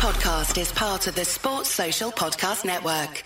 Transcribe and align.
podcast 0.00 0.58
is 0.58 0.72
part 0.72 1.06
of 1.08 1.14
the 1.14 1.26
Sports 1.26 1.68
Social 1.68 2.10
Podcast 2.10 2.64
Network. 2.64 3.22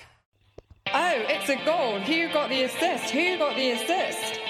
Oh, 0.93 1.25
it's 1.29 1.49
a 1.49 1.55
goal. 1.65 2.01
Who 2.01 2.33
got 2.33 2.49
the 2.49 2.65
assist? 2.65 3.11
Who 3.11 3.39
got 3.39 3.55
the 3.55 3.71
assist? 3.71 4.41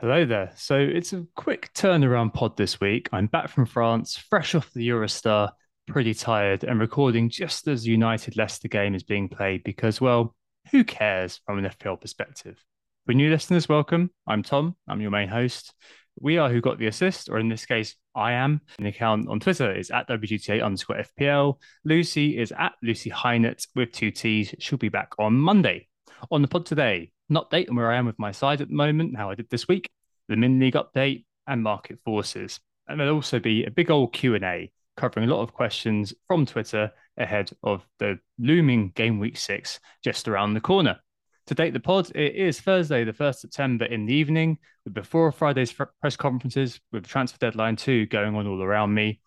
Hello 0.00 0.24
there. 0.24 0.50
So 0.56 0.78
it's 0.78 1.12
a 1.12 1.26
quick 1.36 1.70
turnaround 1.74 2.32
pod 2.32 2.56
this 2.56 2.80
week. 2.80 3.10
I'm 3.12 3.26
back 3.26 3.50
from 3.50 3.66
France, 3.66 4.16
fresh 4.16 4.54
off 4.54 4.72
the 4.72 4.88
Eurostar, 4.88 5.50
pretty 5.86 6.14
tired, 6.14 6.64
and 6.64 6.80
recording 6.80 7.28
just 7.28 7.68
as 7.68 7.86
United 7.86 8.38
Leicester 8.38 8.68
game 8.68 8.94
is 8.94 9.02
being 9.02 9.28
played 9.28 9.64
because, 9.64 10.00
well, 10.00 10.34
who 10.70 10.84
cares 10.84 11.40
from 11.46 11.58
an 11.58 11.64
FPL 11.64 12.00
perspective? 12.00 12.62
For 13.06 13.14
new 13.14 13.30
listeners, 13.30 13.68
welcome. 13.68 14.10
I'm 14.26 14.42
Tom. 14.42 14.76
I'm 14.86 15.00
your 15.00 15.10
main 15.10 15.28
host. 15.28 15.72
We 16.20 16.36
are 16.36 16.50
Who 16.50 16.60
Got 16.60 16.78
the 16.78 16.88
Assist, 16.88 17.28
or 17.30 17.38
in 17.38 17.48
this 17.48 17.64
case, 17.64 17.94
I 18.14 18.32
am. 18.32 18.60
The 18.78 18.88
account 18.88 19.28
on 19.28 19.40
Twitter 19.40 19.74
is 19.74 19.90
at 19.90 20.08
WGTA 20.08 20.62
underscore 20.62 21.04
FPL. 21.18 21.58
Lucy 21.84 22.38
is 22.38 22.52
at 22.58 22.72
Lucy 22.82 23.10
Hynett 23.10 23.66
with 23.74 23.92
two 23.92 24.10
T's. 24.10 24.54
She'll 24.58 24.78
be 24.78 24.88
back 24.88 25.12
on 25.18 25.34
Monday. 25.34 25.88
On 26.30 26.42
the 26.42 26.48
pod 26.48 26.66
today, 26.66 27.12
an 27.30 27.36
update 27.36 27.70
on 27.70 27.76
where 27.76 27.90
I 27.90 27.96
am 27.96 28.06
with 28.06 28.18
my 28.18 28.32
side 28.32 28.60
at 28.60 28.68
the 28.68 28.74
moment, 28.74 29.16
how 29.16 29.30
I 29.30 29.36
did 29.36 29.48
this 29.48 29.68
week, 29.68 29.88
the 30.28 30.36
min 30.36 30.58
league 30.58 30.74
update, 30.74 31.24
and 31.46 31.62
market 31.62 31.98
forces. 32.04 32.60
And 32.88 33.00
there'll 33.00 33.14
also 33.14 33.38
be 33.38 33.64
a 33.64 33.70
big 33.70 33.90
old 33.90 34.12
Q 34.12 34.34
and 34.34 34.44
A 34.44 34.70
covering 34.98 35.30
a 35.30 35.34
lot 35.34 35.42
of 35.42 35.54
questions 35.54 36.12
from 36.26 36.44
Twitter 36.44 36.90
ahead 37.18 37.50
of 37.62 37.86
the 37.98 38.18
looming 38.38 38.92
game 38.94 39.18
week 39.18 39.36
six 39.36 39.80
just 40.02 40.28
around 40.28 40.54
the 40.54 40.60
corner. 40.60 40.98
To 41.48 41.54
date, 41.54 41.72
the 41.72 41.80
pod 41.80 42.10
it 42.14 42.34
is 42.34 42.60
Thursday, 42.60 43.04
the 43.04 43.12
first 43.12 43.40
September 43.40 43.86
in 43.86 44.04
the 44.04 44.14
evening, 44.14 44.58
with 44.84 44.92
before 44.92 45.32
Friday's 45.32 45.72
press 45.72 46.16
conferences, 46.16 46.78
with 46.92 47.06
transfer 47.06 47.38
deadline 47.38 47.76
two 47.76 48.04
going 48.06 48.34
on 48.34 48.46
all 48.46 48.62
around 48.62 48.92
me. 48.92 49.20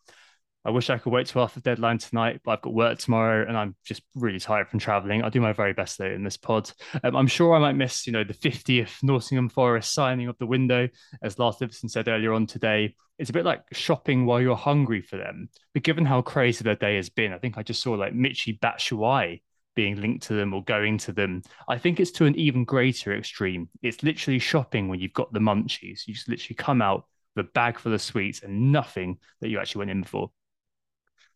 I 0.63 0.69
wish 0.69 0.89
I 0.91 0.99
could 0.99 1.11
wait 1.11 1.25
till 1.25 1.41
after 1.41 1.59
the 1.59 1.69
deadline 1.69 1.97
tonight, 1.97 2.41
but 2.43 2.51
I've 2.51 2.61
got 2.61 2.73
work 2.73 2.99
tomorrow 2.99 3.47
and 3.47 3.57
I'm 3.57 3.75
just 3.83 4.03
really 4.15 4.39
tired 4.39 4.67
from 4.67 4.77
traveling. 4.77 5.23
I'll 5.23 5.31
do 5.31 5.41
my 5.41 5.53
very 5.53 5.73
best 5.73 5.97
though 5.97 6.05
in 6.05 6.23
this 6.23 6.37
pod. 6.37 6.71
Um, 7.03 7.15
I'm 7.15 7.27
sure 7.27 7.55
I 7.55 7.59
might 7.59 7.73
miss, 7.73 8.05
you 8.05 8.13
know, 8.13 8.23
the 8.23 8.35
50th 8.35 9.01
Nottingham 9.01 9.49
Forest 9.49 9.91
signing 9.91 10.27
of 10.27 10.37
the 10.37 10.45
window, 10.45 10.87
as 11.23 11.39
Lars 11.39 11.57
Livingston 11.59 11.89
said 11.89 12.07
earlier 12.07 12.33
on 12.33 12.45
today. 12.45 12.93
It's 13.17 13.31
a 13.31 13.33
bit 13.33 13.45
like 13.45 13.63
shopping 13.71 14.25
while 14.25 14.39
you're 14.39 14.55
hungry 14.55 15.01
for 15.01 15.17
them. 15.17 15.49
But 15.73 15.83
given 15.83 16.05
how 16.05 16.21
crazy 16.21 16.63
their 16.63 16.75
day 16.75 16.95
has 16.95 17.09
been, 17.09 17.33
I 17.33 17.39
think 17.39 17.57
I 17.57 17.63
just 17.63 17.81
saw 17.81 17.93
like 17.93 18.13
Michy 18.13 18.59
Batshuayi 18.59 19.41
being 19.75 19.99
linked 19.99 20.27
to 20.27 20.33
them 20.33 20.53
or 20.53 20.63
going 20.63 20.97
to 20.99 21.11
them. 21.11 21.41
I 21.67 21.77
think 21.77 21.99
it's 21.99 22.11
to 22.11 22.25
an 22.25 22.35
even 22.35 22.65
greater 22.65 23.15
extreme. 23.15 23.69
It's 23.81 24.03
literally 24.03 24.39
shopping 24.39 24.89
when 24.89 24.99
you've 24.99 25.13
got 25.13 25.33
the 25.33 25.39
munchies. 25.39 26.01
You 26.05 26.13
just 26.13 26.29
literally 26.29 26.55
come 26.55 26.81
out 26.81 27.05
with 27.35 27.45
a 27.47 27.49
bag 27.49 27.79
full 27.79 27.93
of 27.93 28.01
sweets 28.01 28.43
and 28.43 28.71
nothing 28.71 29.17
that 29.39 29.49
you 29.49 29.59
actually 29.59 29.79
went 29.79 29.91
in 29.91 30.03
for 30.03 30.31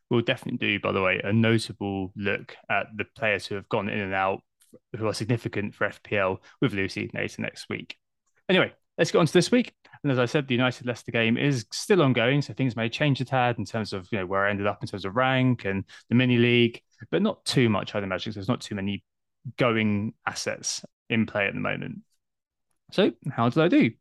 we'll 0.10 0.22
definitely 0.22 0.58
do, 0.58 0.80
by 0.80 0.92
the 0.92 1.02
way, 1.02 1.22
a 1.24 1.34
notable 1.34 2.12
look 2.16 2.56
at 2.70 2.88
the 2.96 3.06
players 3.16 3.46
who 3.46 3.56
have 3.56 3.70
gone 3.70 3.90
in 3.90 4.00
and 4.00 4.14
out 4.14 4.42
who 4.98 5.08
are 5.08 5.14
significant 5.14 5.74
for 5.74 5.90
FPL 5.90 6.38
with 6.62 6.74
Lucy 6.74 7.10
later 7.14 7.42
next 7.42 7.70
week. 7.70 7.98
Anyway, 8.50 8.72
let's 8.98 9.12
get 9.12 9.20
on 9.20 9.26
to 9.26 9.34
this 9.34 9.52
week. 9.52 9.74
And 10.04 10.12
as 10.12 10.20
I 10.20 10.26
said, 10.26 10.48
the 10.48 10.54
United 10.54 10.86
Leicester 10.86 11.12
game 11.12 11.38
is 11.38 11.66
still 11.72 12.02
ongoing, 12.02 12.42
so 12.42 12.54
things 12.54 12.76
may 12.76 12.90
change 12.90 13.22
a 13.22 13.26
tad 13.26 13.58
in 13.58 13.66
terms 13.66 13.94
of 13.94 14.08
you 14.12 14.20
know 14.20 14.26
where 14.26 14.46
I 14.46 14.50
ended 14.50 14.68
up 14.68 14.82
in 14.82 14.88
terms 14.88 15.06
of 15.06 15.16
rank 15.16 15.66
and 15.66 15.84
the 16.10 16.16
mini 16.16 16.38
league, 16.38 16.82
but 17.10 17.22
not 17.22 17.44
too 17.46 17.70
much, 17.70 17.96
I'd 17.96 18.04
imagine. 18.04 18.34
There's 18.34 18.48
not 18.48 18.62
too 18.62 18.76
many 18.76 19.04
going 19.58 20.14
assets 20.26 20.84
in 21.10 21.26
play 21.26 21.48
at 21.48 21.54
the 21.54 21.60
moment. 21.60 22.00
So, 22.92 23.12
how 23.32 23.50
did 23.50 23.64
I 23.64 23.68
do? 23.68 23.92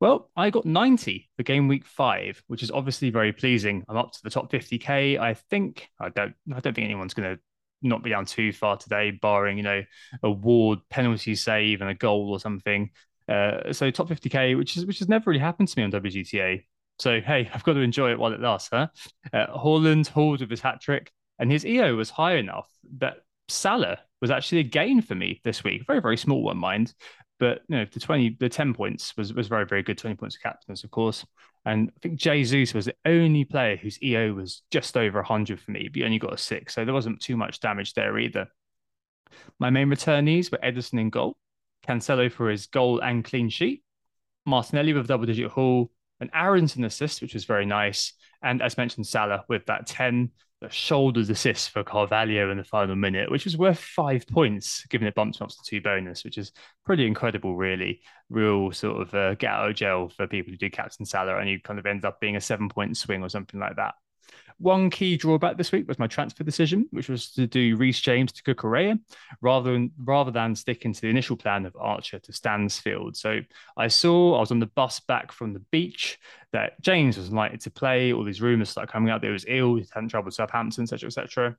Well, 0.00 0.30
I 0.34 0.48
got 0.48 0.64
90 0.64 1.28
for 1.36 1.42
game 1.42 1.68
week 1.68 1.84
five, 1.84 2.42
which 2.46 2.62
is 2.62 2.70
obviously 2.70 3.10
very 3.10 3.32
pleasing. 3.34 3.84
I'm 3.88 3.98
up 3.98 4.12
to 4.12 4.18
the 4.24 4.30
top 4.30 4.50
50k. 4.50 5.20
I 5.20 5.34
think 5.34 5.88
I 6.00 6.08
don't 6.08 6.34
I 6.52 6.60
don't 6.60 6.74
think 6.74 6.86
anyone's 6.86 7.12
gonna 7.12 7.38
not 7.82 8.02
be 8.02 8.10
down 8.10 8.24
too 8.24 8.52
far 8.52 8.78
today, 8.78 9.10
barring, 9.10 9.58
you 9.58 9.62
know, 9.62 9.82
a 10.22 10.30
Ward 10.30 10.80
penalty 10.88 11.34
save 11.34 11.82
and 11.82 11.90
a 11.90 11.94
goal 11.94 12.30
or 12.30 12.40
something. 12.40 12.90
Uh, 13.28 13.72
so 13.72 13.90
top 13.90 14.08
50k, 14.08 14.56
which 14.56 14.76
is 14.78 14.86
which 14.86 15.00
has 15.00 15.08
never 15.08 15.30
really 15.30 15.40
happened 15.40 15.68
to 15.68 15.78
me 15.78 15.84
on 15.84 15.92
WGTA. 15.92 16.64
So 16.98 17.20
hey, 17.20 17.50
I've 17.52 17.64
got 17.64 17.74
to 17.74 17.80
enjoy 17.80 18.10
it 18.10 18.18
while 18.18 18.32
it 18.32 18.40
lasts, 18.40 18.70
huh? 18.72 18.88
Uh, 19.32 19.46
Haaland 19.48 20.08
hauled 20.08 20.40
with 20.40 20.50
his 20.50 20.60
hat 20.62 20.80
trick, 20.80 21.12
and 21.38 21.52
his 21.52 21.66
EO 21.66 21.94
was 21.94 22.08
high 22.08 22.36
enough 22.36 22.70
that 22.98 23.18
Salah 23.48 23.98
was 24.20 24.30
actually 24.30 24.58
a 24.58 24.64
gain 24.64 25.00
for 25.00 25.14
me 25.14 25.40
this 25.44 25.64
week. 25.64 25.86
Very, 25.86 26.00
very 26.00 26.16
small 26.16 26.42
one, 26.42 26.58
mind. 26.58 26.94
But 27.40 27.62
you 27.68 27.78
know, 27.78 27.86
the 27.90 27.98
20, 27.98 28.36
the 28.38 28.48
10 28.48 28.74
points 28.74 29.16
was, 29.16 29.32
was 29.32 29.48
very, 29.48 29.66
very 29.66 29.82
good. 29.82 29.98
20 29.98 30.14
points 30.14 30.36
of 30.36 30.42
captains, 30.42 30.84
of 30.84 30.90
course. 30.90 31.26
And 31.64 31.90
I 31.96 31.98
think 32.00 32.20
Jesus 32.20 32.74
was 32.74 32.84
the 32.84 32.94
only 33.06 33.44
player 33.44 33.76
whose 33.76 34.00
EO 34.02 34.34
was 34.34 34.62
just 34.70 34.96
over 34.96 35.18
100 35.18 35.58
for 35.58 35.70
me, 35.70 35.88
but 35.88 35.96
he 35.96 36.04
only 36.04 36.18
got 36.18 36.34
a 36.34 36.38
six. 36.38 36.74
So 36.74 36.84
there 36.84 36.94
wasn't 36.94 37.20
too 37.20 37.36
much 37.36 37.58
damage 37.60 37.94
there 37.94 38.18
either. 38.18 38.46
My 39.58 39.70
main 39.70 39.88
returnees 39.88 40.52
were 40.52 40.58
Ederson 40.58 41.00
in 41.00 41.10
goal, 41.10 41.36
Cancelo 41.86 42.30
for 42.30 42.50
his 42.50 42.66
goal 42.66 43.00
and 43.00 43.24
clean 43.24 43.48
sheet, 43.48 43.82
Martinelli 44.46 44.92
with 44.92 45.08
double 45.08 45.26
digit 45.26 45.50
haul, 45.50 45.90
an 46.20 46.30
Aaronson 46.34 46.84
assist, 46.84 47.22
which 47.22 47.34
was 47.34 47.46
very 47.46 47.66
nice. 47.66 48.12
And 48.42 48.60
as 48.62 48.76
mentioned, 48.76 49.06
Salah 49.06 49.44
with 49.48 49.66
that 49.66 49.86
10 49.86 50.30
shoulders 50.68 51.30
assist 51.30 51.70
for 51.70 51.82
Carvalho 51.82 52.50
in 52.50 52.58
the 52.58 52.64
final 52.64 52.94
minute, 52.94 53.30
which 53.30 53.44
was 53.44 53.56
worth 53.56 53.78
five 53.78 54.26
points, 54.26 54.84
given 54.86 55.08
it 55.08 55.16
him 55.16 55.24
up 55.40 55.48
to 55.48 55.56
two 55.64 55.80
bonus, 55.80 56.22
which 56.24 56.36
is 56.36 56.52
pretty 56.84 57.06
incredible, 57.06 57.56
really. 57.56 58.02
Real 58.28 58.70
sort 58.72 59.00
of 59.00 59.14
uh, 59.14 59.34
get 59.34 59.50
out 59.50 59.70
of 59.70 59.76
jail 59.76 60.08
for 60.08 60.26
people 60.26 60.52
who 60.52 60.58
do 60.58 60.68
captain 60.68 61.06
Salah, 61.06 61.38
and 61.38 61.48
you 61.48 61.60
kind 61.60 61.78
of 61.78 61.86
end 61.86 62.04
up 62.04 62.20
being 62.20 62.36
a 62.36 62.40
seven 62.40 62.68
point 62.68 62.96
swing 62.96 63.22
or 63.22 63.28
something 63.28 63.58
like 63.58 63.76
that. 63.76 63.94
One 64.60 64.90
key 64.90 65.16
drawback 65.16 65.56
this 65.56 65.72
week 65.72 65.88
was 65.88 65.98
my 65.98 66.06
transfer 66.06 66.44
decision, 66.44 66.86
which 66.90 67.08
was 67.08 67.32
to 67.32 67.46
do 67.46 67.76
Reece 67.76 68.00
James 68.00 68.30
to 68.32 68.42
Cucurella 68.42 69.00
rather 69.40 69.72
than 69.72 69.90
rather 69.96 70.30
than 70.30 70.54
sticking 70.54 70.92
to 70.92 71.00
the 71.00 71.08
initial 71.08 71.34
plan 71.34 71.64
of 71.64 71.74
Archer 71.80 72.18
to 72.18 72.32
Stansfield. 72.32 73.16
So 73.16 73.40
I 73.78 73.88
saw 73.88 74.36
I 74.36 74.40
was 74.40 74.50
on 74.50 74.60
the 74.60 74.66
bus 74.66 75.00
back 75.00 75.32
from 75.32 75.54
the 75.54 75.64
beach 75.70 76.18
that 76.52 76.78
James 76.82 77.16
was 77.16 77.32
likely 77.32 77.56
to 77.56 77.70
play. 77.70 78.12
All 78.12 78.22
these 78.22 78.42
rumours 78.42 78.68
started 78.68 78.92
coming 78.92 79.08
out 79.08 79.22
that 79.22 79.28
he 79.28 79.32
was 79.32 79.46
ill, 79.48 79.76
he 79.76 79.86
hadn't 79.94 80.10
travelled 80.10 80.32
to 80.32 80.36
Southampton, 80.36 80.82
etc., 80.82 81.06
etc. 81.06 81.56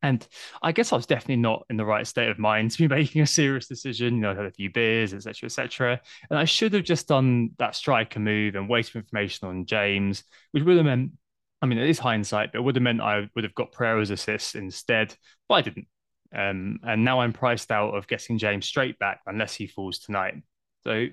And 0.00 0.24
I 0.62 0.70
guess 0.70 0.92
I 0.92 0.96
was 0.96 1.06
definitely 1.06 1.42
not 1.42 1.66
in 1.70 1.76
the 1.76 1.84
right 1.84 2.06
state 2.06 2.28
of 2.28 2.38
mind 2.38 2.70
to 2.72 2.78
be 2.78 2.86
making 2.86 3.20
a 3.20 3.26
serious 3.26 3.66
decision. 3.66 4.14
You 4.14 4.20
know, 4.20 4.30
I 4.30 4.36
had 4.36 4.44
a 4.44 4.52
few 4.52 4.70
beers, 4.70 5.12
etc., 5.12 5.46
etc. 5.46 6.00
And 6.30 6.38
I 6.38 6.44
should 6.44 6.72
have 6.74 6.84
just 6.84 7.08
done 7.08 7.50
that 7.58 7.74
striker 7.74 8.20
move 8.20 8.54
and 8.54 8.68
waited 8.68 8.92
for 8.92 8.98
information 8.98 9.48
on 9.48 9.66
James, 9.66 10.22
which 10.52 10.62
would 10.62 10.76
have 10.76 10.86
meant 10.86 11.12
I 11.60 11.66
mean, 11.66 11.78
it 11.78 11.88
is 11.88 11.98
hindsight, 11.98 12.52
but 12.52 12.58
it 12.58 12.62
would 12.62 12.76
have 12.76 12.82
meant 12.82 13.00
I 13.00 13.28
would 13.34 13.44
have 13.44 13.54
got 13.54 13.72
Pereira's 13.72 14.10
assist 14.10 14.54
instead, 14.54 15.14
but 15.48 15.54
I 15.56 15.62
didn't. 15.62 15.86
Um, 16.34 16.78
and 16.82 17.04
now 17.04 17.20
I'm 17.20 17.32
priced 17.32 17.70
out 17.70 17.94
of 17.94 18.06
getting 18.06 18.38
James 18.38 18.66
straight 18.66 18.98
back 18.98 19.20
unless 19.26 19.54
he 19.54 19.66
falls 19.66 19.98
tonight. 19.98 20.34
So 20.84 21.06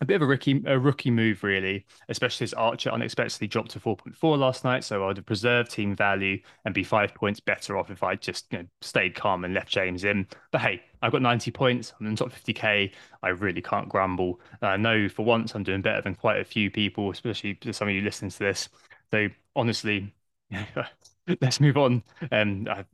a 0.00 0.04
bit 0.04 0.16
of 0.16 0.22
a 0.22 0.26
rookie, 0.26 0.62
a 0.66 0.78
rookie 0.78 1.10
move, 1.10 1.42
really, 1.42 1.84
especially 2.08 2.44
as 2.44 2.54
Archer 2.54 2.90
unexpectedly 2.90 3.48
dropped 3.48 3.72
to 3.72 3.80
4.4 3.80 4.38
last 4.38 4.62
night. 4.62 4.84
So 4.84 5.02
I 5.02 5.08
would 5.08 5.16
have 5.16 5.26
preserved 5.26 5.70
team 5.70 5.96
value 5.96 6.38
and 6.64 6.74
be 6.74 6.84
five 6.84 7.14
points 7.14 7.40
better 7.40 7.76
off 7.76 7.90
if 7.90 8.02
I 8.02 8.14
just 8.14 8.46
you 8.52 8.58
know, 8.58 8.64
stayed 8.80 9.16
calm 9.16 9.44
and 9.44 9.54
left 9.54 9.68
James 9.68 10.04
in. 10.04 10.26
But 10.52 10.60
hey, 10.60 10.82
I've 11.02 11.12
got 11.12 11.22
90 11.22 11.50
points. 11.50 11.92
I'm 11.98 12.06
in 12.06 12.14
top 12.14 12.30
50k. 12.30 12.92
I 13.22 13.28
really 13.30 13.62
can't 13.62 13.88
grumble. 13.88 14.40
I 14.62 14.76
know 14.76 15.08
for 15.08 15.24
once 15.24 15.54
I'm 15.54 15.64
doing 15.64 15.82
better 15.82 16.02
than 16.02 16.14
quite 16.14 16.40
a 16.40 16.44
few 16.44 16.70
people, 16.70 17.10
especially 17.10 17.58
some 17.72 17.88
of 17.88 17.94
you 17.94 18.02
listening 18.02 18.30
to 18.30 18.38
this. 18.38 18.68
So 19.10 19.28
honestly, 19.56 20.14
let's 21.40 21.60
move 21.60 21.76
on. 21.76 22.02
Um, 22.32 22.66
I, 22.70 22.84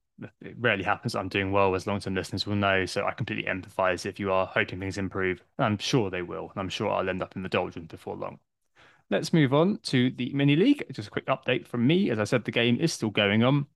it 0.41 0.54
rarely 0.58 0.84
happens 0.84 1.14
I'm 1.14 1.28
doing 1.28 1.50
well, 1.50 1.75
as 1.75 1.86
long 1.86 2.00
term 2.00 2.14
listeners 2.14 2.47
will 2.47 2.56
know. 2.56 2.86
So 2.86 3.04
I 3.04 3.12
completely 3.12 3.50
empathize 3.50 4.06
if 4.06 4.20
you 4.20 4.32
are 4.32 4.47
hoping 4.47 4.80
things 4.80 4.98
improve. 4.98 5.42
I'm 5.59 5.78
sure 5.78 6.10
they 6.10 6.22
will, 6.22 6.50
and 6.50 6.60
I'm 6.60 6.68
sure 6.68 6.91
I'll 6.91 7.09
end 7.09 7.22
up 7.22 7.36
in 7.36 7.42
the 7.42 7.48
doldrums 7.48 7.89
before 7.89 8.16
long. 8.16 8.39
Let's 9.10 9.33
move 9.33 9.53
on 9.53 9.78
to 9.84 10.10
the 10.10 10.33
mini 10.33 10.56
league. 10.56 10.84
Just 10.92 11.09
a 11.09 11.10
quick 11.10 11.27
update 11.27 11.66
from 11.66 11.86
me. 11.86 12.10
As 12.10 12.18
I 12.18 12.24
said, 12.24 12.44
the 12.44 12.50
game 12.50 12.78
is 12.80 12.92
still 12.92 13.10
going 13.10 13.42
on. 13.42 13.66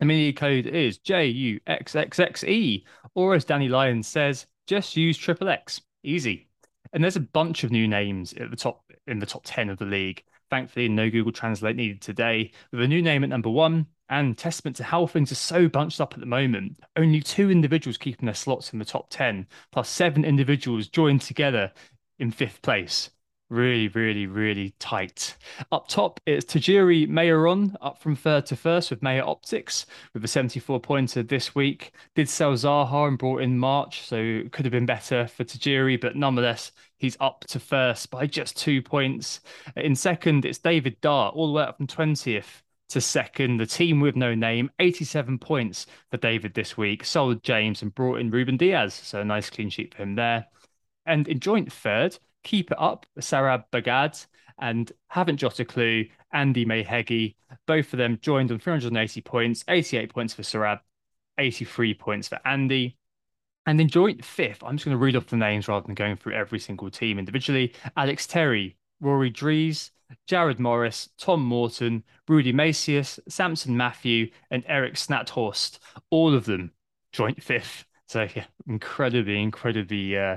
The 0.00 0.06
mini 0.06 0.32
code 0.32 0.66
is 0.66 0.98
JUXXXE, 0.98 2.84
or 3.14 3.34
as 3.34 3.44
Danny 3.44 3.68
Lyons 3.68 4.08
says, 4.08 4.46
just 4.66 4.96
use 4.96 5.16
triple 5.16 5.48
X. 5.48 5.80
Easy. 6.02 6.48
And 6.92 7.02
there's 7.02 7.16
a 7.16 7.20
bunch 7.20 7.64
of 7.64 7.70
new 7.70 7.86
names 7.86 8.32
at 8.34 8.50
the 8.50 8.56
top 8.56 8.84
in 9.06 9.18
the 9.18 9.26
top 9.26 9.42
10 9.44 9.70
of 9.70 9.78
the 9.78 9.84
league. 9.84 10.24
Thankfully, 10.54 10.88
no 10.88 11.10
Google 11.10 11.32
Translate 11.32 11.74
needed 11.74 12.00
today. 12.00 12.52
With 12.70 12.80
a 12.80 12.86
new 12.86 13.02
name 13.02 13.24
at 13.24 13.28
number 13.28 13.50
one, 13.50 13.88
and 14.08 14.38
testament 14.38 14.76
to 14.76 14.84
how 14.84 15.04
things 15.04 15.32
are 15.32 15.34
so 15.34 15.66
bunched 15.66 16.00
up 16.00 16.14
at 16.14 16.20
the 16.20 16.26
moment. 16.26 16.78
Only 16.94 17.20
two 17.20 17.50
individuals 17.50 17.98
keeping 17.98 18.26
their 18.26 18.36
slots 18.36 18.72
in 18.72 18.78
the 18.78 18.84
top 18.84 19.08
10, 19.10 19.48
plus 19.72 19.88
seven 19.88 20.24
individuals 20.24 20.86
joined 20.86 21.22
together 21.22 21.72
in 22.20 22.30
fifth 22.30 22.62
place. 22.62 23.10
Really, 23.50 23.88
really, 23.88 24.26
really 24.28 24.76
tight. 24.78 25.36
Up 25.72 25.88
top, 25.88 26.20
it's 26.24 26.46
Tajiri 26.46 27.08
Mayeron 27.08 27.74
up 27.80 28.00
from 28.00 28.14
third 28.14 28.46
to 28.46 28.56
first 28.56 28.90
with 28.90 29.02
Mayer 29.02 29.24
Optics 29.24 29.86
with 30.12 30.24
a 30.24 30.28
74 30.28 30.78
pointer 30.78 31.24
this 31.24 31.52
week. 31.52 31.92
Did 32.14 32.28
sell 32.28 32.52
Zaha 32.52 33.08
and 33.08 33.18
brought 33.18 33.42
in 33.42 33.58
March, 33.58 34.02
so 34.02 34.44
could 34.52 34.64
have 34.64 34.72
been 34.72 34.86
better 34.86 35.26
for 35.26 35.42
Tajiri, 35.42 36.00
but 36.00 36.14
nonetheless, 36.14 36.70
he's 37.04 37.16
up 37.20 37.44
to 37.48 37.60
first 37.60 38.10
by 38.10 38.26
just 38.26 38.56
two 38.56 38.80
points. 38.80 39.40
In 39.76 39.94
second, 39.94 40.44
it's 40.44 40.58
David 40.58 41.00
Dart, 41.02 41.34
all 41.34 41.46
the 41.46 41.52
way 41.52 41.62
up 41.62 41.76
from 41.76 41.86
20th 41.86 42.62
to 42.88 43.00
second. 43.00 43.58
The 43.58 43.66
team 43.66 44.00
with 44.00 44.16
no 44.16 44.34
name, 44.34 44.70
87 44.78 45.38
points 45.38 45.86
for 46.10 46.16
David 46.16 46.54
this 46.54 46.76
week. 46.78 47.04
Sold 47.04 47.42
James 47.42 47.82
and 47.82 47.94
brought 47.94 48.20
in 48.20 48.30
Ruben 48.30 48.56
Dias. 48.56 48.94
so 48.94 49.20
a 49.20 49.24
nice 49.24 49.50
clean 49.50 49.68
sheet 49.68 49.94
for 49.94 50.02
him 50.02 50.14
there. 50.14 50.46
And 51.04 51.28
in 51.28 51.40
joint 51.40 51.70
third, 51.70 52.18
keep 52.42 52.70
it 52.70 52.80
up, 52.80 53.04
Sarab 53.20 53.64
Bagad, 53.70 54.24
and 54.58 54.90
haven't 55.08 55.40
got 55.40 55.60
a 55.60 55.64
clue, 55.66 56.06
Andy 56.32 56.64
Mayhegi. 56.64 57.34
Both 57.66 57.92
of 57.92 57.98
them 57.98 58.18
joined 58.22 58.50
on 58.50 58.58
380 58.58 59.20
points, 59.20 59.62
88 59.68 60.12
points 60.12 60.32
for 60.32 60.42
Sarab, 60.42 60.80
83 61.36 61.92
points 61.94 62.28
for 62.28 62.40
Andy. 62.46 62.96
And 63.66 63.80
in 63.80 63.88
joint 63.88 64.24
fifth, 64.24 64.62
I'm 64.62 64.76
just 64.76 64.84
going 64.84 64.96
to 64.96 65.02
read 65.02 65.16
off 65.16 65.26
the 65.26 65.36
names 65.36 65.68
rather 65.68 65.86
than 65.86 65.94
going 65.94 66.16
through 66.16 66.34
every 66.34 66.58
single 66.58 66.90
team 66.90 67.18
individually. 67.18 67.72
Alex 67.96 68.26
Terry, 68.26 68.76
Rory 69.00 69.30
Dries, 69.30 69.90
Jared 70.26 70.60
Morris, 70.60 71.08
Tom 71.18 71.42
Morton, 71.42 72.04
Rudy 72.28 72.52
Macias, 72.52 73.18
Samson 73.28 73.76
Matthew, 73.76 74.30
and 74.50 74.64
Eric 74.66 74.94
Snathorst. 74.94 75.78
All 76.10 76.34
of 76.34 76.44
them 76.44 76.72
joint 77.12 77.42
fifth. 77.42 77.86
So 78.06 78.28
yeah, 78.36 78.44
incredibly, 78.66 79.40
incredibly 79.42 80.16
uh, 80.18 80.36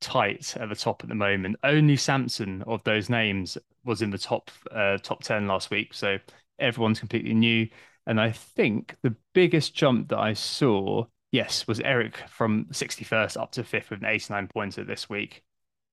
tight 0.00 0.56
at 0.56 0.68
the 0.68 0.76
top 0.76 1.02
at 1.02 1.08
the 1.08 1.14
moment. 1.14 1.56
Only 1.64 1.96
Samson 1.96 2.62
of 2.62 2.82
those 2.84 3.10
names 3.10 3.58
was 3.84 4.02
in 4.02 4.10
the 4.10 4.18
top 4.18 4.50
uh, 4.70 4.98
top 4.98 5.22
ten 5.24 5.46
last 5.48 5.70
week, 5.70 5.92
so 5.92 6.18
everyone's 6.58 7.00
completely 7.00 7.34
new. 7.34 7.68
And 8.06 8.20
I 8.20 8.30
think 8.30 8.94
the 9.02 9.16
biggest 9.32 9.74
jump 9.74 10.08
that 10.10 10.18
I 10.18 10.34
saw, 10.34 11.06
yes, 11.34 11.66
was 11.66 11.80
Eric 11.80 12.16
from 12.28 12.66
61st 12.66 13.36
up 13.36 13.50
to 13.52 13.64
fifth 13.64 13.90
with 13.90 13.98
an 13.98 14.06
89 14.06 14.46
pointer 14.46 14.84
this 14.84 15.10
week. 15.10 15.42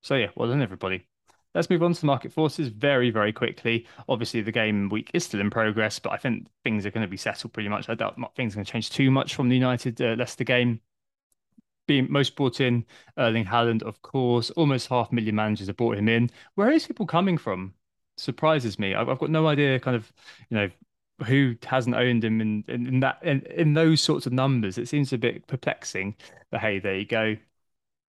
So 0.01 0.13
yeah, 0.13 0.27
well 0.35 0.47
done 0.47 0.61
everybody. 0.61 1.07
Let's 1.55 1.69
move 1.69 1.81
on 1.81 1.93
to 1.93 1.99
the 1.99 2.05
market 2.05 2.31
forces 2.31 2.67
very, 2.69 3.09
very 3.09 3.33
quickly. 3.33 3.87
Obviously, 4.07 4.41
the 4.41 4.51
game 4.51 4.87
week 4.87 5.09
is 5.15 5.25
still 5.25 5.41
in 5.41 5.49
progress, 5.49 5.97
but 5.97 6.13
I 6.13 6.17
think 6.17 6.47
things 6.63 6.85
are 6.85 6.91
going 6.91 7.01
to 7.01 7.09
be 7.09 7.17
settled 7.17 7.53
pretty 7.53 7.69
much. 7.69 7.89
I 7.89 7.95
doubt 7.95 8.19
things 8.35 8.53
are 8.53 8.57
going 8.57 8.65
to 8.65 8.71
change 8.71 8.91
too 8.91 9.09
much 9.09 9.33
from 9.33 9.49
the 9.49 9.55
United 9.55 9.99
uh, 9.99 10.15
Leicester 10.17 10.43
game. 10.43 10.79
Being 11.87 12.09
most 12.09 12.35
brought 12.35 12.61
in, 12.61 12.85
Erling 13.17 13.45
Haaland, 13.45 13.81
of 13.81 14.01
course. 14.03 14.51
Almost 14.51 14.87
half 14.87 15.11
a 15.11 15.15
million 15.15 15.35
managers 15.35 15.67
have 15.67 15.75
brought 15.75 15.97
him 15.97 16.07
in. 16.07 16.29
Where 16.53 16.69
is 16.69 16.85
people 16.85 17.07
coming 17.07 17.37
from? 17.37 17.73
Surprises 18.15 18.77
me. 18.77 18.93
I've, 18.93 19.09
I've 19.09 19.19
got 19.19 19.31
no 19.31 19.47
idea, 19.47 19.79
kind 19.79 19.97
of, 19.97 20.13
you 20.49 20.57
know, 20.57 20.69
who 21.25 21.55
hasn't 21.65 21.95
owned 21.95 22.23
him 22.23 22.41
in, 22.41 22.63
in, 22.67 22.87
in 22.87 22.99
that 23.01 23.19
in, 23.23 23.41
in 23.43 23.73
those 23.73 24.01
sorts 24.01 24.25
of 24.25 24.33
numbers. 24.33 24.77
It 24.77 24.87
seems 24.87 25.13
a 25.13 25.17
bit 25.17 25.47
perplexing. 25.47 26.15
But 26.49 26.61
hey, 26.61 26.79
there 26.79 26.97
you 26.97 27.05
go. 27.05 27.37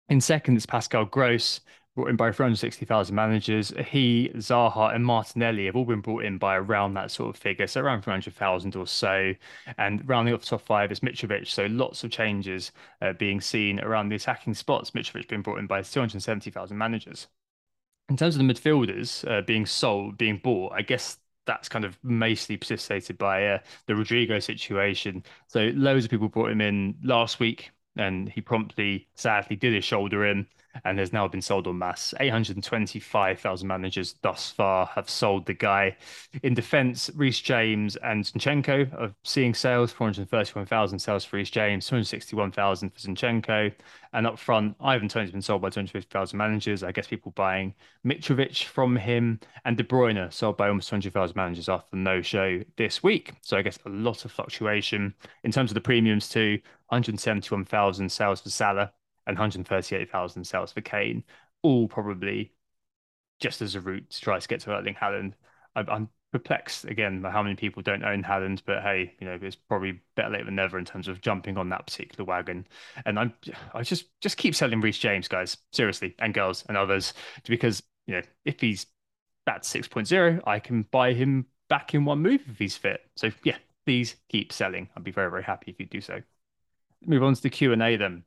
In 0.08 0.20
second, 0.20 0.56
it's 0.56 0.66
Pascal 0.66 1.04
Gross 1.04 1.60
brought 1.94 2.08
in 2.08 2.16
by 2.16 2.32
360,000 2.32 3.14
managers. 3.14 3.72
He, 3.88 4.30
Zaha, 4.36 4.94
and 4.94 5.04
Martinelli 5.04 5.66
have 5.66 5.76
all 5.76 5.84
been 5.84 6.00
brought 6.00 6.24
in 6.24 6.38
by 6.38 6.56
around 6.56 6.94
that 6.94 7.10
sort 7.10 7.34
of 7.34 7.40
figure, 7.40 7.66
so 7.66 7.80
around 7.80 8.02
300,000 8.02 8.76
or 8.76 8.86
so. 8.86 9.34
And 9.76 10.08
rounding 10.08 10.34
off 10.34 10.40
the 10.40 10.46
top 10.46 10.62
five 10.62 10.92
is 10.92 11.00
Mitrovic, 11.00 11.46
so 11.46 11.66
lots 11.66 12.04
of 12.04 12.10
changes 12.10 12.72
uh, 13.02 13.12
being 13.12 13.40
seen 13.40 13.80
around 13.80 14.08
the 14.08 14.16
attacking 14.16 14.54
spots. 14.54 14.92
Mitrovic 14.92 15.28
being 15.28 15.42
brought 15.42 15.58
in 15.58 15.66
by 15.66 15.82
270,000 15.82 16.76
managers. 16.76 17.26
In 18.08 18.16
terms 18.16 18.36
of 18.36 18.44
the 18.44 18.52
midfielders 18.52 19.28
uh, 19.30 19.42
being 19.42 19.66
sold, 19.66 20.18
being 20.18 20.38
bought, 20.38 20.72
I 20.72 20.82
guess 20.82 21.18
that's 21.46 21.68
kind 21.68 21.84
of 21.84 21.98
mostly 22.02 22.56
precipitated 22.56 23.18
by 23.18 23.46
uh, 23.46 23.58
the 23.86 23.94
Rodrigo 23.94 24.38
situation. 24.38 25.24
So 25.46 25.70
loads 25.74 26.04
of 26.04 26.10
people 26.10 26.28
brought 26.28 26.50
him 26.50 26.60
in 26.60 26.96
last 27.02 27.40
week, 27.40 27.70
and 27.96 28.28
he 28.28 28.40
promptly, 28.40 29.08
sadly, 29.14 29.56
did 29.56 29.74
his 29.74 29.84
shoulder 29.84 30.26
in 30.26 30.46
and 30.84 30.98
has 30.98 31.12
now 31.12 31.26
been 31.26 31.42
sold 31.42 31.66
en 31.66 31.78
masse. 31.78 32.14
825,000 32.20 33.66
managers 33.66 34.14
thus 34.22 34.50
far 34.50 34.86
have 34.86 35.10
sold 35.10 35.46
the 35.46 35.54
guy. 35.54 35.96
In 36.42 36.54
defence, 36.54 37.10
Reece 37.14 37.40
James 37.40 37.96
and 37.96 38.24
Zinchenko 38.24 38.92
are 39.00 39.14
seeing 39.24 39.54
sales 39.54 39.92
431,000 39.92 40.98
sales 40.98 41.24
for 41.24 41.36
Reece 41.36 41.50
James, 41.50 41.86
261,000 41.86 42.90
for 42.90 42.98
Zinchenko. 42.98 43.72
And 44.12 44.26
up 44.26 44.38
front, 44.38 44.76
Ivan 44.80 45.08
Toney's 45.08 45.30
been 45.30 45.42
sold 45.42 45.62
by 45.62 45.70
250,000 45.70 46.36
managers. 46.36 46.82
I 46.82 46.92
guess 46.92 47.06
people 47.06 47.32
buying 47.32 47.74
Mitrovic 48.04 48.64
from 48.64 48.96
him 48.96 49.38
and 49.64 49.76
De 49.76 49.84
Bruyne 49.84 50.32
sold 50.32 50.56
by 50.56 50.68
almost 50.68 50.88
200,000 50.88 51.36
managers 51.36 51.68
after 51.68 51.90
the 51.92 51.96
no 51.96 52.20
show 52.20 52.60
this 52.76 53.02
week. 53.02 53.34
So 53.42 53.56
I 53.56 53.62
guess 53.62 53.78
a 53.86 53.88
lot 53.88 54.24
of 54.24 54.32
fluctuation 54.32 55.14
in 55.44 55.52
terms 55.52 55.70
of 55.70 55.74
the 55.74 55.80
premiums 55.80 56.28
too. 56.28 56.58
171,000 56.90 58.10
sales 58.10 58.40
for 58.40 58.50
Salah, 58.50 58.92
and 59.26 59.36
138,000 59.36 60.44
sales 60.44 60.72
for 60.72 60.80
Kane, 60.80 61.24
all 61.62 61.88
probably 61.88 62.52
just 63.38 63.62
as 63.62 63.74
a 63.74 63.80
route 63.80 64.10
to 64.10 64.20
try 64.20 64.38
to 64.38 64.48
get 64.48 64.60
to 64.60 64.70
Erling 64.72 64.94
Haaland. 64.94 65.34
I'm, 65.74 65.88
I'm 65.88 66.08
perplexed 66.32 66.84
again 66.84 67.22
by 67.22 67.30
how 67.30 67.42
many 67.42 67.56
people 67.56 67.82
don't 67.82 68.04
own 68.04 68.22
Haaland, 68.22 68.62
but 68.64 68.82
hey, 68.82 69.14
you 69.20 69.26
know, 69.26 69.38
it's 69.40 69.56
probably 69.56 70.00
better 70.16 70.30
late 70.30 70.44
than 70.46 70.54
never 70.54 70.78
in 70.78 70.84
terms 70.84 71.08
of 71.08 71.20
jumping 71.20 71.56
on 71.56 71.68
that 71.70 71.86
particular 71.86 72.24
wagon. 72.24 72.66
And 73.04 73.18
I'm, 73.18 73.34
I 73.74 73.82
just 73.82 74.06
just 74.20 74.36
keep 74.36 74.54
selling 74.54 74.80
Reece 74.80 74.98
James, 74.98 75.28
guys, 75.28 75.56
seriously, 75.72 76.14
and 76.18 76.34
girls 76.34 76.64
and 76.68 76.76
others, 76.76 77.14
because 77.46 77.82
you 78.06 78.14
know, 78.14 78.22
if 78.44 78.60
he's 78.60 78.86
at 79.46 79.62
6.0, 79.62 80.40
I 80.46 80.58
can 80.60 80.82
buy 80.90 81.12
him 81.12 81.46
back 81.68 81.94
in 81.94 82.04
one 82.04 82.20
move 82.20 82.42
if 82.48 82.58
he's 82.58 82.76
fit. 82.76 83.00
So 83.16 83.30
yeah, 83.42 83.56
please 83.86 84.16
keep 84.28 84.52
selling. 84.52 84.88
I'd 84.96 85.04
be 85.04 85.10
very 85.12 85.30
very 85.30 85.42
happy 85.42 85.70
if 85.70 85.80
you 85.80 85.86
do 85.86 86.00
so. 86.00 86.20
Move 87.06 87.22
on 87.22 87.34
to 87.34 87.42
the 87.42 87.50
Q 87.50 87.72
and 87.72 87.82
A 87.82 87.96
then 87.96 88.24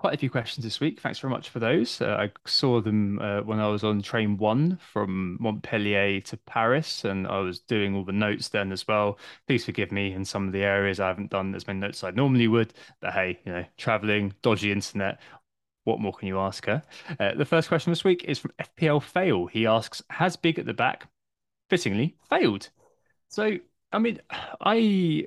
quite 0.00 0.14
a 0.14 0.16
few 0.18 0.30
questions 0.30 0.64
this 0.64 0.80
week. 0.80 0.98
Thanks 0.98 1.18
very 1.18 1.30
much 1.30 1.50
for 1.50 1.58
those. 1.58 2.00
Uh, 2.00 2.16
I 2.18 2.32
saw 2.46 2.80
them 2.80 3.18
uh, 3.18 3.42
when 3.42 3.60
I 3.60 3.68
was 3.68 3.84
on 3.84 4.00
train 4.00 4.38
one 4.38 4.78
from 4.78 5.36
Montpellier 5.38 6.22
to 6.22 6.36
Paris, 6.38 7.04
and 7.04 7.26
I 7.26 7.40
was 7.40 7.60
doing 7.60 7.94
all 7.94 8.04
the 8.04 8.12
notes 8.12 8.48
then 8.48 8.72
as 8.72 8.88
well. 8.88 9.18
Please 9.46 9.66
forgive 9.66 9.92
me 9.92 10.14
in 10.14 10.24
some 10.24 10.46
of 10.46 10.52
the 10.54 10.62
areas 10.62 11.00
I 11.00 11.08
haven't 11.08 11.30
done 11.30 11.54
as 11.54 11.66
many 11.66 11.80
notes 11.80 11.98
as 11.98 12.04
I 12.04 12.10
normally 12.12 12.48
would. 12.48 12.72
But 13.00 13.12
hey, 13.12 13.40
you 13.44 13.52
know, 13.52 13.64
traveling, 13.76 14.32
dodgy 14.40 14.72
internet. 14.72 15.20
What 15.84 16.00
more 16.00 16.14
can 16.14 16.28
you 16.28 16.38
ask 16.38 16.64
her? 16.64 16.82
Uh, 17.18 17.34
the 17.34 17.44
first 17.44 17.68
question 17.68 17.92
this 17.92 18.04
week 18.04 18.24
is 18.24 18.38
from 18.38 18.52
FPL 18.58 19.02
Fail. 19.02 19.46
He 19.48 19.66
asks, 19.66 20.02
"Has 20.08 20.34
Big 20.34 20.58
at 20.58 20.64
the 20.64 20.72
back 20.72 21.08
fittingly 21.68 22.16
failed?" 22.30 22.70
So, 23.28 23.58
I 23.92 23.98
mean, 23.98 24.18
I 24.62 25.26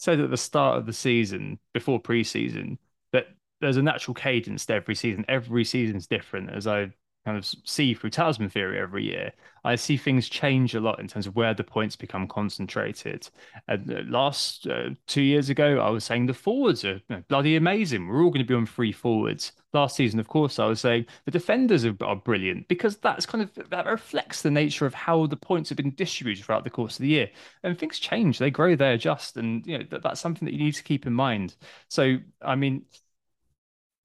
said 0.00 0.18
at 0.18 0.30
the 0.30 0.36
start 0.36 0.78
of 0.78 0.86
the 0.86 0.92
season, 0.94 1.58
before 1.74 2.00
preseason, 2.00 2.78
that 3.12 3.26
there's 3.60 3.76
a 3.76 3.82
natural 3.82 4.14
cadence 4.14 4.64
to 4.66 4.74
every 4.74 4.94
season. 4.94 5.26
Every 5.28 5.62
season's 5.62 6.06
different, 6.06 6.50
as 6.50 6.66
I 6.66 6.90
kind 7.30 7.38
of 7.38 7.46
see 7.64 7.94
through 7.94 8.10
Talisman 8.10 8.50
Theory 8.50 8.80
every 8.80 9.04
year. 9.04 9.32
I 9.62 9.76
see 9.76 9.96
things 9.96 10.28
change 10.28 10.74
a 10.74 10.80
lot 10.80 10.98
in 10.98 11.06
terms 11.06 11.26
of 11.26 11.36
where 11.36 11.54
the 11.54 11.62
points 11.62 11.94
become 11.94 12.26
concentrated. 12.26 13.28
And 13.68 13.92
uh, 13.92 14.00
last 14.06 14.66
uh, 14.66 14.90
two 15.06 15.22
years 15.22 15.48
ago, 15.48 15.78
I 15.78 15.90
was 15.90 16.02
saying 16.02 16.26
the 16.26 16.34
forwards 16.34 16.84
are 16.84 16.94
you 16.94 17.02
know, 17.08 17.22
bloody 17.28 17.56
amazing. 17.56 18.08
We're 18.08 18.24
all 18.24 18.30
going 18.30 18.44
to 18.44 18.48
be 18.48 18.54
on 18.54 18.66
three 18.66 18.90
forwards. 18.90 19.52
Last 19.72 19.94
season, 19.94 20.18
of 20.18 20.26
course, 20.26 20.58
I 20.58 20.66
was 20.66 20.80
saying 20.80 21.06
the 21.24 21.30
defenders 21.30 21.84
are, 21.84 21.94
are 22.00 22.16
brilliant 22.16 22.66
because 22.66 22.96
that's 22.96 23.26
kind 23.26 23.44
of 23.44 23.70
that 23.70 23.86
reflects 23.86 24.42
the 24.42 24.50
nature 24.50 24.86
of 24.86 24.94
how 24.94 25.26
the 25.26 25.36
points 25.36 25.68
have 25.68 25.76
been 25.76 25.94
distributed 25.94 26.44
throughout 26.44 26.64
the 26.64 26.70
course 26.70 26.96
of 26.96 27.02
the 27.02 27.08
year. 27.08 27.30
And 27.62 27.78
things 27.78 28.00
change, 28.00 28.38
they 28.38 28.50
grow, 28.50 28.74
they 28.74 28.94
adjust, 28.94 29.36
and 29.36 29.64
you 29.66 29.78
know 29.78 29.84
that, 29.90 30.02
that's 30.02 30.20
something 30.20 30.46
that 30.46 30.54
you 30.54 30.64
need 30.64 30.74
to 30.74 30.82
keep 30.82 31.06
in 31.06 31.12
mind. 31.12 31.54
So, 31.88 32.16
I 32.42 32.56
mean 32.56 32.86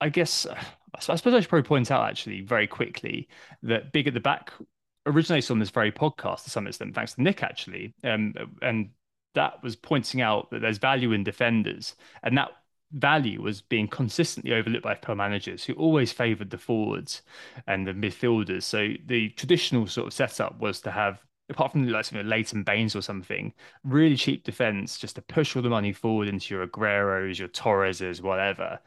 I 0.02 0.10
guess 0.10 0.46
I 1.10 1.16
suppose 1.16 1.34
I 1.34 1.40
should 1.40 1.50
probably 1.50 1.68
point 1.68 1.92
out 1.92 2.08
actually 2.08 2.42
very 2.42 2.68
quickly 2.68 3.28
that 3.64 3.92
Big 3.92 4.08
at 4.08 4.14
the 4.14 4.20
Back 4.20 4.52
originates 5.06 5.52
on 5.52 5.60
this 5.60 5.70
very 5.70 5.92
podcast 5.92 6.44
to 6.44 6.50
some 6.50 6.68
extent, 6.68 6.96
thanks 6.96 7.14
to 7.14 7.22
Nick 7.22 7.44
actually, 7.44 7.94
um, 8.04 8.34
and 8.62 8.90
that 9.34 9.62
was 9.64 9.76
pointing 9.76 10.22
out 10.22 10.50
that 10.52 10.62
there's 10.62 10.78
value 10.78 11.12
in 11.12 11.24
defenders, 11.24 11.96
and 12.24 12.38
that 12.38 12.50
value 12.92 13.42
was 13.42 13.62
being 13.62 13.88
consistently 13.88 14.54
overlooked 14.54 14.84
by 14.84 14.96
FPL 14.96 15.18
managers 15.18 15.64
who 15.64 15.74
always 15.74 16.12
favoured 16.12 16.50
the 16.50 16.58
forwards 16.58 17.22
and 17.68 17.86
the 17.86 17.92
midfielders. 17.92 18.64
So 18.64 18.94
the 19.06 19.30
traditional 19.30 19.88
sort 19.88 20.08
of 20.08 20.14
setup 20.14 20.60
was 20.60 20.82
to 20.82 20.92
have 20.92 21.20
apart 21.50 21.72
from 21.72 21.88
like 21.88 22.06
something 22.06 22.26
like 22.26 22.38
Leighton 22.38 22.64
Baines 22.64 22.96
or 22.96 23.02
something, 23.02 23.54
really 23.84 24.16
cheap 24.16 24.44
defense 24.44 24.98
just 24.98 25.16
to 25.16 25.22
push 25.22 25.56
all 25.56 25.62
the 25.62 25.70
money 25.70 25.94
forward 25.94 26.28
into 26.28 26.56
your 26.56 26.66
Agueros, 26.66 27.38
your 27.38 27.48
Torreses, 27.50 28.22
whatever. 28.22 28.80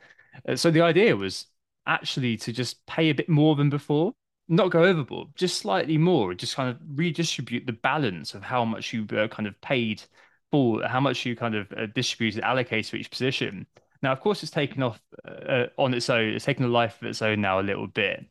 Uh, 0.48 0.56
so 0.56 0.70
the 0.70 0.80
idea 0.80 1.14
was 1.14 1.46
actually 1.88 2.36
to 2.36 2.52
just 2.52 2.84
pay 2.86 3.10
a 3.10 3.14
bit 3.14 3.28
more 3.28 3.56
than 3.56 3.70
before, 3.70 4.12
not 4.48 4.70
go 4.70 4.84
overboard, 4.84 5.28
just 5.34 5.58
slightly 5.58 5.98
more, 5.98 6.34
just 6.34 6.54
kind 6.54 6.70
of 6.70 6.78
redistribute 6.94 7.66
the 7.66 7.72
balance 7.72 8.34
of 8.34 8.42
how 8.42 8.64
much 8.64 8.92
you 8.92 9.06
uh, 9.16 9.28
kind 9.28 9.46
of 9.46 9.60
paid 9.60 10.02
for, 10.50 10.82
how 10.84 11.00
much 11.00 11.26
you 11.26 11.36
kind 11.36 11.54
of 11.54 11.70
uh, 11.72 11.86
distributed, 11.94 12.42
allocated 12.42 12.90
for 12.90 12.96
each 12.96 13.10
position. 13.10 13.66
Now, 14.02 14.12
of 14.12 14.20
course, 14.20 14.42
it's 14.42 14.52
taken 14.52 14.82
off 14.82 15.00
uh, 15.26 15.66
on 15.76 15.92
its 15.92 16.08
own. 16.08 16.28
It's 16.28 16.44
taken 16.44 16.64
a 16.64 16.68
life 16.68 17.00
of 17.02 17.08
its 17.08 17.20
own 17.20 17.40
now 17.40 17.60
a 17.60 17.62
little 17.62 17.88
bit, 17.88 18.24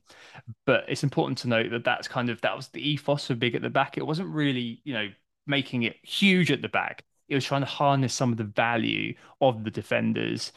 but 0.65 0.85
it's 0.87 1.03
important 1.03 1.37
to 1.39 1.49
note 1.49 1.71
that 1.71 1.83
that's 1.83 2.07
kind 2.07 2.29
of 2.29 2.39
that 2.41 2.55
was 2.55 2.69
the 2.69 2.89
ethos 2.89 3.29
of 3.29 3.39
big 3.39 3.53
at 3.53 3.61
the 3.61 3.69
back. 3.69 3.97
It 3.97 4.07
wasn't 4.07 4.29
really, 4.29 4.81
you 4.85 4.93
know, 4.93 5.09
making 5.45 5.83
it 5.83 5.97
huge 6.03 6.51
at 6.51 6.61
the 6.61 6.69
back. 6.69 7.03
It 7.27 7.35
was 7.35 7.43
trying 7.43 7.61
to 7.61 7.67
harness 7.67 8.13
some 8.13 8.31
of 8.31 8.37
the 8.37 8.45
value 8.45 9.13
of 9.41 9.65
the 9.65 9.71
defenders 9.71 10.53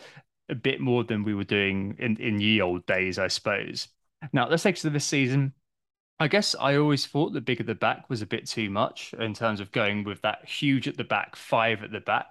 a 0.50 0.54
bit 0.54 0.80
more 0.80 1.04
than 1.04 1.24
we 1.24 1.34
were 1.34 1.44
doing 1.44 1.96
in 1.98 2.16
in 2.16 2.40
ye 2.40 2.60
old 2.60 2.86
days, 2.86 3.18
I 3.18 3.28
suppose. 3.28 3.88
Now, 4.32 4.48
let's 4.48 4.62
take 4.62 4.76
to 4.76 4.90
this 4.90 5.06
season. 5.06 5.54
I 6.18 6.28
guess 6.28 6.54
I 6.60 6.76
always 6.76 7.06
thought 7.06 7.32
the 7.32 7.40
big 7.40 7.60
at 7.60 7.66
the 7.66 7.74
back 7.74 8.10
was 8.10 8.20
a 8.20 8.26
bit 8.26 8.46
too 8.46 8.68
much 8.68 9.14
in 9.18 9.32
terms 9.32 9.60
of 9.60 9.72
going 9.72 10.04
with 10.04 10.20
that 10.22 10.46
huge 10.46 10.86
at 10.86 10.98
the 10.98 11.04
back, 11.04 11.34
five 11.34 11.82
at 11.82 11.92
the 11.92 12.00
back. 12.00 12.26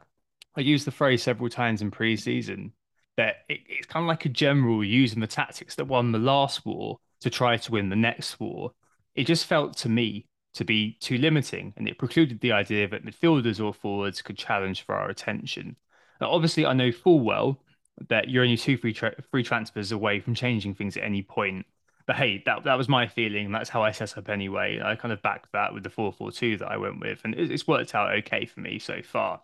I 0.55 0.61
used 0.61 0.85
the 0.85 0.91
phrase 0.91 1.23
several 1.23 1.49
times 1.49 1.81
in 1.81 1.89
preseason 1.89 2.71
that 3.17 3.37
it, 3.49 3.61
it's 3.67 3.87
kind 3.87 4.03
of 4.03 4.07
like 4.07 4.25
a 4.25 4.29
general 4.29 4.83
using 4.83 5.19
the 5.19 5.27
tactics 5.27 5.75
that 5.75 5.85
won 5.85 6.11
the 6.11 6.19
last 6.19 6.65
war 6.65 6.99
to 7.21 7.29
try 7.31 7.57
to 7.57 7.71
win 7.71 7.89
the 7.89 7.95
next 7.95 8.39
war. 8.39 8.71
It 9.15 9.25
just 9.25 9.47
felt 9.47 9.75
to 9.77 9.89
me 9.89 10.27
to 10.53 10.63
be 10.63 10.97
too 10.99 11.17
limiting, 11.17 11.73
and 11.75 11.87
it 11.87 11.97
precluded 11.97 12.39
the 12.39 12.51
idea 12.51 12.87
that 12.87 13.05
midfielders 13.05 13.63
or 13.63 13.73
forwards 13.73 14.21
could 14.21 14.37
challenge 14.37 14.83
for 14.85 14.95
our 14.95 15.09
attention. 15.09 15.75
Now, 16.21 16.31
obviously, 16.31 16.65
I 16.65 16.73
know 16.73 16.91
full 16.91 17.21
well 17.21 17.59
that 18.07 18.29
you're 18.29 18.43
only 18.43 18.57
two 18.57 18.77
free, 18.77 18.93
tra- 18.93 19.21
free 19.31 19.43
transfers 19.43 19.91
away 19.91 20.19
from 20.19 20.33
changing 20.33 20.75
things 20.75 20.97
at 20.97 21.03
any 21.03 21.21
point. 21.21 21.65
But 22.07 22.15
hey, 22.15 22.41
that 22.45 22.63
that 22.63 22.77
was 22.77 22.89
my 22.89 23.07
feeling. 23.07 23.45
And 23.45 23.53
that's 23.53 23.69
how 23.69 23.83
I 23.83 23.91
set 23.91 24.17
up 24.17 24.29
anyway. 24.29 24.81
I 24.83 24.95
kind 24.95 25.11
of 25.11 25.21
backed 25.21 25.51
that 25.53 25.73
with 25.73 25.83
the 25.83 25.89
4-4-2 25.89 26.59
that 26.59 26.71
I 26.71 26.77
went 26.77 26.99
with, 26.99 27.21
and 27.23 27.35
it's 27.35 27.67
worked 27.67 27.93
out 27.93 28.15
okay 28.19 28.45
for 28.45 28.61
me 28.61 28.79
so 28.79 29.01
far. 29.01 29.41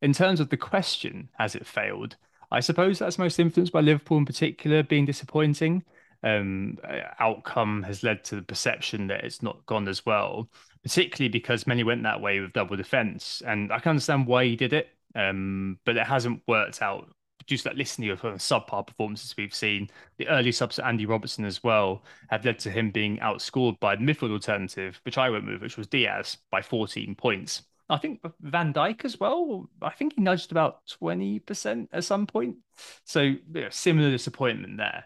In 0.00 0.12
terms 0.12 0.40
of 0.40 0.48
the 0.48 0.56
question, 0.56 1.28
has 1.38 1.54
it 1.54 1.66
failed? 1.66 2.16
I 2.50 2.60
suppose 2.60 2.98
that's 2.98 3.18
most 3.18 3.38
influenced 3.38 3.72
by 3.72 3.80
Liverpool 3.80 4.18
in 4.18 4.26
particular 4.26 4.82
being 4.82 5.06
disappointing. 5.06 5.84
Um, 6.24 6.78
outcome 7.18 7.82
has 7.84 8.02
led 8.02 8.24
to 8.24 8.36
the 8.36 8.42
perception 8.42 9.06
that 9.08 9.24
it's 9.24 9.42
not 9.42 9.64
gone 9.66 9.88
as 9.88 10.04
well, 10.04 10.48
particularly 10.82 11.28
because 11.28 11.66
many 11.66 11.82
went 11.82 12.02
that 12.02 12.20
way 12.20 12.40
with 12.40 12.52
double 12.52 12.76
defence. 12.76 13.42
And 13.46 13.72
I 13.72 13.78
can 13.78 13.90
understand 13.90 14.26
why 14.26 14.44
he 14.44 14.56
did 14.56 14.72
it, 14.72 14.88
um, 15.14 15.78
but 15.84 15.96
it 15.96 16.06
hasn't 16.06 16.42
worked 16.46 16.82
out 16.82 17.08
just 17.46 17.64
that 17.64 17.76
listening 17.76 18.10
of 18.10 18.20
subpar 18.20 18.86
performances 18.86 19.34
we've 19.36 19.54
seen. 19.54 19.88
The 20.18 20.28
early 20.28 20.52
subs 20.52 20.78
Andy 20.78 21.06
Robertson 21.06 21.44
as 21.44 21.62
well 21.62 22.04
have 22.28 22.44
led 22.44 22.58
to 22.60 22.70
him 22.70 22.90
being 22.90 23.18
outscored 23.18 23.78
by 23.80 23.96
the 23.96 24.02
midfield 24.02 24.32
alternative, 24.32 25.00
which 25.04 25.18
I 25.18 25.30
won't 25.30 25.44
move, 25.44 25.62
which 25.62 25.76
was 25.76 25.86
Diaz 25.86 26.38
by 26.50 26.62
14 26.62 27.14
points. 27.14 27.62
I 27.88 27.98
think 27.98 28.20
Van 28.40 28.72
Dijk 28.72 29.04
as 29.04 29.20
well. 29.20 29.68
I 29.82 29.90
think 29.90 30.14
he 30.14 30.22
nudged 30.22 30.50
about 30.50 30.80
20% 31.02 31.88
at 31.92 32.04
some 32.04 32.26
point. 32.26 32.56
So 33.04 33.34
yeah, 33.52 33.68
similar 33.70 34.10
disappointment 34.10 34.78
there. 34.78 35.04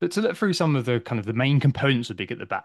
But 0.00 0.12
to 0.12 0.20
look 0.20 0.36
through 0.36 0.52
some 0.54 0.76
of 0.76 0.84
the 0.84 1.00
kind 1.00 1.18
of 1.18 1.26
the 1.26 1.32
main 1.32 1.60
components 1.60 2.10
of 2.10 2.16
Big 2.16 2.32
at 2.32 2.38
the 2.38 2.46
Back, 2.46 2.64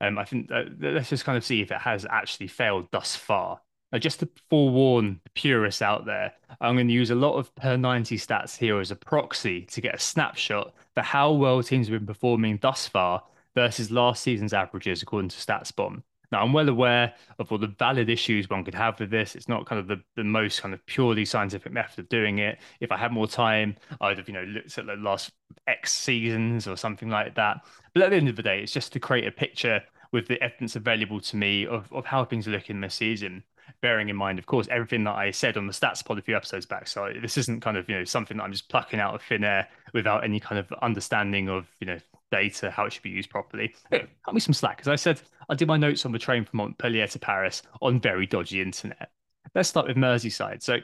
um, 0.00 0.18
I 0.18 0.24
think 0.24 0.50
uh, 0.52 0.64
let's 0.80 1.08
just 1.08 1.24
kind 1.24 1.38
of 1.38 1.44
see 1.44 1.62
if 1.62 1.70
it 1.70 1.80
has 1.80 2.06
actually 2.08 2.48
failed 2.48 2.88
thus 2.92 3.16
far. 3.16 3.60
Now, 3.92 3.98
just 3.98 4.20
to 4.20 4.28
forewarn 4.50 5.20
the 5.22 5.30
purists 5.30 5.80
out 5.80 6.06
there, 6.06 6.32
I'm 6.60 6.74
going 6.74 6.88
to 6.88 6.92
use 6.92 7.10
a 7.10 7.14
lot 7.14 7.36
of 7.36 7.54
per 7.54 7.76
90 7.76 8.18
stats 8.18 8.56
here 8.56 8.80
as 8.80 8.90
a 8.90 8.96
proxy 8.96 9.62
to 9.66 9.80
get 9.80 9.94
a 9.94 9.98
snapshot 9.98 10.74
for 10.94 11.02
how 11.02 11.32
well 11.32 11.62
teams 11.62 11.86
have 11.88 11.98
been 11.98 12.06
performing 12.06 12.58
thus 12.60 12.88
far 12.88 13.22
versus 13.54 13.90
last 13.90 14.22
season's 14.22 14.52
averages 14.52 15.02
according 15.02 15.28
to 15.28 15.36
StatsBomb. 15.36 16.02
Now, 16.32 16.42
I'm 16.42 16.52
well 16.52 16.68
aware 16.68 17.14
of 17.38 17.52
all 17.52 17.58
the 17.58 17.68
valid 17.68 18.10
issues 18.10 18.50
one 18.50 18.64
could 18.64 18.74
have 18.74 18.98
with 18.98 19.10
this. 19.10 19.36
It's 19.36 19.48
not 19.48 19.66
kind 19.66 19.78
of 19.78 19.86
the, 19.86 20.02
the 20.16 20.24
most 20.24 20.60
kind 20.60 20.74
of 20.74 20.84
purely 20.86 21.24
scientific 21.24 21.72
method 21.72 22.00
of 22.00 22.08
doing 22.08 22.38
it. 22.38 22.58
If 22.80 22.90
I 22.90 22.96
had 22.96 23.12
more 23.12 23.28
time, 23.28 23.76
I'd 24.00 24.18
have, 24.18 24.28
you 24.28 24.34
know, 24.34 24.42
looked 24.42 24.76
at 24.76 24.86
the 24.86 24.96
last 24.96 25.30
X 25.68 25.92
seasons 25.92 26.66
or 26.66 26.76
something 26.76 27.08
like 27.08 27.36
that. 27.36 27.64
But 27.94 28.02
at 28.02 28.10
the 28.10 28.16
end 28.16 28.28
of 28.28 28.36
the 28.36 28.42
day, 28.42 28.60
it's 28.62 28.72
just 28.72 28.92
to 28.94 29.00
create 29.00 29.26
a 29.26 29.30
picture 29.30 29.82
with 30.12 30.26
the 30.26 30.42
evidence 30.42 30.74
available 30.74 31.20
to 31.20 31.36
me 31.36 31.66
of, 31.66 31.92
of 31.92 32.06
how 32.06 32.24
things 32.24 32.48
are 32.48 32.52
looking 32.52 32.80
this 32.80 32.94
season. 32.94 33.44
Bearing 33.80 34.08
in 34.08 34.16
mind, 34.16 34.38
of 34.38 34.46
course, 34.46 34.68
everything 34.70 35.04
that 35.04 35.14
I 35.14 35.30
said 35.30 35.56
on 35.56 35.66
the 35.66 35.72
stats 35.72 36.04
pod 36.04 36.18
a 36.18 36.22
few 36.22 36.36
episodes 36.36 36.66
back. 36.66 36.88
So 36.88 37.12
this 37.20 37.36
isn't 37.36 37.60
kind 37.60 37.76
of, 37.76 37.88
you 37.88 37.96
know, 37.96 38.04
something 38.04 38.36
that 38.36 38.42
I'm 38.42 38.52
just 38.52 38.68
plucking 38.68 39.00
out 39.00 39.14
of 39.14 39.22
thin 39.22 39.44
air 39.44 39.68
without 39.92 40.24
any 40.24 40.40
kind 40.40 40.58
of 40.58 40.72
understanding 40.82 41.48
of, 41.48 41.66
you 41.80 41.86
know, 41.86 41.98
data, 42.30 42.70
how 42.70 42.86
it 42.86 42.92
should 42.92 43.02
be 43.02 43.10
used 43.10 43.30
properly. 43.30 43.74
Cut 43.90 44.34
me 44.34 44.40
some 44.40 44.54
slack. 44.54 44.80
As 44.80 44.88
I 44.88 44.96
said, 44.96 45.20
I 45.48 45.54
did 45.54 45.68
my 45.68 45.76
notes 45.76 46.04
on 46.04 46.12
the 46.12 46.18
train 46.18 46.44
from 46.44 46.58
Montpellier 46.58 47.06
to 47.06 47.18
Paris 47.18 47.62
on 47.80 48.00
very 48.00 48.26
dodgy 48.26 48.60
internet. 48.60 49.10
Let's 49.54 49.68
start 49.68 49.86
with 49.86 49.96
Merseyside. 49.96 50.62
So 50.62 50.78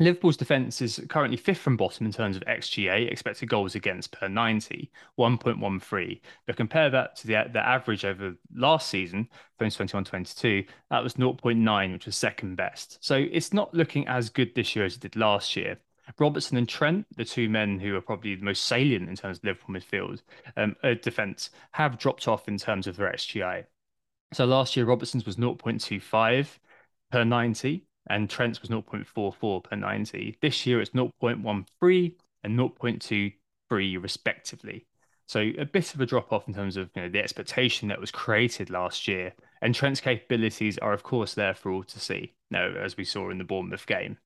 Liverpool's 0.00 0.36
defence 0.36 0.82
is 0.82 1.00
currently 1.08 1.36
fifth 1.36 1.58
from 1.58 1.76
bottom 1.76 2.04
in 2.04 2.12
terms 2.12 2.36
of 2.36 2.42
XGA, 2.44 3.10
expected 3.10 3.48
goals 3.48 3.76
against 3.76 4.10
per 4.10 4.26
90, 4.26 4.90
1.13. 5.18 6.20
But 6.46 6.56
compare 6.56 6.90
that 6.90 7.14
to 7.16 7.28
the, 7.28 7.44
the 7.52 7.64
average 7.64 8.04
over 8.04 8.34
last 8.54 8.88
season, 8.88 9.28
2021-22, 9.60 10.66
that 10.90 11.02
was 11.02 11.14
0.9, 11.14 11.92
which 11.92 12.06
was 12.06 12.16
second 12.16 12.56
best. 12.56 12.98
So 13.04 13.14
it's 13.14 13.52
not 13.52 13.72
looking 13.72 14.08
as 14.08 14.30
good 14.30 14.52
this 14.54 14.74
year 14.74 14.84
as 14.84 14.96
it 14.96 15.00
did 15.00 15.14
last 15.14 15.54
year. 15.54 15.78
Robertson 16.18 16.56
and 16.56 16.68
Trent, 16.68 17.06
the 17.16 17.24
two 17.24 17.48
men 17.48 17.78
who 17.78 17.96
are 17.96 18.00
probably 18.00 18.34
the 18.34 18.44
most 18.44 18.64
salient 18.64 19.08
in 19.08 19.16
terms 19.16 19.38
of 19.38 19.44
Liverpool 19.44 19.76
midfield 19.76 20.22
um, 20.56 20.74
uh, 20.82 20.94
defence, 21.02 21.50
have 21.70 21.98
dropped 21.98 22.26
off 22.26 22.48
in 22.48 22.58
terms 22.58 22.86
of 22.86 22.96
their 22.96 23.10
XGI. 23.12 23.64
So 24.32 24.44
last 24.44 24.76
year, 24.76 24.86
Robertson's 24.86 25.24
was 25.24 25.36
0.25 25.36 26.58
per 27.10 27.24
90, 27.24 27.86
and 28.08 28.28
Trent's 28.28 28.60
was 28.60 28.70
0.44 28.70 29.64
per 29.64 29.76
90. 29.76 30.38
This 30.40 30.66
year, 30.66 30.80
it's 30.80 30.90
0.13 30.90 32.14
and 32.42 32.58
0.23 32.58 34.02
respectively. 34.02 34.86
So 35.26 35.50
a 35.58 35.64
bit 35.64 35.94
of 35.94 36.00
a 36.00 36.06
drop 36.06 36.32
off 36.32 36.46
in 36.48 36.54
terms 36.54 36.76
of 36.76 36.90
you 36.94 37.02
know, 37.02 37.08
the 37.08 37.20
expectation 37.20 37.88
that 37.88 38.00
was 38.00 38.10
created 38.10 38.68
last 38.68 39.08
year. 39.08 39.32
And 39.62 39.74
Trent's 39.74 40.00
capabilities 40.00 40.76
are, 40.78 40.92
of 40.92 41.02
course, 41.02 41.34
there 41.34 41.54
for 41.54 41.72
all 41.72 41.84
to 41.84 42.00
see. 42.00 42.34
Now, 42.50 42.66
as 42.66 42.96
we 42.96 43.04
saw 43.04 43.30
in 43.30 43.38
the 43.38 43.44
Bournemouth 43.44 43.86
game. 43.86 44.18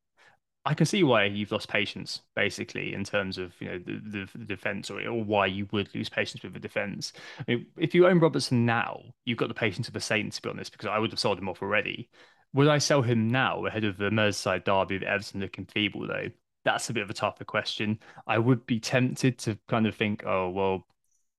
I 0.65 0.75
can 0.75 0.87
see 0.87 1.03
why 1.03 1.25
you've 1.25 1.53
lost 1.53 1.69
patience, 1.69 2.21
basically, 2.35 2.93
in 2.93 3.05
terms 3.05 3.39
of 3.39 3.55
you 3.59 3.69
know 3.69 3.79
the, 3.79 4.01
the, 4.05 4.29
the 4.39 4.45
defense, 4.45 4.91
or, 4.91 5.01
or 5.01 5.25
why 5.25 5.47
you 5.47 5.67
would 5.73 5.95
lose 5.95 6.11
patience 6.11 6.43
with 6.43 6.53
the 6.53 6.59
defense. 6.59 7.13
I 7.39 7.45
mean, 7.53 7.67
if 7.79 7.95
you 7.95 8.07
own 8.07 8.19
Robertson 8.19 8.67
now, 8.67 9.01
you've 9.25 9.39
got 9.39 9.49
the 9.49 9.55
patience 9.55 9.89
of 9.89 9.97
a 9.97 10.01
saint, 10.01 10.33
to 10.35 10.43
be 10.43 10.51
honest, 10.51 10.73
because 10.73 10.89
I 10.89 10.99
would 10.99 11.11
have 11.11 11.21
sold 11.21 11.39
him 11.39 11.49
off 11.49 11.63
already. 11.63 12.11
Would 12.55 12.69
I 12.69 12.79
sell 12.79 13.03
him 13.03 13.29
now 13.29 13.67
ahead 13.67 13.85
of 13.85 13.99
the 13.99 14.11
Merseyside 14.11 14.65
derby 14.65 14.97
of 14.97 15.03
Everton 15.03 15.41
looking 15.41 15.67
feeble, 15.67 16.07
though? 16.07 16.29
That's 16.65 16.91
a 16.91 16.93
bit 16.93 17.03
of 17.03 17.11
a 17.11 17.15
tougher 17.15 17.45
question. 17.45 17.99
I 18.27 18.39
would 18.39 18.67
be 18.67 18.81
tempted 18.81 19.39
to 19.41 19.59
kind 19.69 19.87
of 19.87 19.95
think, 19.95 20.25
oh 20.27 20.49
well, 20.51 20.87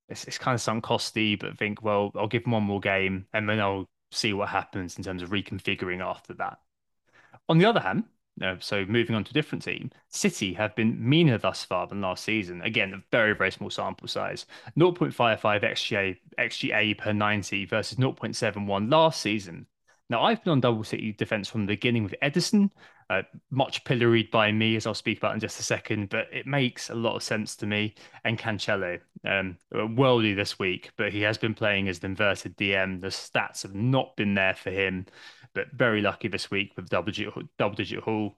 it's, 0.08 0.24
it's 0.24 0.38
kind 0.38 0.54
of 0.54 0.60
sunk 0.60 0.84
costy, 0.84 1.38
but 1.38 1.58
think, 1.58 1.82
well, 1.82 2.10
I'll 2.16 2.26
give 2.26 2.44
him 2.44 2.52
one 2.52 2.64
more 2.64 2.80
game 2.80 3.26
and 3.32 3.48
then 3.48 3.60
I'll 3.60 3.88
see 4.10 4.32
what 4.32 4.48
happens 4.48 4.96
in 4.98 5.04
terms 5.04 5.22
of 5.22 5.30
reconfiguring 5.30 6.00
after 6.00 6.34
that. 6.34 6.58
On 7.48 7.58
the 7.58 7.64
other 7.66 7.80
hand, 7.80 8.04
uh, 8.42 8.56
so 8.58 8.84
moving 8.86 9.14
on 9.14 9.24
to 9.24 9.30
a 9.30 9.34
different 9.34 9.62
team, 9.62 9.90
City 10.08 10.54
have 10.54 10.74
been 10.74 10.96
meaner 11.08 11.38
thus 11.38 11.64
far 11.64 11.86
than 11.86 12.00
last 12.00 12.24
season. 12.24 12.62
Again, 12.62 12.94
a 12.94 13.02
very, 13.10 13.34
very 13.34 13.52
small 13.52 13.70
sample 13.70 14.08
size. 14.08 14.46
0.55 14.78 15.40
XGA, 15.40 16.16
XGA 16.38 16.98
per 16.98 17.12
90 17.12 17.66
versus 17.66 17.98
0.71 17.98 18.90
last 18.90 19.20
season. 19.20 19.66
Now, 20.10 20.22
I've 20.22 20.44
been 20.44 20.50
on 20.50 20.60
double 20.60 20.84
City 20.84 21.12
defence 21.12 21.48
from 21.48 21.62
the 21.62 21.68
beginning 21.68 22.04
with 22.04 22.14
Ederson, 22.22 22.70
uh, 23.08 23.22
much 23.50 23.84
pilloried 23.84 24.30
by 24.30 24.52
me, 24.52 24.76
as 24.76 24.86
I'll 24.86 24.94
speak 24.94 25.18
about 25.18 25.34
in 25.34 25.40
just 25.40 25.58
a 25.58 25.62
second, 25.62 26.10
but 26.10 26.26
it 26.32 26.46
makes 26.46 26.90
a 26.90 26.94
lot 26.94 27.16
of 27.16 27.22
sense 27.22 27.56
to 27.56 27.66
me. 27.66 27.94
And 28.24 28.38
Cancelo, 28.38 29.00
um, 29.24 29.56
worldly 29.96 30.34
this 30.34 30.58
week, 30.58 30.90
but 30.96 31.12
he 31.12 31.22
has 31.22 31.38
been 31.38 31.54
playing 31.54 31.88
as 31.88 32.00
the 32.00 32.08
inverted 32.08 32.56
DM. 32.56 33.00
The 33.00 33.08
stats 33.08 33.62
have 33.62 33.74
not 33.74 34.16
been 34.16 34.34
there 34.34 34.54
for 34.54 34.70
him 34.70 35.06
but 35.54 35.72
very 35.72 36.00
lucky 36.00 36.28
this 36.28 36.50
week 36.50 36.72
with 36.76 36.88
double 36.88 37.06
digit, 37.06 37.32
double 37.58 37.74
digit 37.74 38.00
haul. 38.00 38.36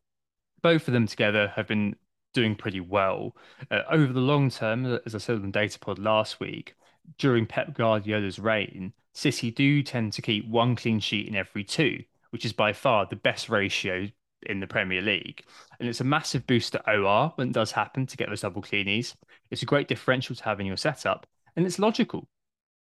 Both 0.63 0.89
of 0.89 0.95
them 0.95 1.07
together 1.07 1.53
have 1.57 1.69
been 1.69 1.97
doing 2.35 2.55
pretty 2.55 2.81
well. 2.81 3.37
Uh, 3.71 3.83
over 3.91 4.13
the 4.13 4.21
long 4.21 4.51
term, 4.51 4.99
as 5.05 5.15
I 5.15 5.19
said 5.19 5.37
on 5.37 5.51
Data 5.51 5.79
Pod 5.79 5.99
last 5.99 6.41
week, 6.41 6.75
during 7.19 7.47
Pep 7.47 7.75
Guardiola's 7.75 8.39
reign, 8.39 8.93
City 9.13 9.51
do 9.51 9.83
tend 9.83 10.13
to 10.15 10.23
keep 10.23 10.49
one 10.49 10.75
clean 10.77 11.01
sheet 11.01 11.29
in 11.29 11.37
every 11.37 11.65
two, 11.65 12.03
which 12.31 12.45
is 12.45 12.53
by 12.53 12.73
far 12.73 13.07
the 13.07 13.17
best 13.17 13.49
ratio 13.49 14.09
in 14.47 14.61
the 14.61 14.67
Premier 14.67 15.03
League. 15.03 15.45
And 15.79 15.89
it's 15.89 16.01
a 16.01 16.05
massive 16.05 16.47
boost 16.47 16.73
to 16.73 16.91
OR 16.91 17.33
when 17.37 17.49
it 17.49 17.55
does 17.55 17.73
happen 17.73 18.07
to 18.07 18.17
get 18.17 18.29
those 18.29 18.41
double 18.41 18.63
cleanies. 18.63 19.15
It's 19.51 19.63
a 19.63 19.67
great 19.67 19.89
differential 19.89 20.35
to 20.35 20.45
have 20.45 20.61
in 20.61 20.67
your 20.67 20.77
setup, 20.77 21.27
and 21.57 21.67
it's 21.67 21.79
logical. 21.79 22.29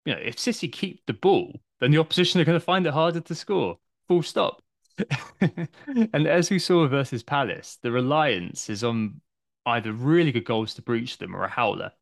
You 0.05 0.15
know, 0.15 0.21
if 0.21 0.39
City 0.39 0.69
keep 0.69 1.05
the 1.07 1.15
ball, 1.15 1.61
then 1.81 1.91
the 1.91 1.99
opposition 1.99 2.41
are 2.41 2.45
going 2.45 2.59
to 2.59 2.65
find 2.65 2.87
it 2.87 2.93
harder 2.93 3.21
to 3.21 3.35
score 3.35 3.79
full 4.07 4.23
stop. 4.23 4.63
and 5.41 6.27
as 6.27 6.51
we 6.51 6.59
saw 6.59 6.87
versus 6.89 7.23
Palace, 7.23 7.79
the 7.83 7.93
reliance 7.93 8.69
is 8.69 8.83
on 8.83 9.21
either 9.67 9.93
really 9.93 10.33
good 10.33 10.45
goals 10.45 10.75
to 10.75 10.83
breach 10.83 11.19
them 11.19 11.37
or 11.37 11.45
a 11.45 11.49
howler. 11.49 11.93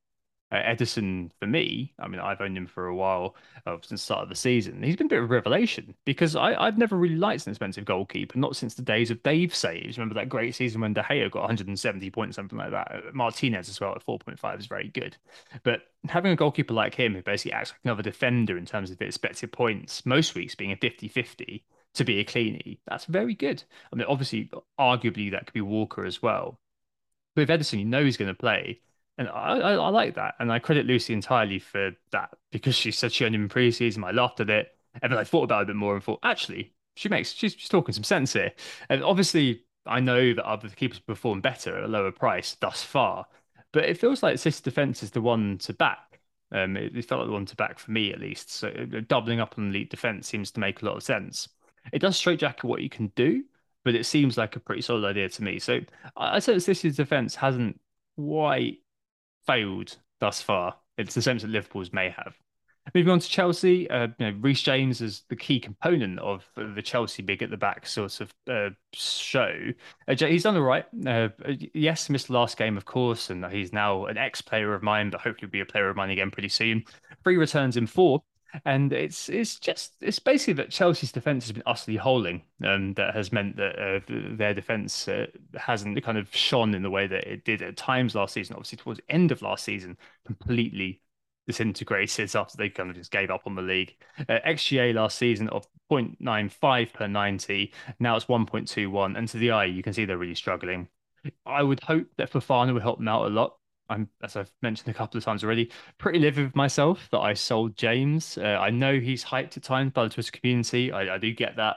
Uh, 0.52 0.62
Ederson, 0.62 1.30
for 1.40 1.46
me, 1.46 1.92
I 1.98 2.06
mean, 2.06 2.20
I've 2.20 2.40
owned 2.40 2.56
him 2.56 2.68
for 2.68 2.86
a 2.86 2.94
while 2.94 3.34
uh, 3.66 3.76
since 3.82 4.00
the 4.00 4.04
start 4.04 4.22
of 4.22 4.28
the 4.28 4.36
season. 4.36 4.80
He's 4.80 4.94
been 4.94 5.08
a 5.08 5.10
bit 5.10 5.18
of 5.18 5.24
a 5.24 5.34
revelation 5.34 5.94
because 6.04 6.36
I, 6.36 6.54
I've 6.54 6.78
never 6.78 6.96
really 6.96 7.16
liked 7.16 7.46
an 7.46 7.50
expensive 7.50 7.84
goalkeeper, 7.84 8.38
not 8.38 8.54
since 8.54 8.74
the 8.74 8.82
days 8.82 9.10
of 9.10 9.22
Dave 9.24 9.52
saves. 9.52 9.98
Remember 9.98 10.14
that 10.14 10.28
great 10.28 10.54
season 10.54 10.80
when 10.80 10.92
De 10.92 11.02
Gea 11.02 11.28
got 11.32 11.40
170 11.40 12.10
points, 12.10 12.36
something 12.36 12.58
like 12.58 12.70
that. 12.70 12.92
Uh, 12.92 13.00
Martinez 13.12 13.68
as 13.68 13.80
well 13.80 13.92
at 13.92 14.06
4.5 14.06 14.60
is 14.60 14.66
very 14.66 14.88
good. 14.88 15.16
But 15.64 15.82
having 16.08 16.30
a 16.30 16.36
goalkeeper 16.36 16.74
like 16.74 16.94
him 16.94 17.14
who 17.14 17.22
basically 17.22 17.52
acts 17.52 17.72
like 17.72 17.80
another 17.84 18.02
defender 18.02 18.56
in 18.56 18.66
terms 18.66 18.92
of 18.92 19.02
expected 19.02 19.50
points, 19.50 20.06
most 20.06 20.36
weeks 20.36 20.54
being 20.54 20.70
a 20.70 20.76
50 20.76 21.08
50 21.08 21.64
to 21.94 22.04
be 22.04 22.20
a 22.20 22.24
cleanie, 22.24 22.78
that's 22.86 23.06
very 23.06 23.34
good. 23.34 23.64
I 23.92 23.96
mean, 23.96 24.06
obviously, 24.08 24.50
arguably, 24.78 25.32
that 25.32 25.46
could 25.46 25.54
be 25.54 25.60
Walker 25.60 26.04
as 26.04 26.22
well. 26.22 26.60
But 27.34 27.48
with 27.48 27.60
Ederson, 27.60 27.78
you 27.78 27.84
know 27.84 28.04
he's 28.04 28.16
going 28.16 28.28
to 28.28 28.34
play. 28.34 28.80
And 29.18 29.28
I, 29.28 29.58
I, 29.58 29.72
I, 29.74 29.88
like 29.88 30.14
that. 30.14 30.34
And 30.38 30.52
I 30.52 30.58
credit 30.58 30.86
Lucy 30.86 31.12
entirely 31.12 31.58
for 31.58 31.92
that 32.12 32.36
because 32.52 32.74
she 32.74 32.90
said 32.90 33.12
she 33.12 33.24
owned 33.24 33.34
him 33.34 33.42
in 33.42 33.48
preseason. 33.48 34.04
I 34.04 34.10
laughed 34.10 34.40
at 34.40 34.50
it. 34.50 34.76
And 35.02 35.12
then 35.12 35.18
I 35.18 35.24
thought 35.24 35.44
about 35.44 35.60
it 35.60 35.62
a 35.62 35.66
bit 35.66 35.76
more 35.76 35.94
and 35.94 36.04
thought, 36.04 36.20
actually, 36.22 36.72
she 36.94 37.08
makes, 37.08 37.32
she's, 37.32 37.52
she's 37.52 37.68
talking 37.68 37.92
some 37.92 38.04
sense 38.04 38.32
here. 38.32 38.52
And 38.88 39.02
obviously, 39.02 39.62
I 39.86 40.00
know 40.00 40.34
that 40.34 40.44
other 40.44 40.68
keepers 40.68 40.98
perform 40.98 41.40
better 41.40 41.76
at 41.76 41.84
a 41.84 41.88
lower 41.88 42.12
price 42.12 42.56
thus 42.60 42.82
far. 42.82 43.26
But 43.72 43.84
it 43.84 43.98
feels 43.98 44.22
like 44.22 44.38
City 44.38 44.60
defense 44.62 45.02
is 45.02 45.10
the 45.10 45.20
one 45.20 45.58
to 45.58 45.72
back. 45.72 46.20
Um, 46.52 46.76
it, 46.76 46.96
it, 46.96 47.04
felt 47.04 47.20
like 47.20 47.28
the 47.28 47.32
one 47.32 47.46
to 47.46 47.56
back 47.56 47.78
for 47.78 47.90
me 47.90 48.12
at 48.12 48.20
least. 48.20 48.50
So 48.52 48.68
uh, 48.68 49.00
doubling 49.08 49.40
up 49.40 49.56
on 49.58 49.68
elite 49.68 49.90
defense 49.90 50.28
seems 50.28 50.50
to 50.52 50.60
make 50.60 50.80
a 50.80 50.84
lot 50.84 50.96
of 50.96 51.02
sense. 51.02 51.48
It 51.92 51.98
does 51.98 52.16
straight 52.16 52.40
jacket 52.40 52.64
what 52.66 52.82
you 52.82 52.88
can 52.88 53.08
do, 53.16 53.42
but 53.84 53.94
it 53.94 54.06
seems 54.06 54.38
like 54.38 54.56
a 54.56 54.60
pretty 54.60 54.82
solid 54.82 55.04
idea 55.04 55.28
to 55.28 55.42
me. 55.42 55.58
So 55.58 55.80
I 56.16 56.38
sense 56.38 56.64
City's 56.64 56.96
defense 56.96 57.34
hasn't 57.34 57.80
quite 58.16 58.78
failed 59.46 59.96
thus 60.20 60.42
far. 60.42 60.76
It's 60.98 61.14
the 61.14 61.22
same 61.22 61.38
that 61.38 61.50
Liverpool's 61.50 61.92
may 61.92 62.10
have. 62.10 62.34
Moving 62.94 63.10
on 63.10 63.18
to 63.18 63.28
Chelsea, 63.28 63.90
uh, 63.90 64.06
you 64.18 64.30
know, 64.30 64.38
Reece 64.40 64.62
James 64.62 65.00
is 65.00 65.24
the 65.28 65.34
key 65.34 65.58
component 65.58 66.20
of 66.20 66.48
the 66.54 66.80
Chelsea 66.80 67.20
big 67.20 67.42
at 67.42 67.50
the 67.50 67.56
back 67.56 67.84
sort 67.84 68.20
of 68.20 68.32
uh, 68.48 68.70
show. 68.92 69.52
Uh, 70.06 70.14
he's 70.14 70.44
done 70.44 70.56
all 70.56 70.62
right. 70.62 70.86
Uh, 71.04 71.28
yes, 71.74 72.08
missed 72.08 72.28
the 72.28 72.32
last 72.32 72.56
game, 72.56 72.76
of 72.76 72.84
course, 72.84 73.28
and 73.30 73.44
he's 73.46 73.72
now 73.72 74.06
an 74.06 74.16
ex-player 74.16 74.72
of 74.72 74.84
mine, 74.84 75.10
but 75.10 75.20
hopefully 75.20 75.48
will 75.48 75.52
be 75.52 75.60
a 75.60 75.66
player 75.66 75.88
of 75.88 75.96
mine 75.96 76.10
again 76.10 76.30
pretty 76.30 76.48
soon. 76.48 76.84
Three 77.24 77.36
returns 77.36 77.76
in 77.76 77.88
four, 77.88 78.22
and 78.64 78.92
it's 78.92 79.28
it's 79.28 79.58
just 79.58 79.94
it's 80.00 80.18
basically 80.18 80.54
that 80.54 80.70
Chelsea's 80.70 81.12
defense 81.12 81.44
has 81.44 81.52
been 81.52 81.62
utterly 81.66 81.96
holing, 81.96 82.42
and 82.60 82.94
that 82.96 83.14
has 83.14 83.32
meant 83.32 83.56
that 83.56 83.78
uh, 83.78 84.00
their 84.08 84.54
defense 84.54 85.08
uh, 85.08 85.26
hasn't 85.54 86.02
kind 86.02 86.18
of 86.18 86.34
shone 86.34 86.74
in 86.74 86.82
the 86.82 86.90
way 86.90 87.06
that 87.06 87.26
it 87.26 87.44
did 87.44 87.62
at 87.62 87.76
times 87.76 88.14
last 88.14 88.34
season. 88.34 88.54
Obviously, 88.54 88.78
towards 88.78 89.00
the 89.00 89.12
end 89.12 89.32
of 89.32 89.42
last 89.42 89.64
season, 89.64 89.96
completely 90.24 91.02
disintegrated 91.46 92.34
after 92.36 92.56
they 92.56 92.68
kind 92.68 92.90
of 92.90 92.96
just 92.96 93.10
gave 93.10 93.30
up 93.30 93.42
on 93.46 93.54
the 93.54 93.62
league. 93.62 93.94
Uh, 94.28 94.38
XGA 94.46 94.94
last 94.94 95.18
season 95.18 95.48
of 95.50 95.66
0.95 95.90 96.92
per 96.92 97.06
90, 97.06 97.72
now 98.00 98.16
it's 98.16 98.26
1.21, 98.26 99.16
and 99.16 99.28
to 99.28 99.38
the 99.38 99.50
eye, 99.52 99.64
you 99.64 99.82
can 99.82 99.92
see 99.92 100.04
they're 100.04 100.18
really 100.18 100.34
struggling. 100.34 100.88
I 101.44 101.62
would 101.62 101.80
hope 101.80 102.06
that 102.18 102.30
Fofana 102.30 102.72
will 102.72 102.80
help 102.80 102.98
them 102.98 103.08
out 103.08 103.26
a 103.26 103.30
lot 103.30 103.56
I'm, 103.88 104.08
as 104.22 104.36
I've 104.36 104.50
mentioned 104.62 104.88
a 104.88 104.94
couple 104.94 105.18
of 105.18 105.24
times 105.24 105.44
already, 105.44 105.70
pretty 105.98 106.18
livid 106.18 106.46
with 106.46 106.56
myself 106.56 107.08
that 107.12 107.20
I 107.20 107.34
sold 107.34 107.76
James. 107.76 108.38
Uh, 108.38 108.58
I 108.60 108.70
know 108.70 108.98
he's 108.98 109.24
hyped 109.24 109.56
at 109.56 109.62
times 109.62 109.92
by 109.92 110.04
the 110.04 110.10
Twitter 110.10 110.32
community. 110.32 110.92
I, 110.92 111.14
I, 111.14 111.18
do 111.18 111.32
get 111.32 111.56
that. 111.56 111.76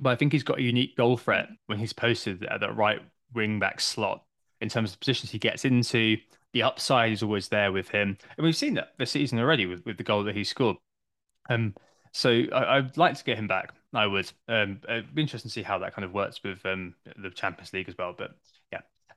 But 0.00 0.10
I 0.10 0.16
think 0.16 0.32
he's 0.32 0.42
got 0.42 0.58
a 0.58 0.62
unique 0.62 0.96
goal 0.96 1.16
threat 1.16 1.48
when 1.66 1.78
he's 1.78 1.92
posted 1.92 2.44
at 2.44 2.60
that 2.60 2.76
right 2.76 3.00
wing 3.34 3.58
back 3.58 3.80
slot 3.80 4.24
in 4.60 4.68
terms 4.68 4.92
of 4.92 5.00
positions 5.00 5.30
he 5.30 5.38
gets 5.38 5.64
into. 5.64 6.16
The 6.52 6.62
upside 6.62 7.12
is 7.12 7.22
always 7.22 7.48
there 7.48 7.72
with 7.72 7.88
him. 7.88 8.18
And 8.36 8.44
we've 8.44 8.56
seen 8.56 8.74
that 8.74 8.92
this 8.98 9.12
season 9.12 9.38
already 9.38 9.66
with, 9.66 9.84
with 9.86 9.96
the 9.96 10.04
goal 10.04 10.24
that 10.24 10.34
he 10.34 10.44
scored. 10.44 10.76
Um, 11.48 11.74
so 12.12 12.42
I, 12.52 12.80
would 12.80 12.96
like 12.96 13.16
to 13.16 13.24
get 13.24 13.38
him 13.38 13.46
back. 13.46 13.72
I 13.94 14.06
would. 14.06 14.30
Um, 14.48 14.80
it'd 14.88 15.14
be 15.14 15.22
interesting 15.22 15.48
to 15.48 15.52
see 15.52 15.62
how 15.62 15.78
that 15.78 15.94
kind 15.94 16.04
of 16.04 16.12
works 16.12 16.40
with 16.42 16.64
um, 16.66 16.94
the 17.16 17.30
Champions 17.30 17.72
League 17.72 17.88
as 17.88 17.96
well. 17.96 18.14
But 18.16 18.32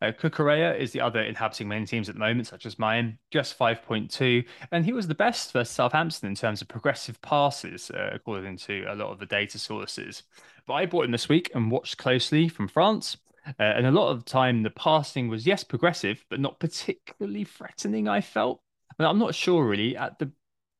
uh, 0.03 0.11
Cucurella 0.11 0.77
is 0.77 0.91
the 0.91 0.99
other 0.99 1.21
inhabiting 1.21 1.69
main 1.69 1.85
teams 1.85 2.09
at 2.09 2.15
the 2.15 2.19
moment, 2.19 2.47
such 2.47 2.65
as 2.65 2.77
mine, 2.77 3.17
just 3.31 3.57
5.2. 3.57 4.45
And 4.71 4.83
he 4.83 4.91
was 4.91 5.07
the 5.07 5.15
best 5.15 5.53
for 5.53 5.63
Southampton 5.63 6.27
in 6.27 6.35
terms 6.35 6.61
of 6.61 6.67
progressive 6.67 7.21
passes, 7.21 7.89
uh, 7.89 8.09
according 8.11 8.57
to 8.57 8.85
a 8.89 8.95
lot 8.95 9.11
of 9.11 9.19
the 9.19 9.25
data 9.25 9.57
sources. 9.57 10.23
But 10.67 10.73
I 10.73 10.85
bought 10.87 11.05
him 11.05 11.11
this 11.11 11.29
week 11.29 11.51
and 11.55 11.71
watched 11.71 11.97
closely 11.97 12.49
from 12.49 12.67
France. 12.67 13.15
Uh, 13.47 13.63
and 13.63 13.85
a 13.87 13.91
lot 13.91 14.09
of 14.09 14.23
the 14.23 14.29
time, 14.29 14.61
the 14.61 14.69
passing 14.71 15.29
was, 15.29 15.47
yes, 15.47 15.63
progressive, 15.63 16.25
but 16.29 16.39
not 16.39 16.59
particularly 16.59 17.45
threatening, 17.45 18.09
I 18.09 18.19
felt. 18.19 18.61
I 18.99 19.05
I'm 19.05 19.19
not 19.19 19.35
sure 19.35 19.65
really. 19.65 19.95
At 19.95 20.19
the 20.19 20.31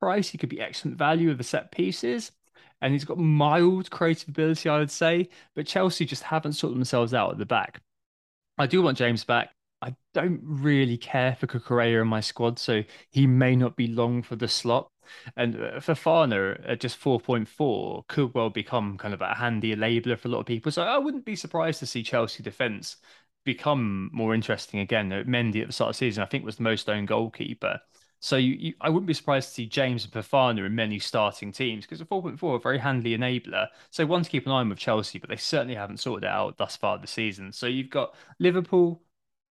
price, 0.01 0.29
he 0.29 0.37
could 0.37 0.49
be 0.49 0.59
excellent 0.59 0.97
value 0.97 1.31
of 1.31 1.37
the 1.37 1.43
set 1.45 1.71
pieces. 1.71 2.31
And 2.81 2.91
he's 2.91 3.05
got 3.05 3.17
mild 3.17 3.89
creative 3.89 4.27
ability, 4.27 4.67
I 4.67 4.79
would 4.79 4.91
say. 4.91 5.29
But 5.55 5.65
Chelsea 5.65 6.05
just 6.05 6.23
haven't 6.23 6.53
sorted 6.53 6.77
themselves 6.77 7.13
out 7.13 7.31
at 7.31 7.37
the 7.37 7.45
back. 7.45 7.81
I 8.57 8.67
do 8.67 8.81
want 8.81 8.97
James 8.97 9.23
back. 9.23 9.49
I 9.81 9.95
don't 10.13 10.39
really 10.43 10.97
care 10.97 11.35
for 11.35 11.47
Cucurella 11.47 12.01
in 12.01 12.07
my 12.07 12.21
squad, 12.21 12.57
so 12.57 12.83
he 13.11 13.27
may 13.27 13.55
not 13.55 13.75
be 13.75 13.87
long 13.87 14.21
for 14.23 14.35
the 14.35 14.47
slot. 14.47 14.89
And 15.35 15.55
uh, 15.61 15.79
for 15.81 15.93
Fofana 15.93 16.63
at 16.65 16.79
just 16.79 16.99
4.4 16.99 18.07
could 18.07 18.33
well 18.33 18.49
become 18.49 18.97
kind 18.97 19.13
of 19.13 19.21
a 19.21 19.35
handy 19.35 19.75
labourer 19.75 20.15
for 20.15 20.29
a 20.29 20.31
lot 20.31 20.39
of 20.39 20.45
people. 20.45 20.71
So 20.71 20.83
I 20.83 20.97
wouldn't 20.97 21.25
be 21.25 21.35
surprised 21.35 21.79
to 21.79 21.85
see 21.85 22.03
Chelsea 22.03 22.41
defence 22.41 22.97
become 23.43 24.09
more 24.13 24.33
interesting 24.33 24.79
again. 24.79 25.09
Mendy 25.09 25.61
at 25.61 25.67
the 25.67 25.73
start 25.73 25.89
of 25.89 25.95
the 25.95 25.97
season, 25.97 26.23
I 26.23 26.27
think, 26.27 26.45
was 26.45 26.55
the 26.55 26.63
most 26.63 26.89
owned 26.89 27.09
goalkeeper. 27.09 27.81
So 28.23 28.37
you, 28.37 28.53
you, 28.53 28.73
I 28.79 28.89
wouldn't 28.89 29.05
be 29.05 29.13
surprised 29.13 29.49
to 29.49 29.53
see 29.53 29.65
James 29.65 30.05
and 30.05 30.13
Fofana 30.13 30.65
in 30.65 30.73
many 30.73 30.97
starting 30.97 31.51
teams 31.51 31.83
because 31.83 31.99
a 31.99 32.05
4.4 32.05 32.55
a 32.55 32.59
very 32.59 32.77
handy 32.77 33.17
enabler. 33.17 33.67
So 33.89 34.05
one 34.05 34.23
to 34.23 34.29
keep 34.29 34.45
an 34.45 34.53
eye 34.53 34.61
on 34.61 34.69
with 34.69 34.77
Chelsea, 34.77 35.19
but 35.19 35.29
they 35.29 35.35
certainly 35.35 35.75
haven't 35.75 35.99
sorted 35.99 36.23
it 36.23 36.29
out 36.31 36.57
thus 36.57 36.77
far 36.77 36.97
this 36.97 37.11
season. 37.11 37.51
So 37.51 37.67
you've 37.67 37.89
got 37.89 38.15
Liverpool 38.39 39.01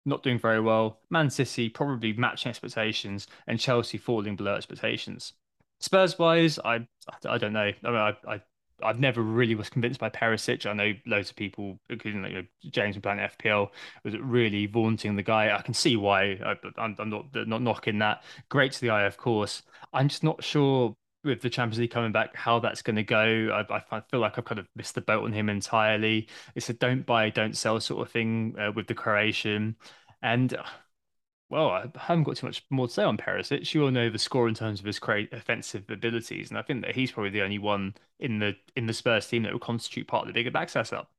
not 0.04 0.24
doing 0.24 0.40
very 0.40 0.60
well, 0.60 0.98
Man 1.10 1.30
City 1.30 1.68
probably 1.68 2.12
matching 2.14 2.50
expectations, 2.50 3.28
and 3.46 3.60
Chelsea 3.60 3.98
falling 3.98 4.34
below 4.34 4.56
expectations. 4.56 5.34
Spurs 5.78 6.18
wise, 6.18 6.58
I 6.58 6.88
I 7.24 7.38
don't 7.38 7.52
know. 7.52 7.70
I 7.84 7.86
mean, 7.86 7.94
I, 7.94 8.16
I 8.26 8.42
I've 8.82 9.00
never 9.00 9.22
really 9.22 9.54
was 9.54 9.70
convinced 9.70 10.00
by 10.00 10.10
Perisic. 10.10 10.66
I 10.66 10.72
know 10.72 10.92
loads 11.06 11.30
of 11.30 11.36
people, 11.36 11.78
including 11.88 12.24
you 12.24 12.34
know, 12.34 12.44
James 12.70 12.98
playing 12.98 13.20
FPL, 13.20 13.70
was 14.04 14.16
really 14.18 14.66
vaunting 14.66 15.16
the 15.16 15.22
guy. 15.22 15.56
I 15.56 15.62
can 15.62 15.74
see 15.74 15.96
why. 15.96 16.38
I, 16.44 16.56
am 16.78 16.96
not 16.98 17.26
not 17.34 17.62
knocking 17.62 17.98
that. 18.00 18.22
Great 18.48 18.72
to 18.72 18.80
the 18.80 18.90
eye, 18.90 19.04
of 19.04 19.16
course. 19.16 19.62
I'm 19.92 20.08
just 20.08 20.22
not 20.22 20.42
sure 20.44 20.94
with 21.24 21.40
the 21.40 21.50
Champions 21.50 21.80
League 21.80 21.90
coming 21.90 22.12
back 22.12 22.34
how 22.34 22.58
that's 22.58 22.82
going 22.82 22.96
to 22.96 23.02
go. 23.02 23.64
I, 23.68 23.82
I, 23.90 24.00
feel 24.10 24.20
like 24.20 24.38
I've 24.38 24.44
kind 24.44 24.58
of 24.58 24.68
missed 24.76 24.94
the 24.94 25.00
boat 25.00 25.24
on 25.24 25.32
him 25.32 25.48
entirely. 25.48 26.28
It's 26.54 26.70
a 26.70 26.72
don't 26.72 27.04
buy, 27.04 27.30
don't 27.30 27.56
sell 27.56 27.80
sort 27.80 28.06
of 28.06 28.12
thing 28.12 28.54
uh, 28.58 28.72
with 28.72 28.86
the 28.86 28.94
Croatian, 28.94 29.76
and 30.22 30.56
well, 31.48 31.70
I 31.70 31.86
haven't 31.96 32.24
got 32.24 32.36
too 32.36 32.46
much 32.46 32.64
more 32.70 32.88
to 32.88 32.92
say 32.92 33.04
on 33.04 33.16
Perisic. 33.16 33.72
You 33.72 33.84
all 33.84 33.90
know 33.90 34.10
the 34.10 34.18
score 34.18 34.48
in 34.48 34.54
terms 34.54 34.80
of 34.80 34.86
his 34.86 34.98
great 34.98 35.32
offensive 35.32 35.88
abilities, 35.90 36.50
and 36.50 36.58
I 36.58 36.62
think 36.62 36.82
that 36.84 36.94
he's 36.94 37.12
probably 37.12 37.30
the 37.30 37.42
only 37.42 37.58
one 37.58 37.94
in 38.18 38.38
the 38.40 38.56
in 38.74 38.86
the 38.86 38.92
Spurs 38.92 39.28
team 39.28 39.42
that 39.44 39.52
will 39.52 39.60
constitute 39.60 40.08
part 40.08 40.22
of 40.22 40.28
the 40.28 40.32
bigger 40.34 40.50
back 40.50 40.68
setup. 40.70 41.10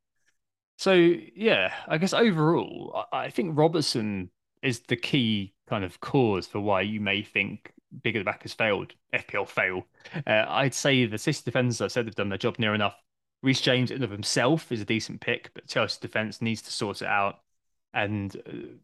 So 0.77 0.93
yeah, 0.93 1.73
I 1.87 1.97
guess 1.97 2.13
overall, 2.13 3.05
I 3.11 3.29
think 3.29 3.57
Robertson 3.57 4.31
is 4.61 4.81
the 4.81 4.95
key 4.95 5.53
kind 5.67 5.83
of 5.83 5.99
cause 6.01 6.47
for 6.47 6.59
why 6.59 6.81
you 6.81 6.99
may 6.99 7.23
think 7.23 7.73
bigger 8.03 8.23
back 8.23 8.43
has 8.43 8.53
failed, 8.53 8.93
FPL 9.13 9.45
fail. 9.45 9.85
Uh, 10.25 10.45
I'd 10.47 10.73
say 10.73 11.05
the 11.05 11.17
City 11.17 11.41
defenders, 11.45 11.81
I 11.81 11.87
said 11.87 12.05
they've 12.05 12.15
done 12.15 12.29
their 12.29 12.37
job 12.37 12.59
near 12.59 12.73
enough. 12.75 12.95
Reece 13.43 13.61
James 13.61 13.91
in 13.91 14.03
of 14.03 14.11
himself 14.11 14.71
is 14.71 14.81
a 14.81 14.85
decent 14.85 15.21
pick, 15.21 15.51
but 15.53 15.67
Chelsea 15.67 15.99
defense 16.01 16.41
needs 16.41 16.61
to 16.63 16.71
sort 16.71 17.01
it 17.01 17.07
out. 17.07 17.39
And 17.93 18.35
uh, 18.47 18.77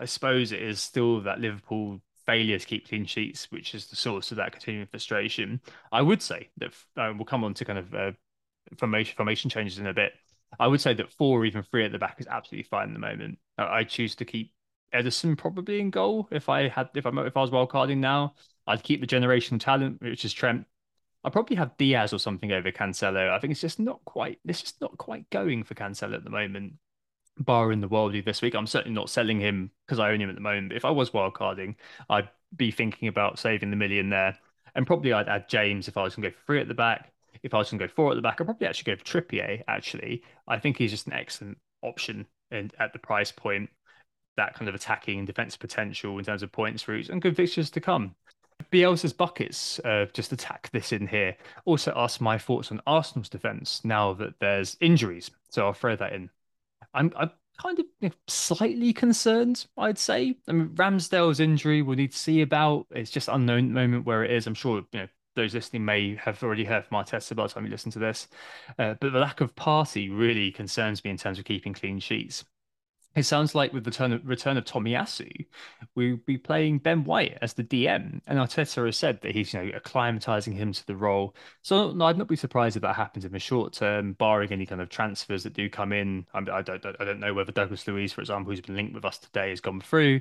I 0.00 0.04
suppose 0.04 0.52
it 0.52 0.62
is 0.62 0.80
still 0.80 1.20
that 1.22 1.40
Liverpool 1.40 2.00
failure 2.26 2.58
to 2.58 2.66
keep 2.66 2.88
clean 2.88 3.04
sheets, 3.04 3.50
which 3.50 3.74
is 3.74 3.86
the 3.86 3.96
source 3.96 4.30
of 4.30 4.36
that 4.38 4.52
continuing 4.52 4.86
frustration. 4.86 5.60
I 5.92 6.02
would 6.02 6.22
say 6.22 6.50
that 6.58 6.72
uh, 6.96 7.12
we'll 7.14 7.24
come 7.24 7.44
on 7.44 7.54
to 7.54 7.64
kind 7.64 7.78
of 7.78 7.94
uh, 7.94 8.12
formation 8.76 9.14
formation 9.16 9.50
changes 9.50 9.78
in 9.78 9.86
a 9.86 9.94
bit. 9.94 10.12
I 10.58 10.66
would 10.66 10.80
say 10.80 10.94
that 10.94 11.12
four 11.12 11.40
or 11.40 11.44
even 11.44 11.62
three 11.62 11.84
at 11.84 11.92
the 11.92 11.98
back 11.98 12.16
is 12.20 12.26
absolutely 12.26 12.68
fine 12.68 12.88
at 12.88 12.92
the 12.92 13.00
moment. 13.00 13.38
Uh, 13.58 13.66
I 13.68 13.84
choose 13.84 14.14
to 14.16 14.24
keep 14.24 14.52
Ederson 14.94 15.36
probably 15.36 15.80
in 15.80 15.90
goal 15.90 16.28
if 16.30 16.48
I 16.48 16.68
had 16.68 16.88
if 16.94 17.06
I 17.06 17.10
if 17.26 17.36
I 17.36 17.40
was 17.40 17.50
wildcarding 17.50 17.98
now. 17.98 18.34
I'd 18.66 18.82
keep 18.82 19.00
the 19.00 19.06
generational 19.06 19.60
talent, 19.60 20.00
which 20.00 20.24
is 20.24 20.32
Trent. 20.32 20.66
I'd 21.22 21.32
probably 21.32 21.56
have 21.56 21.76
Diaz 21.76 22.12
or 22.12 22.18
something 22.18 22.52
over 22.52 22.70
Cancelo. 22.70 23.30
I 23.30 23.38
think 23.38 23.50
it's 23.50 23.60
just 23.60 23.80
not 23.80 24.04
quite. 24.04 24.38
It's 24.46 24.62
just 24.62 24.80
not 24.80 24.96
quite 24.98 25.28
going 25.30 25.64
for 25.64 25.74
Cancelo 25.74 26.14
at 26.14 26.24
the 26.24 26.30
moment 26.30 26.74
bar 27.38 27.72
in 27.72 27.80
the 27.80 27.88
worldie 27.88 28.24
this 28.24 28.42
week. 28.42 28.54
I'm 28.54 28.66
certainly 28.66 28.94
not 28.94 29.10
selling 29.10 29.40
him 29.40 29.70
because 29.86 29.98
I 29.98 30.10
own 30.10 30.20
him 30.20 30.28
at 30.28 30.34
the 30.34 30.40
moment. 30.40 30.72
If 30.72 30.84
I 30.84 30.90
was 30.90 31.10
wildcarding, 31.10 31.74
I'd 32.08 32.28
be 32.56 32.70
thinking 32.70 33.08
about 33.08 33.38
saving 33.38 33.70
the 33.70 33.76
million 33.76 34.10
there. 34.10 34.38
And 34.74 34.86
probably 34.86 35.12
I'd 35.12 35.28
add 35.28 35.48
James 35.48 35.88
if 35.88 35.96
I 35.96 36.02
was 36.02 36.14
going 36.16 36.24
to 36.24 36.30
go 36.30 36.36
for 36.36 36.46
three 36.46 36.60
at 36.60 36.68
the 36.68 36.74
back. 36.74 37.12
If 37.42 37.54
I 37.54 37.58
was 37.58 37.70
going 37.70 37.78
to 37.80 37.86
go 37.86 37.92
four 37.92 38.10
at 38.12 38.16
the 38.16 38.22
back, 38.22 38.40
I'd 38.40 38.46
probably 38.46 38.66
actually 38.66 38.94
go 38.94 38.98
for 39.02 39.04
Trippier, 39.04 39.62
actually. 39.68 40.22
I 40.48 40.58
think 40.58 40.78
he's 40.78 40.90
just 40.90 41.06
an 41.06 41.12
excellent 41.12 41.58
option 41.82 42.26
and 42.50 42.72
at 42.78 42.92
the 42.92 42.98
price 42.98 43.32
point. 43.32 43.70
that 44.36 44.54
kind 44.54 44.68
of 44.68 44.74
attacking 44.74 45.18
and 45.18 45.26
defensive 45.26 45.60
potential 45.60 46.18
in 46.18 46.24
terms 46.24 46.42
of 46.42 46.52
points 46.52 46.88
routes 46.88 47.08
and 47.08 47.22
good 47.22 47.36
fixtures 47.36 47.70
to 47.70 47.80
come. 47.80 48.14
Bielsa's 48.72 49.12
buckets, 49.12 49.78
uh, 49.80 50.06
just 50.12 50.32
attack 50.32 50.70
this 50.72 50.92
in 50.92 51.06
here. 51.06 51.36
Also 51.64 51.92
ask 51.96 52.20
my 52.20 52.38
thoughts 52.38 52.70
on 52.72 52.80
Arsenal's 52.86 53.28
defence 53.28 53.82
now 53.84 54.12
that 54.14 54.34
there's 54.40 54.76
injuries. 54.80 55.30
So 55.50 55.66
I'll 55.66 55.72
throw 55.72 55.96
that 55.96 56.12
in. 56.12 56.30
I'm, 56.94 57.12
I'm 57.16 57.30
kind 57.60 57.78
of 58.02 58.16
slightly 58.26 58.92
concerned, 58.92 59.66
I'd 59.76 59.98
say. 59.98 60.36
I 60.48 60.52
mean, 60.52 60.68
Ramsdale's 60.68 61.40
injury 61.40 61.82
we'll 61.82 61.96
need 61.96 62.12
to 62.12 62.18
see 62.18 62.42
about. 62.42 62.86
It's 62.90 63.10
just 63.10 63.28
unknown 63.28 63.72
moment 63.72 64.06
where 64.06 64.24
it 64.24 64.30
is. 64.30 64.46
I'm 64.46 64.54
sure 64.54 64.82
you 64.92 65.00
know 65.00 65.08
those 65.36 65.54
listening 65.54 65.84
may 65.84 66.16
have 66.16 66.42
already 66.42 66.64
heard 66.64 66.84
from 66.84 66.98
Arteta 66.98 67.34
by 67.34 67.46
the 67.46 67.52
time 67.52 67.64
you 67.64 67.70
listen 67.70 67.90
to 67.92 67.98
this. 67.98 68.28
Uh, 68.78 68.94
but 69.00 69.12
the 69.12 69.18
lack 69.18 69.40
of 69.40 69.54
Partey 69.54 70.08
really 70.16 70.50
concerns 70.52 71.02
me 71.04 71.10
in 71.10 71.16
terms 71.16 71.38
of 71.38 71.44
keeping 71.44 71.72
clean 71.74 71.98
sheets. 71.98 72.44
It 73.16 73.22
sounds 73.22 73.54
like 73.54 73.72
with 73.72 73.84
the 73.84 73.90
return 73.90 74.12
of, 74.12 74.26
return 74.26 74.56
of 74.56 74.64
Tomiyasu, 74.64 75.46
we'll 75.94 76.16
be 76.26 76.36
playing 76.36 76.78
Ben 76.78 77.04
White 77.04 77.38
as 77.42 77.52
the 77.52 77.62
DM, 77.62 78.20
and 78.26 78.38
Arteta 78.38 78.86
has 78.86 78.96
said 78.96 79.20
that 79.20 79.34
he's 79.34 79.52
you 79.52 79.60
know 79.60 79.78
acclimatizing 79.78 80.54
him 80.54 80.72
to 80.72 80.86
the 80.86 80.96
role. 80.96 81.36
So 81.62 81.92
no, 81.92 82.06
I'd 82.06 82.18
not 82.18 82.26
be 82.26 82.34
surprised 82.34 82.76
if 82.76 82.82
that 82.82 82.96
happens 82.96 83.24
in 83.24 83.32
the 83.32 83.38
short 83.38 83.72
term, 83.72 84.14
barring 84.14 84.50
any 84.52 84.66
kind 84.66 84.80
of 84.80 84.88
transfers 84.88 85.44
that 85.44 85.52
do 85.52 85.70
come 85.70 85.92
in. 85.92 86.26
I, 86.34 86.38
I 86.38 86.62
don't 86.62 86.84
I 86.84 87.04
don't 87.04 87.20
know 87.20 87.34
whether 87.34 87.52
Douglas 87.52 87.86
Luiz, 87.86 88.12
for 88.12 88.20
example, 88.20 88.50
who's 88.50 88.60
been 88.60 88.76
linked 88.76 88.94
with 88.94 89.04
us 89.04 89.18
today, 89.18 89.50
has 89.50 89.60
gone 89.60 89.80
through. 89.80 90.20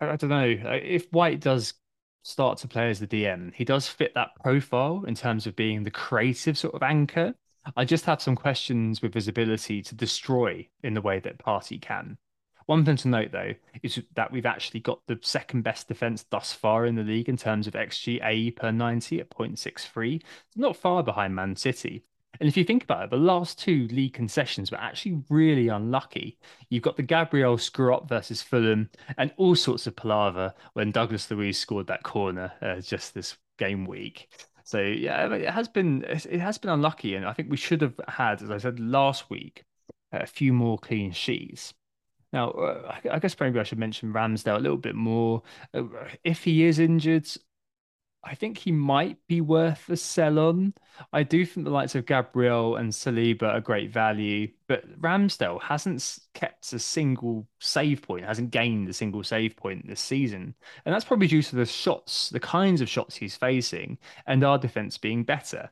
I, 0.00 0.10
I 0.10 0.16
don't 0.16 0.30
know 0.30 0.70
uh, 0.70 0.78
if 0.82 1.06
White 1.12 1.40
does 1.40 1.74
start 2.24 2.58
to 2.58 2.68
play 2.68 2.90
as 2.90 2.98
the 2.98 3.06
DM. 3.06 3.54
He 3.54 3.64
does 3.64 3.86
fit 3.86 4.12
that 4.14 4.30
profile 4.42 5.04
in 5.06 5.14
terms 5.14 5.46
of 5.46 5.54
being 5.54 5.84
the 5.84 5.90
creative 5.90 6.58
sort 6.58 6.74
of 6.74 6.82
anchor. 6.82 7.34
I 7.76 7.84
just 7.84 8.06
have 8.06 8.20
some 8.20 8.36
questions 8.36 9.02
with 9.02 9.14
his 9.14 9.28
ability 9.28 9.82
to 9.82 9.94
destroy 9.94 10.68
in 10.82 10.94
the 10.94 11.00
way 11.00 11.20
that 11.20 11.38
Partey 11.38 11.80
can. 11.80 12.18
One 12.66 12.84
thing 12.84 12.96
to 12.96 13.08
note, 13.08 13.32
though, 13.32 13.54
is 13.82 14.00
that 14.14 14.32
we've 14.32 14.46
actually 14.46 14.80
got 14.80 15.00
the 15.06 15.18
second 15.22 15.62
best 15.62 15.88
defense 15.88 16.24
thus 16.30 16.52
far 16.52 16.86
in 16.86 16.94
the 16.94 17.02
league 17.02 17.28
in 17.28 17.36
terms 17.36 17.66
of 17.66 17.74
XG 17.74 18.56
per 18.56 18.70
90 18.70 19.20
at 19.20 19.30
0.63. 19.30 20.16
It's 20.16 20.56
not 20.56 20.76
far 20.76 21.02
behind 21.02 21.34
Man 21.34 21.56
City. 21.56 22.04
And 22.40 22.48
if 22.48 22.56
you 22.56 22.64
think 22.64 22.84
about 22.84 23.04
it, 23.04 23.10
the 23.10 23.16
last 23.16 23.58
two 23.58 23.86
league 23.88 24.14
concessions 24.14 24.70
were 24.70 24.80
actually 24.80 25.22
really 25.28 25.68
unlucky. 25.68 26.38
You've 26.68 26.82
got 26.82 26.96
the 26.96 27.02
Gabriel 27.02 27.58
screw 27.58 27.94
up 27.94 28.08
versus 28.08 28.42
Fulham 28.42 28.90
and 29.16 29.32
all 29.36 29.54
sorts 29.54 29.86
of 29.86 29.94
palaver 29.94 30.52
when 30.72 30.90
Douglas 30.90 31.30
Luiz 31.30 31.58
scored 31.58 31.86
that 31.86 32.02
corner 32.02 32.52
uh, 32.60 32.80
just 32.80 33.14
this 33.14 33.36
game 33.58 33.84
week. 33.84 34.28
So 34.64 34.80
yeah, 34.80 35.32
it 35.32 35.48
has 35.48 35.68
been 35.68 36.04
it 36.04 36.40
has 36.40 36.56
been 36.56 36.70
unlucky, 36.70 37.14
and 37.14 37.26
I 37.26 37.34
think 37.34 37.50
we 37.50 37.56
should 37.56 37.82
have 37.82 38.00
had, 38.08 38.42
as 38.42 38.50
I 38.50 38.56
said 38.56 38.80
last 38.80 39.28
week, 39.28 39.64
a 40.10 40.26
few 40.26 40.52
more 40.54 40.78
clean 40.78 41.12
sheets. 41.12 41.74
Now, 42.34 42.50
uh, 42.50 42.96
I 43.12 43.20
guess 43.20 43.38
maybe 43.38 43.60
I 43.60 43.62
should 43.62 43.78
mention 43.78 44.12
Ramsdale 44.12 44.56
a 44.56 44.60
little 44.60 44.76
bit 44.76 44.96
more. 44.96 45.44
Uh, 45.72 45.84
if 46.24 46.42
he 46.42 46.64
is 46.64 46.80
injured, 46.80 47.28
I 48.24 48.34
think 48.34 48.58
he 48.58 48.72
might 48.72 49.18
be 49.28 49.40
worth 49.40 49.88
a 49.88 49.96
sell 49.96 50.40
on. 50.40 50.74
I 51.12 51.22
do 51.22 51.46
think 51.46 51.64
the 51.64 51.70
likes 51.70 51.94
of 51.94 52.06
Gabriel 52.06 52.74
and 52.74 52.90
Saliba 52.90 53.44
are 53.44 53.60
great 53.60 53.92
value, 53.92 54.48
but 54.66 55.00
Ramsdale 55.00 55.62
hasn't 55.62 56.18
kept 56.34 56.72
a 56.72 56.80
single 56.80 57.46
save 57.60 58.02
point, 58.02 58.24
hasn't 58.24 58.50
gained 58.50 58.88
a 58.88 58.92
single 58.92 59.22
save 59.22 59.56
point 59.56 59.86
this 59.86 60.00
season. 60.00 60.56
And 60.84 60.92
that's 60.92 61.04
probably 61.04 61.28
due 61.28 61.42
to 61.42 61.54
the 61.54 61.66
shots, 61.66 62.30
the 62.30 62.40
kinds 62.40 62.80
of 62.80 62.88
shots 62.88 63.14
he's 63.14 63.36
facing, 63.36 63.96
and 64.26 64.42
our 64.42 64.58
defense 64.58 64.98
being 64.98 65.22
better. 65.22 65.70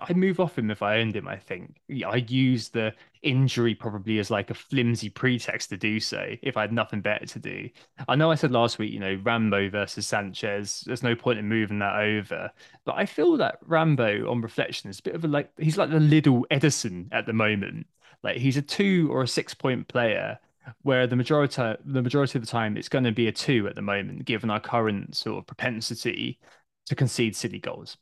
I'd 0.00 0.16
move 0.16 0.40
off 0.40 0.58
him 0.58 0.70
if 0.70 0.82
I 0.82 0.98
owned 0.98 1.14
him. 1.14 1.28
I 1.28 1.36
think 1.36 1.76
I'd 2.04 2.30
use 2.30 2.68
the 2.68 2.94
injury 3.22 3.74
probably 3.74 4.18
as 4.18 4.30
like 4.30 4.50
a 4.50 4.54
flimsy 4.54 5.08
pretext 5.08 5.70
to 5.70 5.76
do 5.76 6.00
so 6.00 6.34
if 6.42 6.56
I 6.56 6.62
had 6.62 6.72
nothing 6.72 7.00
better 7.00 7.26
to 7.26 7.38
do. 7.38 7.70
I 8.08 8.16
know 8.16 8.30
I 8.30 8.34
said 8.34 8.50
last 8.50 8.78
week, 8.78 8.92
you 8.92 8.98
know, 8.98 9.20
Rambo 9.22 9.70
versus 9.70 10.06
Sanchez. 10.06 10.82
There's 10.84 11.04
no 11.04 11.14
point 11.14 11.38
in 11.38 11.48
moving 11.48 11.78
that 11.78 11.96
over, 11.96 12.50
but 12.84 12.96
I 12.96 13.06
feel 13.06 13.36
that 13.36 13.58
Rambo, 13.62 14.28
on 14.30 14.40
reflection, 14.40 14.90
is 14.90 14.98
a 14.98 15.02
bit 15.02 15.14
of 15.14 15.24
a 15.24 15.28
like 15.28 15.50
he's 15.58 15.78
like 15.78 15.90
the 15.90 16.00
little 16.00 16.44
Ederson 16.50 17.08
at 17.12 17.26
the 17.26 17.32
moment. 17.32 17.86
Like 18.24 18.38
he's 18.38 18.56
a 18.56 18.62
two 18.62 19.08
or 19.12 19.22
a 19.22 19.28
six 19.28 19.54
point 19.54 19.86
player 19.86 20.38
where 20.82 21.06
the 21.06 21.16
majority 21.16 21.62
the 21.84 22.02
majority 22.02 22.38
of 22.38 22.44
the 22.44 22.50
time 22.50 22.76
it's 22.76 22.88
going 22.88 23.04
to 23.04 23.12
be 23.12 23.28
a 23.28 23.32
two 23.32 23.68
at 23.68 23.76
the 23.76 23.82
moment, 23.82 24.24
given 24.24 24.50
our 24.50 24.60
current 24.60 25.14
sort 25.16 25.38
of 25.38 25.46
propensity 25.46 26.40
to 26.86 26.94
concede 26.96 27.36
silly 27.36 27.58
goals. 27.60 27.96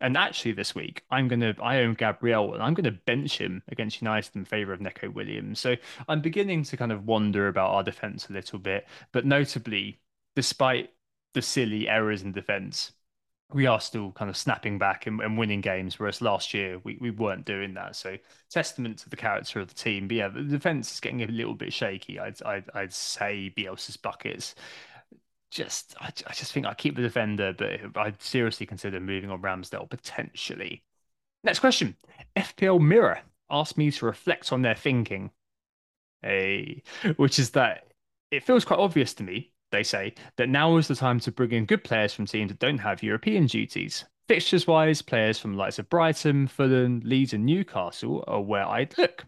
And 0.00 0.16
actually, 0.16 0.52
this 0.52 0.74
week 0.74 1.02
I'm 1.10 1.28
gonna 1.28 1.54
I 1.62 1.78
own 1.78 1.94
Gabriel 1.94 2.54
and 2.54 2.62
I'm 2.62 2.74
gonna 2.74 2.92
bench 2.92 3.38
him 3.38 3.62
against 3.68 4.02
United 4.02 4.36
in 4.36 4.44
favour 4.44 4.72
of 4.72 4.80
Neco 4.80 5.10
Williams. 5.10 5.60
So 5.60 5.76
I'm 6.08 6.20
beginning 6.20 6.64
to 6.64 6.76
kind 6.76 6.92
of 6.92 7.06
wonder 7.06 7.48
about 7.48 7.70
our 7.70 7.82
defence 7.82 8.28
a 8.28 8.32
little 8.32 8.58
bit. 8.58 8.86
But 9.12 9.24
notably, 9.24 10.00
despite 10.34 10.90
the 11.34 11.42
silly 11.42 11.88
errors 11.88 12.22
in 12.22 12.32
defence, 12.32 12.92
we 13.52 13.66
are 13.66 13.80
still 13.80 14.12
kind 14.12 14.28
of 14.28 14.36
snapping 14.36 14.78
back 14.78 15.06
and, 15.06 15.20
and, 15.20 15.38
winning 15.38 15.60
games, 15.60 15.98
whereas 15.98 16.20
last 16.20 16.52
year 16.52 16.80
we, 16.82 16.98
we 17.00 17.10
weren't 17.10 17.44
doing 17.44 17.74
that. 17.74 17.94
So 17.94 18.16
testament 18.50 18.98
to 19.00 19.08
the 19.08 19.16
character 19.16 19.60
of 19.60 19.68
the 19.68 19.74
team. 19.74 20.08
But 20.08 20.16
yeah, 20.16 20.28
the 20.28 20.42
defence 20.42 20.92
is 20.92 21.00
getting 21.00 21.22
a 21.22 21.26
little 21.26 21.54
bit 21.54 21.72
shaky. 21.72 22.18
I'd 22.18 22.42
I'd, 22.42 22.64
I'd 22.74 22.92
say 22.92 23.52
Bielsa's 23.56 23.96
buckets 23.96 24.54
just 25.50 25.94
I, 26.00 26.12
I 26.26 26.32
just 26.32 26.52
think 26.52 26.66
I 26.66 26.74
keep 26.74 26.96
the 26.96 27.02
defender, 27.02 27.54
but 27.54 28.00
I'd 28.00 28.22
seriously 28.22 28.66
consider 28.66 29.00
moving 29.00 29.30
on 29.30 29.42
Ramsdale 29.42 29.88
potentially. 29.88 30.82
Next 31.44 31.60
question. 31.60 31.96
FPL 32.36 32.80
Mirror 32.80 33.20
asked 33.50 33.78
me 33.78 33.90
to 33.90 34.06
reflect 34.06 34.52
on 34.52 34.62
their 34.62 34.74
thinking. 34.74 35.30
Hey, 36.22 36.82
which 37.16 37.38
is 37.38 37.50
that 37.50 37.92
it 38.30 38.42
feels 38.42 38.64
quite 38.64 38.80
obvious 38.80 39.14
to 39.14 39.22
me, 39.22 39.52
they 39.70 39.82
say, 39.82 40.14
that 40.36 40.48
now 40.48 40.76
is 40.76 40.88
the 40.88 40.96
time 40.96 41.20
to 41.20 41.32
bring 41.32 41.52
in 41.52 41.66
good 41.66 41.84
players 41.84 42.12
from 42.12 42.26
teams 42.26 42.50
that 42.50 42.58
don't 42.58 42.78
have 42.78 43.02
European 43.02 43.46
duties. 43.46 44.04
Fixtures 44.28 44.66
wise, 44.66 45.02
players 45.02 45.38
from 45.38 45.52
the 45.52 45.58
likes 45.58 45.78
of 45.78 45.88
Brighton, 45.88 46.48
Fulham, 46.48 47.00
Leeds, 47.04 47.32
and 47.32 47.46
Newcastle 47.46 48.24
are 48.26 48.40
where 48.40 48.66
I'd 48.66 48.98
look. 48.98 49.24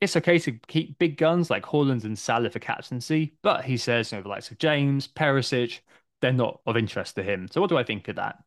It's 0.00 0.16
okay 0.16 0.38
to 0.40 0.52
keep 0.66 0.98
big 0.98 1.16
guns 1.16 1.50
like 1.50 1.64
Haaland 1.64 2.04
and 2.04 2.18
Salah 2.18 2.50
for 2.50 2.58
captaincy, 2.58 3.34
but 3.42 3.64
he 3.64 3.76
says, 3.76 4.12
you 4.12 4.18
know, 4.18 4.22
the 4.22 4.28
likes 4.28 4.50
of 4.50 4.58
James, 4.58 5.08
Perisic, 5.08 5.80
they're 6.20 6.32
not 6.32 6.60
of 6.66 6.76
interest 6.76 7.16
to 7.16 7.22
him. 7.22 7.48
So 7.50 7.60
what 7.60 7.70
do 7.70 7.78
I 7.78 7.84
think 7.84 8.08
of 8.08 8.16
that? 8.16 8.42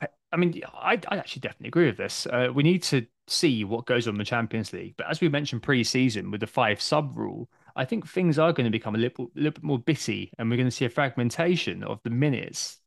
I, 0.00 0.08
I 0.32 0.36
mean, 0.36 0.60
I, 0.74 1.00
I, 1.08 1.16
actually 1.16 1.40
definitely 1.40 1.68
agree 1.68 1.86
with 1.86 1.96
this. 1.96 2.26
Uh, 2.26 2.48
we 2.54 2.62
need 2.62 2.82
to 2.84 3.06
see 3.26 3.64
what 3.64 3.86
goes 3.86 4.06
on 4.06 4.14
in 4.14 4.18
the 4.18 4.24
Champions 4.24 4.72
League. 4.72 4.94
But 4.96 5.10
as 5.10 5.20
we 5.20 5.28
mentioned 5.28 5.62
pre-season 5.62 6.30
with 6.30 6.40
the 6.40 6.46
five 6.46 6.80
sub 6.80 7.16
rule, 7.16 7.48
I 7.74 7.84
think 7.84 8.06
things 8.06 8.38
are 8.38 8.52
going 8.52 8.64
to 8.64 8.70
become 8.70 8.94
a 8.94 8.98
little, 8.98 9.26
a 9.36 9.38
little 9.38 9.52
bit 9.52 9.62
more 9.62 9.78
bitty, 9.78 10.32
and 10.38 10.50
we're 10.50 10.56
going 10.56 10.68
to 10.68 10.74
see 10.74 10.84
a 10.84 10.90
fragmentation 10.90 11.82
of 11.82 12.00
the 12.04 12.10
minutes 12.10 12.78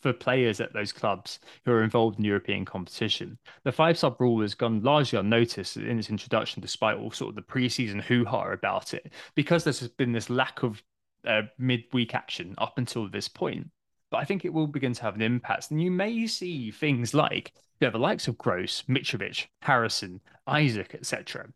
for 0.00 0.12
players 0.12 0.60
at 0.60 0.72
those 0.72 0.92
clubs 0.92 1.40
who 1.64 1.72
are 1.72 1.82
involved 1.82 2.18
in 2.18 2.24
European 2.24 2.64
competition. 2.64 3.38
The 3.64 3.72
five 3.72 3.98
sub 3.98 4.20
rule 4.20 4.40
has 4.42 4.54
gone 4.54 4.82
largely 4.82 5.18
unnoticed 5.18 5.76
in 5.76 5.98
its 5.98 6.10
introduction, 6.10 6.62
despite 6.62 6.96
all 6.96 7.10
sort 7.10 7.30
of 7.30 7.34
the 7.36 7.42
preseason 7.42 8.00
hoo 8.02 8.24
ha 8.24 8.50
about 8.52 8.94
it, 8.94 9.12
because 9.34 9.64
there's 9.64 9.86
been 9.88 10.12
this 10.12 10.30
lack 10.30 10.62
of 10.62 10.82
uh, 11.26 11.42
midweek 11.58 12.14
action 12.14 12.54
up 12.58 12.78
until 12.78 13.08
this 13.08 13.28
point. 13.28 13.68
But 14.10 14.18
I 14.18 14.24
think 14.24 14.44
it 14.44 14.52
will 14.52 14.66
begin 14.66 14.94
to 14.94 15.02
have 15.02 15.14
an 15.14 15.22
impact, 15.22 15.70
and 15.70 15.82
you 15.82 15.90
may 15.90 16.26
see 16.26 16.70
things 16.70 17.12
like 17.12 17.52
you 17.80 17.86
know, 17.86 17.92
the 17.92 17.98
likes 17.98 18.28
of 18.28 18.38
Gross, 18.38 18.82
Mitrovic, 18.88 19.46
Harrison, 19.62 20.20
Isak, 20.48 20.94
etc., 20.94 21.48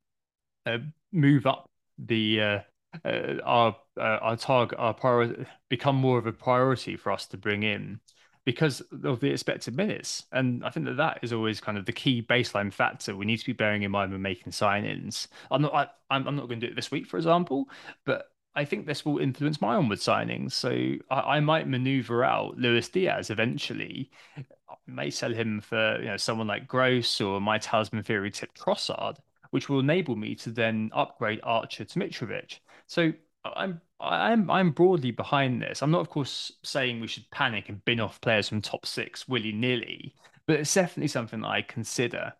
uh, 0.66 0.78
move 1.12 1.46
up 1.46 1.68
the 1.98 2.40
uh, 2.40 2.58
uh, 3.04 3.34
our 3.44 3.76
uh, 3.98 4.18
our 4.20 4.36
target, 4.36 4.78
our 4.78 4.94
priority, 4.94 5.46
become 5.68 5.96
more 5.96 6.18
of 6.18 6.26
a 6.26 6.32
priority 6.32 6.96
for 6.96 7.10
us 7.12 7.26
to 7.26 7.36
bring 7.36 7.62
in 7.62 8.00
because 8.44 8.82
of 9.04 9.20
the 9.20 9.30
expected 9.30 9.76
minutes. 9.76 10.24
And 10.32 10.64
I 10.64 10.70
think 10.70 10.86
that 10.86 10.96
that 10.96 11.20
is 11.22 11.32
always 11.32 11.60
kind 11.60 11.78
of 11.78 11.86
the 11.86 11.92
key 11.92 12.22
baseline 12.22 12.72
factor 12.72 13.14
we 13.14 13.24
need 13.24 13.38
to 13.38 13.46
be 13.46 13.52
bearing 13.52 13.82
in 13.82 13.90
mind 13.90 14.12
when 14.12 14.22
making 14.22 14.52
sign-ins. 14.52 15.28
I'm 15.50 15.62
not, 15.62 15.96
I, 16.10 16.16
am 16.16 16.24
not 16.24 16.48
going 16.48 16.60
to 16.60 16.66
do 16.66 16.72
it 16.72 16.76
this 16.76 16.90
week, 16.90 17.06
for 17.06 17.16
example, 17.18 17.68
but 18.04 18.26
I 18.54 18.64
think 18.64 18.86
this 18.86 19.04
will 19.04 19.18
influence 19.18 19.60
my 19.60 19.76
onward 19.76 19.98
signings. 19.98 20.52
So 20.52 20.70
I, 21.10 21.36
I 21.36 21.40
might 21.40 21.68
maneuver 21.68 22.24
out 22.24 22.58
Luis 22.58 22.88
Diaz 22.88 23.30
eventually. 23.30 24.10
I 24.36 24.42
may 24.86 25.10
sell 25.10 25.32
him 25.32 25.60
for 25.60 25.98
you 26.00 26.06
know 26.06 26.16
someone 26.16 26.46
like 26.46 26.68
Gross 26.68 27.20
or 27.20 27.40
my 27.40 27.58
talisman 27.58 28.02
theory 28.02 28.30
tip 28.30 28.54
Trossard, 28.54 29.16
which 29.50 29.68
will 29.68 29.80
enable 29.80 30.16
me 30.16 30.34
to 30.36 30.50
then 30.50 30.90
upgrade 30.92 31.40
Archer 31.42 31.84
to 31.84 31.98
Mitrovic. 31.98 32.58
So 32.86 33.12
I'm 33.44 33.80
I'm 34.00 34.50
I'm 34.50 34.70
broadly 34.70 35.10
behind 35.10 35.62
this. 35.62 35.82
I'm 35.82 35.90
not, 35.90 36.00
of 36.00 36.10
course, 36.10 36.52
saying 36.62 37.00
we 37.00 37.06
should 37.06 37.30
panic 37.30 37.68
and 37.68 37.84
bin 37.84 38.00
off 38.00 38.20
players 38.20 38.48
from 38.48 38.60
top 38.60 38.86
six 38.86 39.28
willy 39.28 39.52
nilly, 39.52 40.14
but 40.46 40.60
it's 40.60 40.74
definitely 40.74 41.08
something 41.08 41.40
that 41.40 41.48
I 41.48 41.62
consider. 41.62 42.32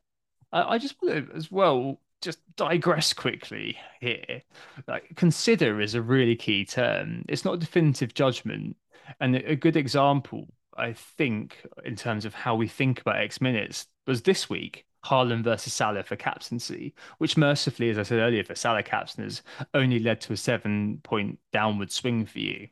I, 0.53 0.63
I 0.75 0.79
just 0.79 0.97
want 1.03 1.29
to, 1.29 1.37
as 1.37 1.51
well, 1.51 2.01
just 2.21 2.39
digress 2.57 3.13
quickly 3.13 3.79
here. 4.01 4.43
Like, 4.87 5.15
consider 5.17 5.81
is 5.81 5.95
a 5.95 6.03
really 6.03 6.37
key 6.37 6.65
term. 6.65 7.25
It's 7.29 7.45
not 7.45 7.55
a 7.55 7.59
definitive 7.59 8.15
judgment, 8.15 8.77
and 9.21 9.37
a 9.37 9.57
good 9.57 9.77
example, 9.77 10.49
I 10.77 10.93
think, 10.95 11.65
in 11.85 11.97
terms 11.97 12.25
of 12.25 12.35
how 12.35 12.55
we 12.55 12.69
think 12.69 13.01
about 13.01 13.19
X 13.19 13.41
minutes 13.41 13.87
was 14.07 14.23
this 14.23 14.49
week 14.51 14.87
Haaland 15.05 15.45
versus 15.45 15.73
Salah 15.73 16.03
for 16.03 16.17
captaincy, 16.17 16.95
which 17.19 17.37
mercifully, 17.37 17.91
as 17.91 17.99
I 17.99 18.03
said 18.05 18.21
earlier, 18.21 18.45
for 18.45 18.55
Salah 18.55 18.83
captain 18.83 19.25
has 19.25 19.43
only 19.75 19.99
led 19.99 20.21
to 20.23 20.33
a 20.33 20.37
seven 20.37 21.01
point 21.03 21.39
downward 21.53 21.91
swing 21.91 22.27
for 22.27 22.39
you. 22.39 22.69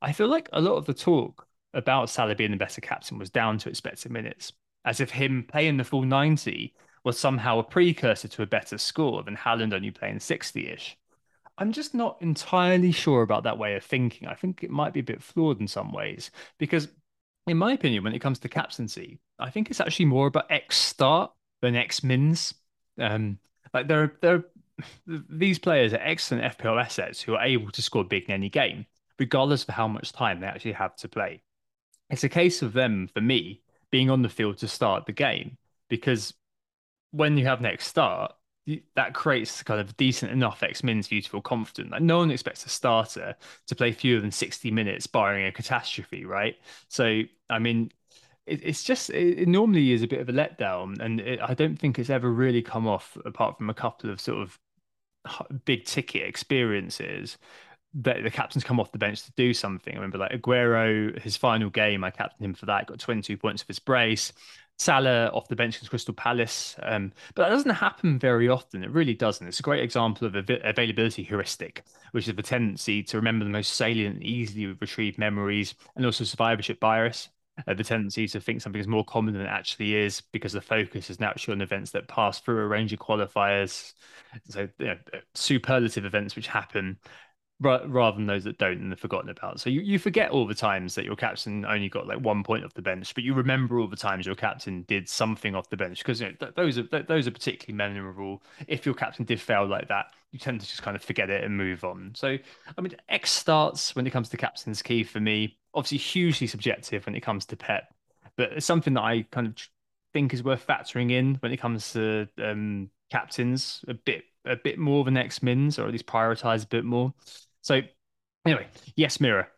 I 0.00 0.12
feel 0.12 0.28
like 0.28 0.48
a 0.52 0.60
lot 0.60 0.76
of 0.76 0.86
the 0.86 0.94
talk 0.94 1.46
about 1.74 2.10
Salah 2.10 2.34
being 2.34 2.50
the 2.50 2.56
better 2.56 2.80
captain 2.80 3.18
was 3.18 3.30
down 3.30 3.58
to 3.58 3.68
expected 3.68 4.12
minutes, 4.12 4.52
as 4.84 5.00
if 5.00 5.10
him 5.10 5.46
playing 5.48 5.76
the 5.76 5.84
full 5.84 6.02
90 6.02 6.74
was 7.04 7.18
somehow 7.18 7.58
a 7.58 7.64
precursor 7.64 8.28
to 8.28 8.42
a 8.42 8.46
better 8.46 8.78
score 8.78 9.22
than 9.22 9.36
Haaland 9.36 9.72
only 9.72 9.90
playing 9.90 10.20
60 10.20 10.68
ish. 10.68 10.96
I'm 11.58 11.72
just 11.72 11.94
not 11.94 12.16
entirely 12.20 12.92
sure 12.92 13.22
about 13.22 13.44
that 13.44 13.58
way 13.58 13.74
of 13.74 13.84
thinking. 13.84 14.28
I 14.28 14.34
think 14.34 14.62
it 14.62 14.70
might 14.70 14.92
be 14.92 15.00
a 15.00 15.04
bit 15.04 15.22
flawed 15.22 15.60
in 15.60 15.68
some 15.68 15.92
ways 15.92 16.30
because, 16.58 16.88
in 17.46 17.56
my 17.56 17.72
opinion, 17.72 18.04
when 18.04 18.14
it 18.14 18.20
comes 18.20 18.38
to 18.40 18.48
captaincy, 18.48 19.20
I 19.38 19.50
think 19.50 19.70
it's 19.70 19.80
actually 19.80 20.06
more 20.06 20.26
about 20.26 20.50
X 20.50 20.78
start 20.78 21.32
than 21.62 21.74
next 21.74 22.04
mins. 22.04 22.54
Um, 22.98 23.38
like 23.72 23.88
there, 23.88 24.14
there, 24.20 24.44
these 25.06 25.58
players 25.58 25.94
are 25.94 26.00
excellent 26.02 26.44
FPL 26.44 26.78
assets 26.78 27.22
who 27.22 27.34
are 27.34 27.44
able 27.44 27.70
to 27.70 27.82
score 27.82 28.04
big 28.04 28.24
in 28.24 28.32
any 28.32 28.50
game, 28.50 28.86
regardless 29.18 29.62
of 29.62 29.74
how 29.74 29.88
much 29.88 30.12
time 30.12 30.40
they 30.40 30.46
actually 30.46 30.72
have 30.72 30.96
to 30.96 31.08
play. 31.08 31.42
It's 32.10 32.24
a 32.24 32.28
case 32.28 32.62
of 32.62 32.72
them, 32.74 33.08
for 33.08 33.20
me, 33.20 33.62
being 33.90 34.10
on 34.10 34.22
the 34.22 34.28
field 34.28 34.58
to 34.58 34.68
start 34.68 35.06
the 35.06 35.12
game 35.12 35.58
because 35.88 36.34
when 37.10 37.36
you 37.36 37.46
have 37.46 37.60
next 37.60 37.86
start, 37.86 38.32
that 38.94 39.12
creates 39.12 39.62
kind 39.62 39.80
of 39.80 39.96
decent 39.96 40.30
enough 40.30 40.62
X 40.62 40.84
mins 40.84 41.08
for 41.08 41.14
you 41.14 41.22
to 41.22 41.28
feel 41.28 41.40
confident. 41.42 41.90
Like 41.90 42.02
no 42.02 42.18
one 42.18 42.30
expects 42.30 42.64
a 42.64 42.68
starter 42.68 43.34
to 43.66 43.74
play 43.74 43.92
fewer 43.92 44.20
than 44.20 44.30
60 44.30 44.70
minutes 44.70 45.06
barring 45.06 45.46
a 45.46 45.52
catastrophe, 45.52 46.24
right? 46.24 46.56
So, 46.88 47.22
I 47.50 47.58
mean, 47.58 47.90
it, 48.46 48.60
it's 48.62 48.82
just, 48.82 49.10
it, 49.10 49.40
it, 49.40 49.48
normally 49.48 49.92
is 49.92 50.02
a 50.02 50.08
bit 50.08 50.20
of 50.20 50.28
a 50.28 50.32
letdown. 50.32 50.98
And 51.00 51.20
it, 51.20 51.40
I 51.40 51.54
don't 51.54 51.78
think 51.78 51.98
it's 51.98 52.10
ever 52.10 52.30
really 52.30 52.62
come 52.62 52.86
off 52.86 53.16
apart 53.24 53.58
from 53.58 53.70
a 53.70 53.74
couple 53.74 54.10
of 54.10 54.20
sort 54.20 54.42
of 54.42 54.58
big 55.64 55.84
ticket 55.84 56.28
experiences 56.28 57.38
that 57.94 58.22
the 58.22 58.30
captain's 58.30 58.64
come 58.64 58.80
off 58.80 58.92
the 58.92 58.98
bench 58.98 59.22
to 59.24 59.32
do 59.36 59.52
something. 59.52 59.92
I 59.92 59.96
remember 59.96 60.18
like 60.18 60.32
Aguero, 60.32 61.20
his 61.20 61.36
final 61.36 61.68
game, 61.68 62.04
I 62.04 62.10
captained 62.10 62.44
him 62.44 62.54
for 62.54 62.66
that, 62.66 62.86
got 62.86 62.98
22 62.98 63.36
points 63.36 63.62
of 63.62 63.68
his 63.68 63.78
brace. 63.78 64.32
Salah 64.78 65.28
off 65.28 65.48
the 65.48 65.54
bench 65.54 65.76
against 65.76 65.90
Crystal 65.90 66.14
Palace. 66.14 66.74
Um, 66.82 67.12
but 67.34 67.44
that 67.44 67.50
doesn't 67.50 67.70
happen 67.70 68.18
very 68.18 68.48
often. 68.48 68.82
It 68.82 68.90
really 68.90 69.14
doesn't. 69.14 69.46
It's 69.46 69.60
a 69.60 69.62
great 69.62 69.84
example 69.84 70.26
of 70.26 70.34
av- 70.34 70.60
availability 70.64 71.22
heuristic, 71.22 71.84
which 72.12 72.26
is 72.26 72.34
the 72.34 72.42
tendency 72.42 73.02
to 73.04 73.16
remember 73.18 73.44
the 73.44 73.50
most 73.50 73.74
salient, 73.74 74.22
easily 74.22 74.66
retrieved 74.66 75.18
memories, 75.18 75.74
and 75.94 76.04
also 76.04 76.24
survivorship 76.24 76.80
bias. 76.80 77.28
Uh, 77.66 77.74
the 77.74 77.84
tendency 77.84 78.26
to 78.26 78.40
think 78.40 78.60
something 78.60 78.80
is 78.80 78.88
more 78.88 79.04
common 79.04 79.34
than 79.34 79.42
it 79.42 79.48
actually 79.48 79.94
is 79.94 80.22
because 80.32 80.52
the 80.52 80.60
focus 80.60 81.10
is 81.10 81.20
naturally 81.20 81.54
on 81.54 81.60
events 81.60 81.90
that 81.90 82.08
pass 82.08 82.40
through 82.40 82.58
a 82.58 82.66
range 82.66 82.92
of 82.92 82.98
qualifiers. 82.98 83.92
So, 84.48 84.68
you 84.78 84.86
know, 84.86 84.96
superlative 85.34 86.04
events 86.04 86.34
which 86.34 86.46
happen 86.46 86.98
rather 87.62 88.16
than 88.16 88.26
those 88.26 88.44
that 88.44 88.58
don't 88.58 88.78
and 88.78 88.92
are 88.92 88.96
forgotten 88.96 89.30
about. 89.30 89.60
So 89.60 89.70
you, 89.70 89.80
you 89.80 89.98
forget 89.98 90.30
all 90.30 90.46
the 90.46 90.54
times 90.54 90.94
that 90.94 91.04
your 91.04 91.16
captain 91.16 91.64
only 91.64 91.88
got 91.88 92.06
like 92.06 92.20
one 92.20 92.42
point 92.42 92.64
off 92.64 92.74
the 92.74 92.82
bench, 92.82 93.14
but 93.14 93.24
you 93.24 93.34
remember 93.34 93.78
all 93.78 93.86
the 93.86 93.96
times 93.96 94.26
your 94.26 94.34
captain 94.34 94.82
did 94.82 95.08
something 95.08 95.54
off 95.54 95.68
the 95.70 95.76
bench 95.76 95.98
because 95.98 96.20
you 96.20 96.28
know, 96.28 96.34
th- 96.38 96.54
those 96.54 96.78
are 96.78 96.82
th- 96.84 97.06
those 97.06 97.26
are 97.26 97.30
particularly 97.30 97.76
memorable. 97.76 98.42
If 98.66 98.84
your 98.84 98.94
captain 98.94 99.24
did 99.24 99.40
fail 99.40 99.66
like 99.66 99.88
that, 99.88 100.06
you 100.32 100.38
tend 100.38 100.60
to 100.60 100.66
just 100.66 100.82
kind 100.82 100.96
of 100.96 101.02
forget 101.02 101.30
it 101.30 101.44
and 101.44 101.56
move 101.56 101.84
on. 101.84 102.12
So 102.14 102.36
I 102.76 102.80
mean, 102.80 102.94
X 103.08 103.30
starts 103.30 103.94
when 103.94 104.06
it 104.06 104.10
comes 104.10 104.28
to 104.30 104.36
captain's 104.36 104.82
key 104.82 105.04
for 105.04 105.20
me. 105.20 105.58
Obviously, 105.74 105.98
hugely 105.98 106.46
subjective 106.46 107.06
when 107.06 107.14
it 107.14 107.20
comes 107.20 107.46
to 107.46 107.56
Pep, 107.56 107.94
but 108.36 108.52
it's 108.52 108.66
something 108.66 108.94
that 108.94 109.02
I 109.02 109.22
kind 109.30 109.46
of 109.46 109.54
think 110.12 110.34
is 110.34 110.42
worth 110.42 110.66
factoring 110.66 111.10
in 111.10 111.36
when 111.36 111.52
it 111.52 111.56
comes 111.56 111.92
to 111.92 112.28
um, 112.42 112.90
captains 113.10 113.84
a 113.88 113.94
bit 113.94 114.24
a 114.44 114.56
bit 114.56 114.78
more 114.78 115.04
than 115.04 115.16
X 115.16 115.42
mins, 115.42 115.78
or 115.78 115.86
at 115.86 115.92
least 115.92 116.06
prioritize 116.06 116.64
a 116.64 116.68
bit 116.68 116.84
more. 116.84 117.14
So 117.62 117.80
anyway, 118.44 118.66
yes, 118.96 119.20
Mirror. 119.20 119.48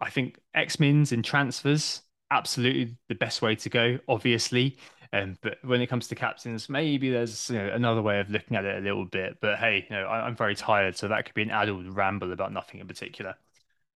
I 0.00 0.10
think 0.10 0.38
X 0.54 0.80
Mins 0.80 1.12
in 1.12 1.22
transfers, 1.22 2.02
absolutely 2.30 2.96
the 3.08 3.14
best 3.14 3.42
way 3.42 3.56
to 3.56 3.68
go, 3.68 3.98
obviously. 4.08 4.78
Um, 5.12 5.38
but 5.40 5.58
when 5.64 5.80
it 5.80 5.86
comes 5.86 6.06
to 6.08 6.14
captains, 6.14 6.68
maybe 6.68 7.10
there's 7.10 7.50
you 7.50 7.58
know, 7.58 7.68
another 7.68 8.02
way 8.02 8.20
of 8.20 8.30
looking 8.30 8.56
at 8.56 8.64
it 8.64 8.76
a 8.76 8.80
little 8.80 9.06
bit. 9.06 9.38
But 9.40 9.58
hey, 9.58 9.86
you 9.88 9.96
know, 9.96 10.04
I, 10.04 10.26
am 10.26 10.36
very 10.36 10.54
tired, 10.54 10.96
so 10.96 11.08
that 11.08 11.24
could 11.24 11.34
be 11.34 11.42
an 11.42 11.50
adult 11.50 11.86
ramble 11.88 12.32
about 12.32 12.52
nothing 12.52 12.80
in 12.80 12.86
particular. 12.86 13.34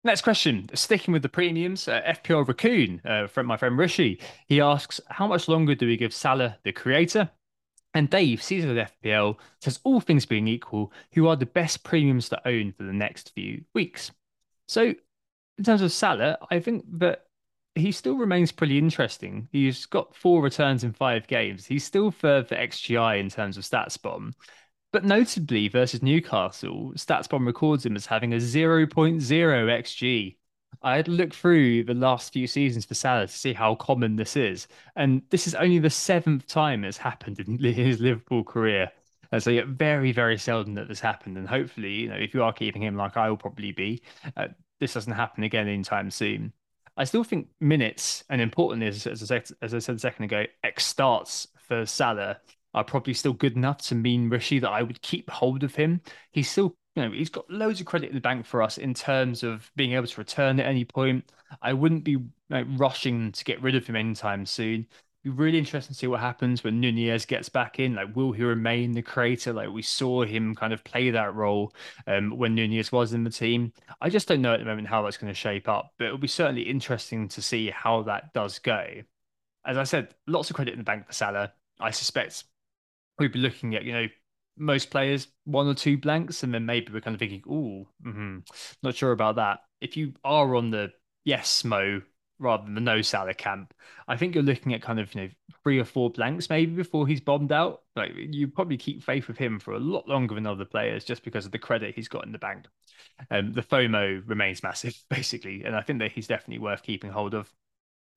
Next 0.04 0.22
question, 0.22 0.68
sticking 0.74 1.12
with 1.12 1.22
the 1.22 1.30
premiums, 1.30 1.88
uh, 1.88 2.02
FPL 2.02 2.48
Raccoon 2.48 3.02
uh, 3.06 3.28
from 3.28 3.46
my 3.46 3.56
friend 3.56 3.78
Rishi. 3.78 4.20
He 4.48 4.60
asks, 4.60 5.00
how 5.10 5.28
much 5.28 5.48
longer 5.48 5.76
do 5.76 5.86
we 5.86 5.96
give 5.96 6.14
Salah, 6.14 6.58
the 6.64 6.72
creator, 6.72 7.30
and 7.94 8.10
Dave, 8.10 8.42
Caesar 8.42 8.72
of 8.72 8.90
FPL, 9.04 9.38
says 9.60 9.80
all 9.84 10.00
things 10.00 10.26
being 10.26 10.48
equal, 10.48 10.92
who 11.14 11.28
are 11.28 11.36
the 11.36 11.46
best 11.46 11.84
premiums 11.84 12.30
to 12.30 12.48
own 12.48 12.72
for 12.72 12.84
the 12.84 12.94
next 12.94 13.34
few 13.34 13.64
weeks. 13.74 14.12
So, 14.68 14.94
in 15.58 15.64
terms 15.64 15.82
of 15.82 15.92
Salah, 15.92 16.38
I 16.50 16.60
think 16.60 16.86
that 17.00 17.26
he 17.76 17.92
still 17.92 18.18
remains 18.18 18.52
pretty 18.52 18.78
interesting. 18.78 19.48
He's 19.52 19.86
got 19.86 20.16
four 20.16 20.42
returns 20.42 20.84
in 20.84 20.94
five 20.94 21.28
games. 21.28 21.66
He's 21.66 21.84
still 21.84 22.12
third 22.12 22.48
for 22.48 22.56
XGI 22.56 23.20
in 23.20 23.30
terms 23.30 23.58
of 23.58 23.64
StatsBomb. 23.64 24.34
But 24.92 25.06
notably, 25.06 25.70
versus 25.70 26.02
Newcastle, 26.02 26.92
StatsBomb 26.96 27.46
records 27.46 27.86
him 27.86 27.96
as 27.96 28.06
having 28.06 28.34
a 28.34 28.38
0.0 28.38 28.90
XG. 29.22 30.36
I 30.84 30.96
had 30.96 31.08
looked 31.08 31.36
through 31.36 31.84
the 31.84 31.94
last 31.94 32.34
few 32.34 32.48
seasons 32.48 32.86
for 32.86 32.96
Salah 32.96 33.28
to 33.28 33.34
see 33.34 33.54
how 33.54 33.76
common 33.76 34.16
this 34.16 34.36
is, 34.36 34.68
and 34.96 35.22
this 35.30 35.48
is 35.48 35.56
only 35.56 35.80
the 35.80 35.90
seventh 35.90 36.48
time 36.48 36.84
it's 36.84 36.98
happened 36.98 37.40
in 37.40 37.58
his 37.74 38.00
Liverpool 38.00 38.44
career. 38.44 38.92
And 39.32 39.42
so, 39.42 39.50
yeah, 39.50 39.64
very, 39.66 40.12
very 40.12 40.38
seldom 40.38 40.76
that 40.76 40.90
this 40.90 41.00
happened. 41.00 41.38
And 41.38 41.48
hopefully, 41.48 41.94
you 41.94 42.10
know, 42.10 42.16
if 42.16 42.34
you 42.34 42.44
are 42.44 42.52
keeping 42.52 42.84
him 42.84 42.98
like 42.98 43.16
I 43.16 43.30
will 43.30 43.38
probably 43.38 43.72
be, 43.72 44.02
uh, 44.36 44.48
this 44.80 44.94
doesn't 44.94 45.14
happen 45.14 45.44
again 45.44 45.68
anytime 45.68 46.12
soon. 46.12 46.52
I 46.98 47.06
still 47.06 47.24
think 47.24 47.48
minutes, 47.62 48.26
and 48.30 48.42
importantly, 48.42 48.88
as, 48.88 49.08
as, 49.08 49.32
I, 49.32 49.42
as 49.62 49.74
I 49.74 49.80
said 49.80 49.96
a 49.96 50.00
second 50.00 50.26
ago, 50.26 50.46
X 50.64 50.86
starts 50.86 51.48
for 51.68 51.86
Salah 51.86 52.40
are 52.74 52.84
probably 52.84 53.14
still 53.14 53.34
good 53.34 53.56
enough 53.56 53.80
to 53.84 53.96
mean 53.96 54.30
Rishi 54.30 54.60
that 54.60 54.70
I 54.70 54.84
would 54.84 55.02
keep 55.02 55.30
hold 55.30 55.64
of 55.64 55.76
him. 55.76 56.02
He's 56.32 56.50
still 56.50 56.76
you 56.96 57.04
know, 57.04 57.12
he's 57.12 57.30
got 57.30 57.50
loads 57.50 57.80
of 57.80 57.86
credit 57.86 58.10
in 58.10 58.16
the 58.16 58.22
bank 58.22 58.46
for 58.46 58.62
us 58.62 58.78
in 58.78 58.94
terms 58.94 59.44
of 59.44 59.72
being 59.76 59.94
able 59.94 60.08
to 60.08 60.22
return 60.22 60.60
at 60.60 60.66
any 60.66 60.84
point. 60.84 61.32
I 61.62 61.74
wouldn't 61.74 62.04
be 62.04 62.18
like, 62.50 62.66
rushing 62.72 63.32
to 63.32 63.44
get 63.44 63.62
rid 63.62 63.76
of 63.76 63.88
him 63.88 63.96
anytime 63.96 64.46
soon. 64.46 64.88
Be 65.24 65.30
really 65.30 65.58
interesting 65.60 65.94
to 65.94 65.98
see 66.00 66.08
what 66.08 66.20
happens 66.20 66.64
when 66.64 66.82
Nunez 66.82 67.26
gets 67.26 67.48
back 67.48 67.80
in. 67.80 67.96
Like, 67.96 68.16
will 68.16 68.32
he 68.32 68.44
remain 68.44 68.92
the 68.92 69.04
creator? 69.04 69.54
Like 69.54 69.70
we 69.70 69.84
saw 69.84 70.24
him 70.24 70.56
kind 70.56 70.74
of 70.74 70.84
play 70.84 71.12
that 71.12 71.36
role 71.36 71.74
um, 72.08 72.38
when 72.38 72.56
Nunez 72.56 72.92
was 72.92 73.14
in 73.14 73.24
the 73.24 73.30
team. 73.30 73.72
I 74.02 74.10
just 74.10 74.28
don't 74.28 74.42
know 74.42 74.54
at 74.54 74.60
the 74.60 74.66
moment 74.66 74.88
how 74.88 75.04
that's 75.04 75.18
going 75.18 75.32
to 75.32 75.40
shape 75.40 75.70
up, 75.70 75.94
but 75.98 76.06
it'll 76.06 76.18
be 76.18 76.28
certainly 76.28 76.64
interesting 76.64 77.28
to 77.30 77.42
see 77.42 77.70
how 77.70 78.02
that 78.04 78.34
does 78.34 78.60
go. 78.60 78.86
As 79.64 79.78
I 79.78 79.84
said, 79.84 80.16
lots 80.28 80.50
of 80.50 80.56
credit 80.56 80.74
in 80.74 80.80
the 80.80 80.84
bank 80.84 81.06
for 81.06 81.14
Salah. 81.14 81.54
I 81.80 81.92
suspect 81.92 82.44
we'll 83.20 83.30
be 83.30 83.40
looking 83.40 83.76
at 83.76 83.84
you 83.84 83.94
know 83.94 84.08
most 84.58 84.90
players 84.90 85.28
one 85.46 85.68
or 85.68 85.74
two 85.74 85.98
blanks, 85.98 86.44
and 86.44 86.54
then 86.54 86.66
maybe 86.66 86.92
we're 86.92 87.02
kind 87.02 87.16
of 87.16 87.20
thinking, 87.20 87.44
"Oh, 87.50 87.88
mm-hmm, 88.06 88.40
not 88.84 88.96
sure 88.96 89.12
about 89.12 89.36
that." 89.36 89.60
If 89.80 89.98
you 89.98 90.14
are 90.24 90.56
on 90.56 90.72
the 90.72 90.92
yes 91.24 91.64
mo 91.64 92.02
rather 92.40 92.64
than 92.64 92.74
the 92.74 92.82
no 92.82 93.02
Salah 93.02 93.34
camp, 93.34 93.74
I 94.08 94.18
think 94.18 94.34
you're 94.34 94.44
looking 94.44 94.74
at 94.74 94.82
kind 94.82 95.00
of 95.00 95.14
you 95.14 95.22
know 95.22 95.30
three 95.64 95.80
or 95.80 95.86
four 95.86 96.10
blanks 96.10 96.50
maybe 96.50 96.74
before 96.74 97.08
he's 97.08 97.22
bombed 97.22 97.52
out. 97.52 97.82
Like 97.96 98.12
you 98.16 98.48
probably 98.48 98.78
keep 98.78 99.04
faith 99.04 99.28
with 99.28 99.38
him 99.38 99.60
for 99.60 99.74
a 99.74 99.80
lot 99.80 100.08
longer 100.08 100.36
than 100.36 100.48
other 100.48 100.66
players 100.66 101.06
just 101.06 101.24
because 101.24 101.46
of 101.46 101.52
the 101.52 101.60
credit 101.60 101.96
he's 101.96 102.08
got 102.08 102.26
in 102.26 102.32
the 102.32 102.38
bank. 102.38 102.66
Um, 103.30 103.54
the 103.54 103.62
FOMO 103.62 104.28
remains 104.28 104.64
massive 104.64 104.96
basically, 105.10 105.64
and 105.64 105.76
I 105.76 105.82
think 105.82 106.00
that 106.00 106.12
he's 106.12 106.28
definitely 106.28 106.60
worth 106.60 106.84
keeping 106.84 107.12
hold 107.12 107.34
of. 107.34 107.52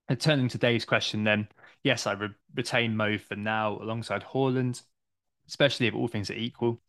And 0.06 0.20
turning 0.20 0.48
to 0.48 0.58
Dave's 0.58 0.84
question, 0.84 1.24
then 1.24 1.48
yes, 1.82 2.06
I 2.06 2.12
re- 2.12 2.28
retain 2.54 2.94
Mo 2.94 3.16
for 3.16 3.36
now 3.36 3.78
alongside 3.78 4.22
Haaland 4.22 4.82
especially 5.48 5.86
if 5.86 5.94
all 5.94 6.08
things 6.08 6.30
are 6.30 6.34
equal. 6.34 6.80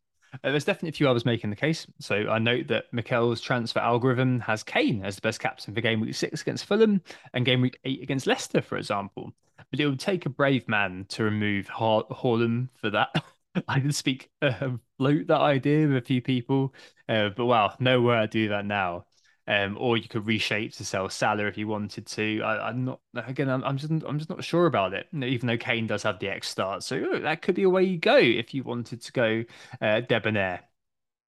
Uh, 0.43 0.51
there's 0.51 0.65
definitely 0.65 0.89
a 0.89 0.93
few 0.93 1.07
others 1.07 1.25
making 1.25 1.49
the 1.49 1.55
case. 1.55 1.87
So 1.99 2.27
I 2.29 2.39
note 2.39 2.67
that 2.67 2.85
Mikel's 2.91 3.41
transfer 3.41 3.79
algorithm 3.79 4.39
has 4.41 4.63
Kane 4.63 5.03
as 5.03 5.15
the 5.15 5.21
best 5.21 5.39
captain 5.39 5.73
for 5.73 5.81
game 5.81 6.01
week 6.01 6.15
six 6.15 6.41
against 6.41 6.65
Fulham 6.65 7.01
and 7.33 7.45
game 7.45 7.61
week 7.61 7.79
eight 7.85 8.01
against 8.01 8.27
Leicester, 8.27 8.61
for 8.61 8.77
example. 8.77 9.31
But 9.71 9.79
it 9.79 9.87
would 9.87 9.99
take 9.99 10.25
a 10.25 10.29
brave 10.29 10.67
man 10.67 11.05
to 11.09 11.23
remove 11.23 11.67
ha- 11.67 12.03
for 12.03 12.89
that. 12.89 13.09
I 13.67 13.79
did 13.79 13.95
speak, 13.95 14.29
uh, 14.41 14.71
float 14.97 15.27
that 15.27 15.39
idea 15.39 15.87
with 15.87 15.97
a 15.97 16.01
few 16.01 16.21
people, 16.21 16.73
uh, 17.07 17.29
but 17.29 17.45
wow, 17.45 17.73
nowhere 17.79 18.21
to 18.21 18.27
do 18.27 18.49
that 18.49 18.65
now. 18.65 19.05
Um, 19.47 19.77
or 19.79 19.95
you 19.95 20.07
could 20.07 20.25
reshape 20.25 20.73
to 20.73 20.85
sell 20.85 21.07
Salah 21.07 21.45
if 21.45 21.57
you 21.57 21.67
wanted 21.67 22.07
to. 22.07 22.41
I, 22.43 22.69
am 22.69 22.85
not 22.85 22.99
again. 23.13 23.49
I'm, 23.49 23.63
I'm, 23.63 23.77
just 23.77 23.91
I'm 23.91 24.17
just 24.17 24.29
not 24.29 24.43
sure 24.43 24.65
about 24.65 24.93
it. 24.93 25.07
Even 25.13 25.47
though 25.47 25.57
Kane 25.57 25.87
does 25.87 26.03
have 26.03 26.19
the 26.19 26.29
X 26.29 26.49
start, 26.49 26.83
so 26.83 27.19
that 27.21 27.41
could 27.41 27.55
be 27.55 27.63
a 27.63 27.69
way 27.69 27.83
you 27.83 27.97
go 27.97 28.17
if 28.17 28.53
you 28.53 28.63
wanted 28.63 29.01
to 29.01 29.11
go 29.11 29.43
uh, 29.81 30.01
debonair. 30.01 30.61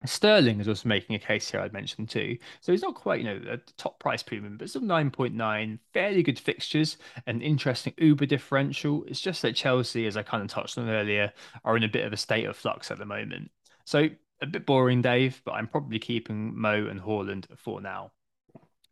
Sterling 0.06 0.60
is 0.60 0.68
also 0.68 0.88
making 0.88 1.16
a 1.16 1.18
case 1.18 1.50
here, 1.50 1.60
I'd 1.60 1.72
mentioned 1.72 2.10
too. 2.10 2.36
So 2.60 2.72
he's 2.72 2.82
not 2.82 2.94
quite, 2.94 3.20
you 3.20 3.24
know, 3.24 3.40
a 3.50 3.56
top 3.76 3.98
price 3.98 4.22
premium, 4.22 4.56
but 4.56 4.68
still 4.68 4.82
9.9, 4.82 5.78
fairly 5.92 6.22
good 6.22 6.38
fixtures, 6.38 6.98
an 7.26 7.40
interesting 7.40 7.94
Uber 7.98 8.26
differential. 8.26 9.04
It's 9.06 9.20
just 9.20 9.42
that 9.42 9.56
Chelsea, 9.56 10.06
as 10.06 10.16
I 10.16 10.22
kind 10.22 10.42
of 10.42 10.50
touched 10.50 10.78
on 10.78 10.88
earlier, 10.88 11.32
are 11.64 11.76
in 11.76 11.84
a 11.84 11.88
bit 11.88 12.04
of 12.04 12.12
a 12.12 12.18
state 12.18 12.44
of 12.44 12.56
flux 12.56 12.90
at 12.90 12.98
the 12.98 13.06
moment. 13.06 13.50
So 13.84 14.08
a 14.48 14.50
bit 14.50 14.66
boring, 14.66 15.02
Dave, 15.02 15.42
but 15.44 15.52
I'm 15.52 15.66
probably 15.66 15.98
keeping 15.98 16.58
Mo 16.58 16.86
and 16.86 17.00
Haaland 17.00 17.46
for 17.56 17.80
now. 17.80 18.12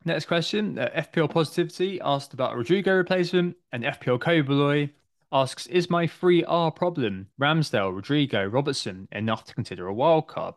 Next 0.05 0.27
question. 0.27 0.79
Uh, 0.79 0.88
FPL 0.97 1.31
Positivity 1.31 2.01
asked 2.01 2.35
about 2.35 2.57
Rodrigo 2.57 2.95
replacement, 2.95 3.57
and 3.73 3.85
FPL 3.85 4.19
Kobaloy 4.19 4.91
asks, 5.31 5.67
Is 5.69 5.88
my 5.88 6.07
3R 6.07 6.75
problem, 6.75 7.29
Ramsdale, 7.41 7.95
Rodrigo, 7.95 8.45
Robertson, 8.45 9.09
enough 9.12 9.45
to 9.45 9.55
consider 9.55 9.87
a 9.87 9.95
wild 9.95 10.27
card? 10.27 10.55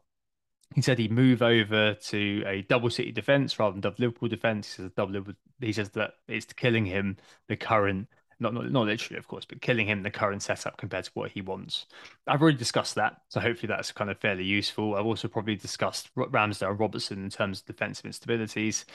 He 0.73 0.81
said 0.81 0.97
he'd 0.97 1.11
move 1.11 1.41
over 1.41 1.93
to 1.93 2.43
a 2.45 2.63
double 2.63 2.89
City 2.89 3.11
defense 3.11 3.57
rather 3.59 3.73
than 3.73 3.81
double 3.81 3.97
Liverpool 3.99 4.27
defense. 4.27 4.75
He 4.75 4.89
he 5.61 5.73
says 5.73 5.89
that 5.91 6.15
it's 6.27 6.51
killing 6.51 6.85
him 6.85 7.17
the 7.47 7.55
current 7.55 8.07
not, 8.39 8.53
not 8.53 8.71
not 8.71 8.85
literally, 8.85 9.17
of 9.17 9.27
course, 9.27 9.45
but 9.45 9.61
killing 9.61 9.87
him 9.87 10.03
the 10.03 10.11
current 10.11 10.41
setup 10.41 10.77
compared 10.77 11.05
to 11.05 11.11
what 11.13 11.31
he 11.31 11.41
wants. 11.41 11.85
I've 12.27 12.41
already 12.41 12.57
discussed 12.57 12.95
that, 12.95 13.21
so 13.29 13.39
hopefully 13.39 13.67
that's 13.67 13.91
kind 13.91 14.09
of 14.09 14.17
fairly 14.19 14.43
useful. 14.43 14.95
I've 14.95 15.05
also 15.05 15.27
probably 15.27 15.55
discussed 15.55 16.09
Ramsdale 16.15 16.71
and 16.71 16.79
Robertson 16.79 17.23
in 17.23 17.29
terms 17.29 17.61
of 17.61 17.65
defensive 17.65 18.05
instabilities. 18.05 18.85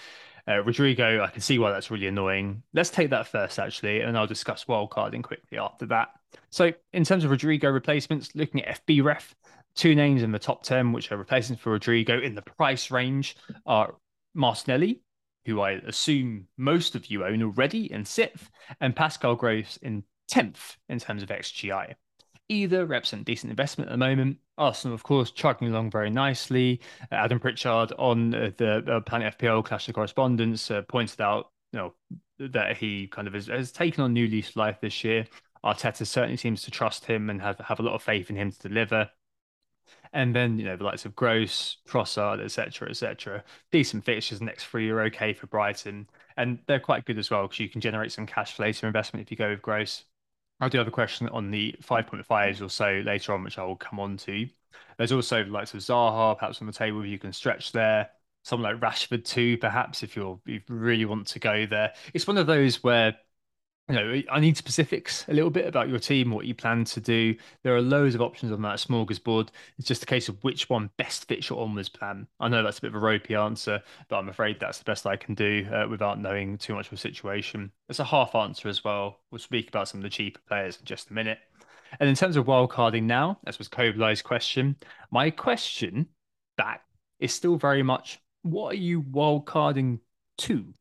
Uh, 0.49 0.63
Rodrigo, 0.63 1.23
I 1.23 1.29
can 1.29 1.43
see 1.43 1.59
why 1.59 1.71
that's 1.71 1.91
really 1.91 2.07
annoying. 2.07 2.63
Let's 2.73 2.91
take 2.91 3.11
that 3.11 3.27
first, 3.27 3.59
actually, 3.59 4.01
and 4.01 4.17
I'll 4.17 4.27
discuss 4.27 4.65
wildcarding 4.65 5.23
quickly 5.23 5.59
after 5.59 5.87
that. 5.87 6.11
So, 6.51 6.73
in 6.93 7.05
terms 7.05 7.25
of 7.25 7.31
Rodrigo 7.31 7.71
replacements, 7.71 8.35
looking 8.35 8.65
at 8.65 8.87
FB 8.87 9.05
ref, 9.05 9.35
two 9.75 9.95
names 9.95 10.23
in 10.23 10.33
the 10.33 10.39
top 10.39 10.63
10, 10.63 10.93
which 10.93 11.13
are 11.13 11.17
replacements 11.17 11.63
for 11.63 11.73
Rodrigo 11.73 12.21
in 12.21 12.35
the 12.35 12.43
price 12.43 12.91
range, 12.91 13.37
are 13.67 13.95
Martinelli 14.35 15.01
who 15.47 15.61
I 15.61 15.73
assume 15.73 16.47
most 16.57 16.95
of 16.95 17.11
you 17.11 17.25
own 17.25 17.43
already 17.43 17.93
in 17.93 18.05
sixth, 18.05 18.51
and 18.81 18.95
Pascal 18.95 19.35
Gross 19.35 19.79
in 19.79 20.05
10th 20.31 20.77
in 20.89 20.99
terms 20.99 21.23
of 21.23 21.29
XGI. 21.29 21.95
Either 22.49 22.85
represent 22.85 23.25
decent 23.25 23.51
investment 23.51 23.89
at 23.89 23.93
the 23.93 23.99
moment. 23.99 24.39
Arsenal, 24.59 24.95
of 24.95 25.03
course, 25.03 25.31
chugging 25.31 25.69
along 25.69 25.91
very 25.91 26.11
nicely. 26.11 26.81
Adam 27.13 27.39
Pritchard 27.39 27.93
on 27.99 28.31
the 28.31 28.85
uh, 28.87 29.01
Planet 29.01 29.39
FPL 29.39 29.65
Clash 29.65 29.89
of 29.89 29.95
Correspondence 29.95 30.71
uh, 30.71 30.83
pointed 30.83 31.21
out 31.21 31.51
you 31.73 31.79
know, 31.79 31.95
that 32.39 32.77
he 32.77 33.07
kind 33.07 33.29
of 33.29 33.35
has, 33.35 33.47
has 33.47 33.73
taken 33.73 34.03
on 34.03 34.13
new 34.13 34.27
leaf 34.27 34.57
life 34.57 34.79
this 34.81 35.05
year. 35.05 35.27
Arteta 35.65 36.07
certainly 36.07 36.37
seems 36.37 36.63
to 36.63 36.71
trust 36.71 37.05
him 37.05 37.31
and 37.31 37.41
have, 37.41 37.59
have 37.59 37.81
a 37.81 37.83
lot 37.83 37.95
of 37.95 38.03
faith 38.03 38.31
in 38.31 38.37
him 38.37 38.51
to 38.51 38.69
deliver. 38.69 39.09
And 40.13 40.35
then, 40.35 40.59
you 40.59 40.65
know, 40.65 40.77
the 40.77 40.85
likes 40.85 41.05
of 41.05 41.15
Gross, 41.15 41.77
Trossard, 41.89 42.43
etc., 42.43 42.91
etc. 42.91 43.45
Decent 43.71 44.05
fixtures 44.05 44.41
next 44.41 44.65
three 44.65 44.91
are 44.91 45.03
okay 45.03 45.33
for 45.33 45.47
Brighton. 45.47 46.09
And 46.37 46.59
they're 46.67 46.81
quite 46.81 47.05
good 47.05 47.19
as 47.19 47.31
well 47.31 47.43
because 47.43 47.61
you 47.61 47.69
can 47.69 47.81
generate 47.81 48.11
some 48.11 48.27
cash 48.27 48.55
for 48.55 48.63
later 48.63 48.87
investment 48.87 49.25
if 49.25 49.31
you 49.31 49.37
go 49.37 49.51
with 49.51 49.63
Gross. 49.63 50.05
I 50.61 50.69
do 50.69 50.79
have 50.79 50.89
a 50.89 50.93
question 50.93 51.29
on 51.29 51.51
the 51.51 51.75
5.5s 51.83 52.61
or 52.61 52.69
so 52.69 53.03
later 53.05 53.33
on, 53.33 53.45
which 53.45 53.59
I 53.59 53.65
will 53.65 53.77
come 53.77 53.99
on 54.01 54.17
to. 54.19 54.49
There's 54.99 55.13
also 55.13 55.45
the 55.45 55.51
likes 55.51 55.75
of 55.75 55.81
Zaha, 55.81 56.37
perhaps 56.39 56.61
on 56.61 56.67
the 56.67 56.73
table 56.73 57.05
you 57.05 57.19
can 57.19 57.33
stretch 57.33 57.73
there. 57.73 58.11
Someone 58.43 58.73
like 58.73 58.81
Rashford 58.81 59.25
too, 59.25 59.59
perhaps 59.59 60.03
if 60.03 60.17
you're 60.17 60.41
if 60.47 60.69
you 60.69 60.77
really 60.77 61.05
want 61.05 61.27
to 61.29 61.39
go 61.39 61.67
there. 61.67 61.93
It's 62.15 62.27
one 62.27 62.39
of 62.39 62.47
those 62.47 62.83
where 62.83 63.17
you 63.91 63.97
know, 63.97 64.23
I 64.31 64.41
need 64.41 64.57
specifics 64.57 65.25
a 65.29 65.33
little 65.33 65.51
bit 65.51 65.67
about 65.67 65.89
your 65.89 65.99
team, 65.99 66.31
what 66.31 66.47
you 66.47 66.55
plan 66.55 66.85
to 66.85 67.01
do. 67.01 67.35
There 67.63 67.75
are 67.75 67.83
loads 67.83 68.15
of 68.15 68.21
options 68.21 68.53
on 68.53 68.63
that 68.63 68.77
smorgasbord. 68.77 69.49
It's 69.79 69.89
just 69.89 70.03
a 70.03 70.07
case 70.07 70.29
of 70.29 70.43
which 70.45 70.69
one 70.69 70.91
best 70.97 71.27
fits 71.27 71.51
your 71.51 71.61
onwards 71.61 71.89
plan. 71.89 72.27
I 72.39 72.49
know 72.49 72.63
that's 72.63 72.79
a 72.79 72.83
bit 72.83 72.95
of 72.95 72.97
a 72.97 73.05
ropey 73.05 73.35
answer, 73.35 73.83
but 74.09 74.17
I'm 74.17 74.29
afraid 74.29 74.61
that's 74.61 74.79
the 74.79 74.85
best 74.85 75.07
I 75.07 75.17
can 75.17 75.35
do 75.35 75.67
uh, 75.73 75.89
without 75.89 76.21
knowing 76.21 76.59
too 76.59 76.75
much 76.75 76.87
of 76.87 76.93
a 76.93 76.97
situation. 76.97 77.73
It's 77.89 77.99
a 77.99 78.05
half 78.05 78.35
answer 78.35 78.69
as 78.69 78.85
well. 78.85 79.21
We'll 79.31 79.41
speak 79.41 79.69
about 79.69 79.89
some 79.89 79.99
of 79.99 80.05
the 80.05 80.11
cheaper 80.11 80.41
players 80.47 80.79
in 80.79 80.85
just 80.85 81.11
a 81.11 81.15
minute. 81.15 81.39
And 81.99 82.09
in 82.09 82.15
terms 82.15 82.37
of 82.37 82.47
wildcarding 82.47 83.03
now, 83.03 83.39
as 83.47 83.59
was 83.59 83.69
Kobalai's 83.69 84.23
question, 84.23 84.77
my 85.11 85.31
question 85.31 86.07
back 86.57 86.83
is 87.19 87.35
still 87.35 87.57
very 87.57 87.83
much 87.83 88.21
what 88.43 88.73
are 88.73 88.79
you 88.79 89.03
wildcarding 89.03 89.99
to? 90.39 90.73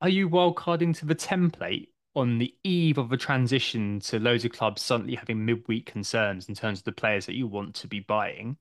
Are 0.00 0.08
you 0.08 0.28
wildcarding 0.28 0.96
to 0.98 1.06
the 1.06 1.14
template 1.14 1.88
on 2.16 2.38
the 2.38 2.54
eve 2.64 2.98
of 2.98 3.12
a 3.12 3.16
transition 3.16 4.00
to 4.00 4.18
loads 4.18 4.44
of 4.44 4.50
clubs 4.50 4.82
suddenly 4.82 5.14
having 5.14 5.44
midweek 5.44 5.86
concerns 5.86 6.48
in 6.48 6.54
terms 6.54 6.78
of 6.78 6.84
the 6.84 6.92
players 6.92 7.26
that 7.26 7.36
you 7.36 7.46
want 7.46 7.74
to 7.74 7.86
be 7.86 8.00
buying, 8.00 8.56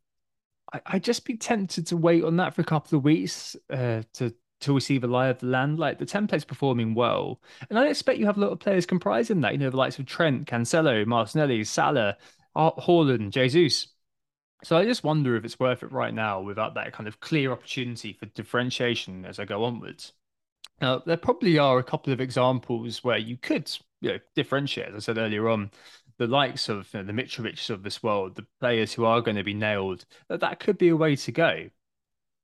I, 0.73 0.81
would 0.93 1.03
just 1.03 1.25
be 1.25 1.37
tempted 1.37 1.87
to 1.87 1.97
wait 1.97 2.23
on 2.23 2.35
that 2.37 2.53
for 2.53 2.61
a 2.61 2.65
couple 2.65 2.97
of 2.97 3.03
weeks 3.03 3.55
uh, 3.69 4.03
to 4.13 4.33
to 4.61 4.73
receive 4.73 5.03
a 5.03 5.07
lie 5.07 5.27
of 5.27 5.39
the 5.39 5.47
land. 5.47 5.79
Like 5.79 5.99
the 5.99 6.05
template's 6.05 6.45
performing 6.45 6.93
well, 6.93 7.39
and 7.69 7.79
I 7.79 7.87
expect 7.87 8.19
you 8.19 8.25
have 8.25 8.37
a 8.37 8.41
lot 8.41 8.51
of 8.51 8.59
players 8.59 8.85
comprising 8.85 9.41
that. 9.41 9.53
You 9.53 9.59
know, 9.59 9.69
the 9.69 9.77
likes 9.77 9.99
of 9.99 10.05
Trent, 10.05 10.47
Cancelo, 10.47 11.05
Martinelli, 11.05 11.63
Salah, 11.63 12.17
Haaland, 12.55 13.31
Jesus. 13.31 13.87
So 14.63 14.77
I 14.77 14.85
just 14.85 15.03
wonder 15.03 15.35
if 15.35 15.45
it's 15.45 15.59
worth 15.59 15.83
it 15.83 15.91
right 15.91 16.13
now 16.13 16.41
without 16.41 16.73
that 16.75 16.91
kind 16.93 17.07
of 17.07 17.19
clear 17.19 17.51
opportunity 17.51 18.13
for 18.13 18.25
differentiation 18.27 19.25
as 19.25 19.39
I 19.39 19.45
go 19.45 19.63
onwards. 19.63 20.13
Now, 20.81 20.99
there 20.99 21.17
probably 21.17 21.57
are 21.57 21.79
a 21.79 21.83
couple 21.83 22.11
of 22.11 22.19
examples 22.19 23.03
where 23.03 23.17
you 23.17 23.38
could 23.38 23.71
you 24.01 24.11
know, 24.11 24.19
differentiate, 24.35 24.89
as 24.89 24.95
I 24.95 24.99
said 24.99 25.17
earlier 25.17 25.47
on, 25.47 25.71
the 26.17 26.27
likes 26.27 26.69
of 26.69 26.93
you 26.93 27.01
know, 27.01 27.05
the 27.05 27.13
Mitrovics 27.13 27.69
of 27.69 27.83
this 27.83 28.03
world, 28.03 28.35
the 28.35 28.45
players 28.59 28.93
who 28.93 29.05
are 29.05 29.21
going 29.21 29.38
to 29.38 29.43
be 29.43 29.53
nailed, 29.53 30.05
that 30.29 30.41
that 30.41 30.59
could 30.59 30.77
be 30.77 30.89
a 30.89 30.95
way 30.95 31.15
to 31.15 31.31
go. 31.31 31.69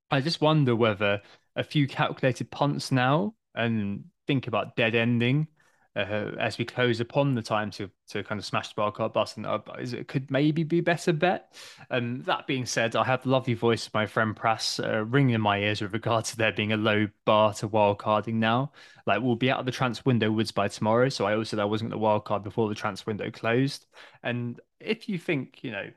I 0.09 0.21
just 0.21 0.41
wonder 0.41 0.75
whether 0.75 1.21
a 1.55 1.63
few 1.63 1.87
calculated 1.87 2.51
punts 2.51 2.91
now 2.91 3.35
and 3.55 4.05
think 4.27 4.47
about 4.47 4.75
dead 4.75 4.95
ending 4.95 5.47
uh, 5.95 6.31
as 6.39 6.57
we 6.57 6.65
close 6.65 6.99
upon 6.99 7.35
the 7.35 7.41
time 7.41 7.69
to 7.71 7.89
to 8.07 8.23
kind 8.23 8.39
of 8.39 8.45
smash 8.45 8.73
the 8.73 8.81
wildcard 8.81 9.13
button 9.13 9.45
up 9.45 9.69
is 9.79 9.93
it 9.93 10.07
could 10.07 10.29
maybe 10.31 10.63
be 10.63 10.79
a 10.79 10.83
better 10.83 11.13
bet. 11.13 11.53
And 11.89 12.23
that 12.25 12.47
being 12.47 12.65
said, 12.65 12.95
I 12.95 13.03
have 13.03 13.23
the 13.23 13.29
lovely 13.29 13.53
voice 13.53 13.87
of 13.87 13.93
my 13.93 14.05
friend 14.05 14.35
Prass 14.35 14.79
uh, 14.79 15.05
ringing 15.05 15.35
in 15.35 15.41
my 15.41 15.59
ears 15.59 15.81
with 15.81 15.93
regard 15.93 16.25
to 16.25 16.37
there 16.37 16.51
being 16.51 16.71
a 16.71 16.77
low 16.77 17.07
bar 17.25 17.53
to 17.55 17.67
wildcarding 17.67 18.35
now. 18.35 18.71
Like 19.05 19.21
we'll 19.21 19.35
be 19.35 19.51
out 19.51 19.59
of 19.59 19.65
the 19.65 19.71
transfer 19.71 20.03
window 20.05 20.31
woods 20.31 20.51
by 20.51 20.67
tomorrow, 20.67 21.09
so 21.09 21.25
I 21.25 21.35
also 21.35 21.51
said 21.51 21.59
I 21.59 21.65
wasn't 21.65 21.91
going 21.91 22.01
to 22.01 22.05
wildcard 22.05 22.43
before 22.43 22.69
the 22.69 22.75
transfer 22.75 23.09
window 23.09 23.31
closed. 23.31 23.85
And 24.23 24.59
if 24.79 25.09
you 25.09 25.17
think, 25.17 25.63
you 25.63 25.71
know, 25.71 25.89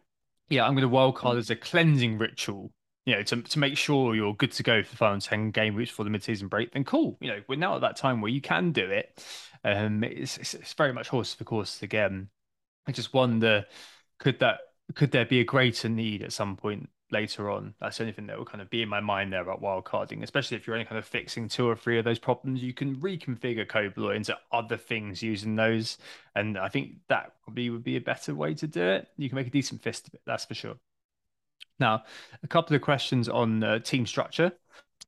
yeah, 0.49 0.67
I'm 0.67 0.75
going 0.75 0.89
to 0.89 0.95
wildcard 0.95 1.39
as 1.39 1.51
a 1.51 1.57
cleansing 1.57 2.19
ritual 2.19 2.73
you 3.07 3.14
know, 3.14 3.23
to, 3.23 3.43
to 3.43 3.59
make 3.59 3.77
sure 3.77 4.14
you're 4.14 4.35
good 4.35 4.53
to 4.53 4.62
go 4.62 4.83
for 4.83 4.90
the 4.90 4.97
final 4.97 5.21
10 5.21 5.51
game 5.51 5.75
weeks 5.75 5.90
for 5.90 6.05
the 6.05 6.11
mid-season 6.11 6.49
break, 6.49 6.73
then 6.73 6.85
cool. 6.85 7.19
You 7.21 7.29
know, 7.29 7.40
we're 7.49 7.59
now 7.59 7.75
at 7.75 7.83
that 7.83 7.97
time 7.97 8.21
where 8.21 8.31
you 8.31 8.40
can 8.40 8.73
do 8.73 8.85
it. 8.90 9.23
Um, 9.64 10.03
it's, 10.05 10.38
it's, 10.38 10.55
it's 10.55 10.73
very 10.73 10.93
much 10.93 11.09
horse 11.09 11.35
for 11.35 11.45
course 11.45 11.83
again. 11.83 12.29
I 12.87 12.93
just 12.93 13.12
wonder, 13.14 13.67
could 14.19 14.38
that 14.40 14.61
could 14.95 15.11
there 15.11 15.25
be 15.25 15.40
a 15.40 15.45
greater 15.45 15.88
need 15.88 16.23
at 16.23 16.33
some 16.33 16.57
point 16.57 16.90
later 17.11 17.51
on? 17.51 17.75
That's 17.81 17.97
the 17.97 18.05
only 18.05 18.12
thing 18.12 18.27
that 18.27 18.37
will 18.37 18.45
kind 18.45 18.61
of 18.61 18.69
be 18.69 18.83
in 18.83 18.88
my 18.88 19.01
mind 19.01 19.33
there 19.33 19.40
about 19.40 19.62
wildcarding, 19.62 20.23
especially 20.23 20.57
if 20.59 20.67
you're 20.67 20.77
only 20.77 20.85
kind 20.85 20.99
of 20.99 21.07
fixing 21.07 21.49
two 21.49 21.67
or 21.67 21.75
three 21.75 21.99
of 21.99 22.05
those 22.05 22.19
problems. 22.19 22.62
You 22.62 22.75
can 22.75 22.97
reconfigure 22.97 23.67
Kobaloy 23.67 24.17
into 24.17 24.37
other 24.53 24.77
things 24.77 25.23
using 25.23 25.57
those, 25.57 25.97
and 26.35 26.59
I 26.59 26.69
think 26.69 26.97
that 27.09 27.33
probably 27.45 27.71
would 27.71 27.85
be 27.85 27.97
a 27.97 28.01
better 28.01 28.35
way 28.35 28.55
to 28.55 28.67
do 28.67 28.83
it. 28.83 29.09
You 29.17 29.29
can 29.29 29.37
make 29.37 29.47
a 29.47 29.51
decent 29.51 29.83
fist 29.83 30.09
of 30.09 30.14
it, 30.14 30.21
that's 30.27 30.45
for 30.45 30.55
sure. 30.55 30.77
Now, 31.81 32.05
a 32.43 32.49
couple 32.49 32.77
of 32.77 32.83
questions 32.83 33.29
on 33.29 33.62
uh, 33.62 33.79
team 33.81 34.07
structure 34.07 34.53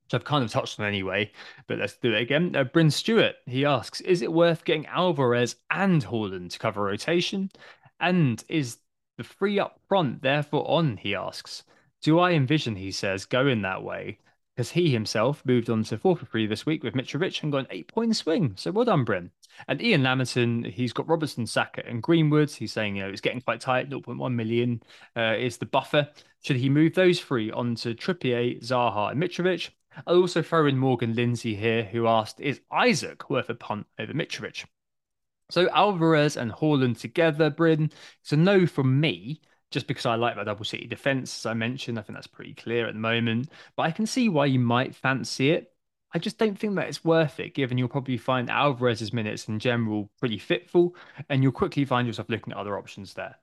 which 0.07 0.15
I've 0.15 0.25
kind 0.25 0.45
of 0.45 0.53
touched 0.53 0.79
on 0.79 0.87
anyway, 0.87 1.33
but 1.67 1.79
let's 1.79 1.97
do 1.97 2.13
it 2.13 2.23
again. 2.23 2.55
Uh, 2.55 2.63
Bryn 2.63 2.93
Stewart, 2.93 3.35
he 3.47 3.65
asks, 3.65 4.01
is 4.03 4.23
it 4.23 4.33
worth 4.33 4.65
getting 4.65 4.87
Alvarez 4.87 5.57
and 5.71 6.05
Haaland 6.05 6.51
to 6.51 6.59
cover 6.61 6.83
rotation? 6.83 7.51
And 7.99 8.43
is 8.49 8.79
the 9.19 9.25
free 9.25 9.59
up 9.59 9.81
front 9.89 10.23
therefore 10.23 10.69
on, 10.71 10.97
he 10.99 11.15
asks. 11.17 11.65
Do 12.03 12.21
I 12.21 12.33
envision, 12.33 12.77
he 12.77 12.93
says, 12.93 13.25
going 13.25 13.63
that 13.63 13.83
way? 13.83 14.19
Because 14.55 14.71
he 14.71 14.91
himself 14.91 15.43
moved 15.45 15.69
on 15.69 15.83
to 15.85 15.99
4 15.99 16.17
for 16.17 16.25
3 16.25 16.47
this 16.47 16.65
week 16.65 16.85
with 16.85 16.95
Mitrovic 16.95 17.43
and 17.43 17.51
got 17.51 17.59
an 17.59 17.67
eight 17.71 17.89
point 17.89 18.15
swing. 18.15 18.53
So 18.57 18.71
well 18.71 18.85
done, 18.85 19.05
Bryn. 19.05 19.31
And 19.69 19.83
Ian 19.83 20.03
Lamington, 20.03 20.65
he's 20.65 20.93
got 20.93 21.09
Robertson, 21.09 21.47
Saka, 21.47 21.85
and 21.87 22.03
Greenwood. 22.03 22.51
He's 22.51 22.73
saying, 22.73 22.97
you 22.97 23.03
know, 23.03 23.09
it's 23.09 23.21
getting 23.21 23.41
quite 23.41 23.61
tight. 23.61 23.91
0.1 23.91 24.35
million 24.35 24.83
uh, 25.17 25.35
is 25.37 25.57
the 25.57 25.67
buffer. 25.67 26.09
Should 26.47 26.59
he 26.59 26.69
move 26.69 26.95
those 26.95 27.21
three 27.21 27.51
onto 27.51 27.93
Trippier, 27.93 28.63
Zaha, 28.63 29.11
and 29.11 29.21
Mitrovic? 29.21 29.71
I'll 30.07 30.21
also 30.21 30.43
throw 30.43 30.67
in 30.67 30.79
Morgan 30.79 31.13
Lindsay 31.13 31.57
here, 31.57 31.83
who 31.83 32.07
asked, 32.07 32.41
is 32.41 32.61
Isak 32.73 33.29
worth 33.29 33.51
a 33.51 33.55
punt 33.57 33.89
over 33.99 34.13
Mitrovic? 34.13 34.65
So 35.51 35.69
Alvarez 35.71 36.37
and 36.37 36.53
Haaland 36.53 37.01
together, 37.01 37.51
Bryn. 37.51 37.91
It's 38.23 38.31
a 38.31 38.37
no 38.37 38.65
from 38.65 39.01
me, 39.01 39.41
just 39.73 39.89
because 39.89 40.07
I 40.07 40.15
like 40.15 40.37
that 40.37 40.45
double 40.45 40.65
city 40.65 40.87
defense, 40.87 41.37
as 41.37 41.47
I 41.47 41.55
mentioned. 41.55 41.99
I 41.99 42.03
think 42.03 42.17
that's 42.17 42.29
pretty 42.29 42.55
clear 42.55 42.87
at 42.87 42.95
the 42.95 43.01
moment. 43.01 43.49
But 43.77 43.83
I 43.83 43.91
can 43.91 44.07
see 44.07 44.29
why 44.29 44.47
you 44.47 44.61
might 44.61 44.95
fancy 44.95 45.51
it. 45.51 45.73
I 46.15 46.21
just 46.21 46.39
don't 46.39 46.57
think 46.57 46.77
that 46.77 46.87
it's 46.87 47.05
worth 47.05 47.41
it, 47.41 47.55
given 47.55 47.77
you'll 47.77 47.89
probably 47.89 48.19
find 48.19 48.49
Alvarez's 48.51 49.13
minutes 49.13 49.49
in 49.49 49.59
general 49.59 50.13
pretty 50.21 50.39
fitful, 50.39 50.95
and 51.29 51.43
you'll 51.43 51.51
quickly 51.51 51.85
find 51.85 52.07
yourself 52.07 52.31
looking 52.31 52.53
at 52.53 52.59
other 52.61 52.79
options 52.79 53.15
there. 53.15 53.35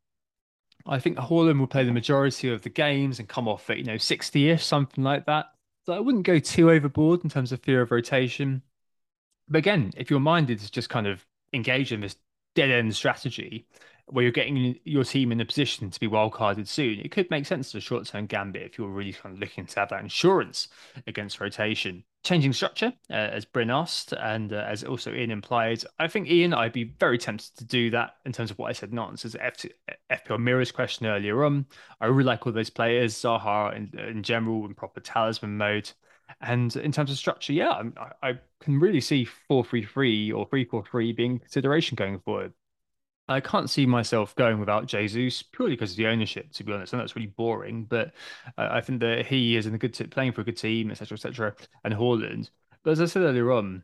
I 0.86 1.00
think 1.00 1.18
Haaland 1.18 1.60
will 1.60 1.68
play 1.68 1.86
the 1.86 1.94
majority 1.94 2.52
of 2.52 2.62
the 2.62 2.70
games 2.70 3.20
and 3.20 3.28
come 3.28 3.48
off 3.48 3.70
at, 3.70 3.78
you 3.78 3.86
know, 3.86 3.96
60-ish, 3.96 4.66
something 4.66 5.04
like 5.04 5.26
that. 5.26 5.46
So 5.86 5.94
I 5.94 6.00
wouldn't 6.00 6.26
go 6.26 6.40
too 6.40 6.72
overboard 6.72 7.24
in 7.24 7.30
terms 7.30 7.52
of 7.52 7.62
fear 7.62 7.82
of 7.82 7.92
rotation. 7.92 8.62
But 9.48 9.60
again, 9.60 9.92
if 9.96 10.10
your 10.10 10.20
mind 10.20 10.50
is 10.50 10.70
just 10.70 10.90
kind 10.90 11.08
of 11.08 11.26
engaged 11.54 11.92
in 11.92 12.02
this 12.02 12.16
dead 12.56 12.70
end 12.70 12.96
strategy 12.96 13.66
where 14.14 14.22
you're 14.22 14.32
getting 14.32 14.80
your 14.84 15.04
team 15.04 15.32
in 15.32 15.42
a 15.42 15.46
position 15.46 15.90
to 15.90 16.00
be 16.00 16.08
wildcarded 16.08 16.68
soon, 16.68 17.00
it 17.00 17.10
could 17.10 17.30
make 17.32 17.48
sense 17.48 17.70
as 17.70 17.76
a 17.76 17.82
short 17.82 18.06
term 18.06 18.28
gambit 18.28 18.62
if 18.62 18.78
you're 18.78 18.88
really 18.88 19.12
kind 19.12 19.34
of 19.34 19.40
looking 19.40 19.66
to 19.66 19.80
have 19.80 19.90
that 19.90 20.02
insurance 20.02 20.68
against 21.08 21.42
rotation. 21.42 22.04
Changing 22.24 22.54
structure, 22.54 22.94
uh, 23.10 23.14
as 23.14 23.44
Bryn 23.44 23.72
asked, 23.72 24.14
and 24.14 24.54
uh, 24.54 24.66
as 24.68 24.84
also 24.84 25.12
Ian 25.12 25.32
implied, 25.32 25.84
I 26.00 26.08
think 26.08 26.30
Ian, 26.30 26.54
I'd 26.54 26.72
be 26.72 26.94
very 27.00 27.18
tempted 27.18 27.58
to 27.58 27.66
do 27.66 27.90
that 27.90 28.18
in 28.24 28.32
terms 28.32 28.52
of 28.52 28.60
what 28.60 28.70
I 28.70 28.74
said 28.74 28.94
nonsense. 28.94 29.36
F- 29.38 29.66
FPL 30.12 30.40
Mirror's 30.40 30.72
question 30.72 31.08
earlier 31.08 31.44
on. 31.44 31.66
I 32.00 32.06
really 32.06 32.24
like 32.24 32.46
all 32.46 32.54
those 32.54 32.70
players, 32.70 33.16
Zaha 33.16 33.76
in, 33.76 34.00
in 34.00 34.24
general, 34.24 34.66
in 34.66 34.76
proper 34.76 35.02
talisman 35.02 35.58
mode. 35.58 35.92
And 36.40 36.74
in 36.78 36.92
terms 36.92 37.12
of 37.12 37.18
structure, 37.18 37.52
yeah, 37.52 37.82
I, 37.98 38.30
I 38.30 38.40
can 38.62 38.80
really 38.80 39.02
see 39.02 39.28
4-3-3 39.50 40.34
or 40.34 40.48
3-4-3 40.48 41.16
being 41.16 41.40
consideration 41.40 41.96
going 41.96 42.20
forward. 42.20 42.54
I 43.28 43.40
can't 43.40 43.70
see 43.70 43.86
myself 43.86 44.36
going 44.36 44.60
without 44.60 44.86
Jesus 44.86 45.44
purely 45.44 45.76
because 45.76 45.92
of 45.92 45.98
the 45.98 46.08
ownership, 46.08 46.52
to 46.54 46.64
be 46.64 46.74
honest. 46.74 46.94
Know 46.94 47.00
it's 47.00 47.16
really 47.16 47.28
boring, 47.28 47.86
but 47.86 48.12
I 48.58 48.82
think 48.82 49.00
that 49.00 49.26
he 49.26 49.56
is 49.56 49.66
in 49.66 49.74
a 49.74 49.78
good 49.78 49.94
t- 49.94 50.06
playing 50.06 50.34
for 50.34 50.42
a 50.42 50.44
good 50.44 50.58
team, 50.58 50.92
etc., 50.92 51.16
etc. 51.16 51.56
And 51.84 51.94
Haaland. 51.94 52.50
But 52.84 52.92
as 52.92 53.02
I 53.02 53.06
said 53.06 53.24
earlier 53.24 53.52
on, 53.52 53.84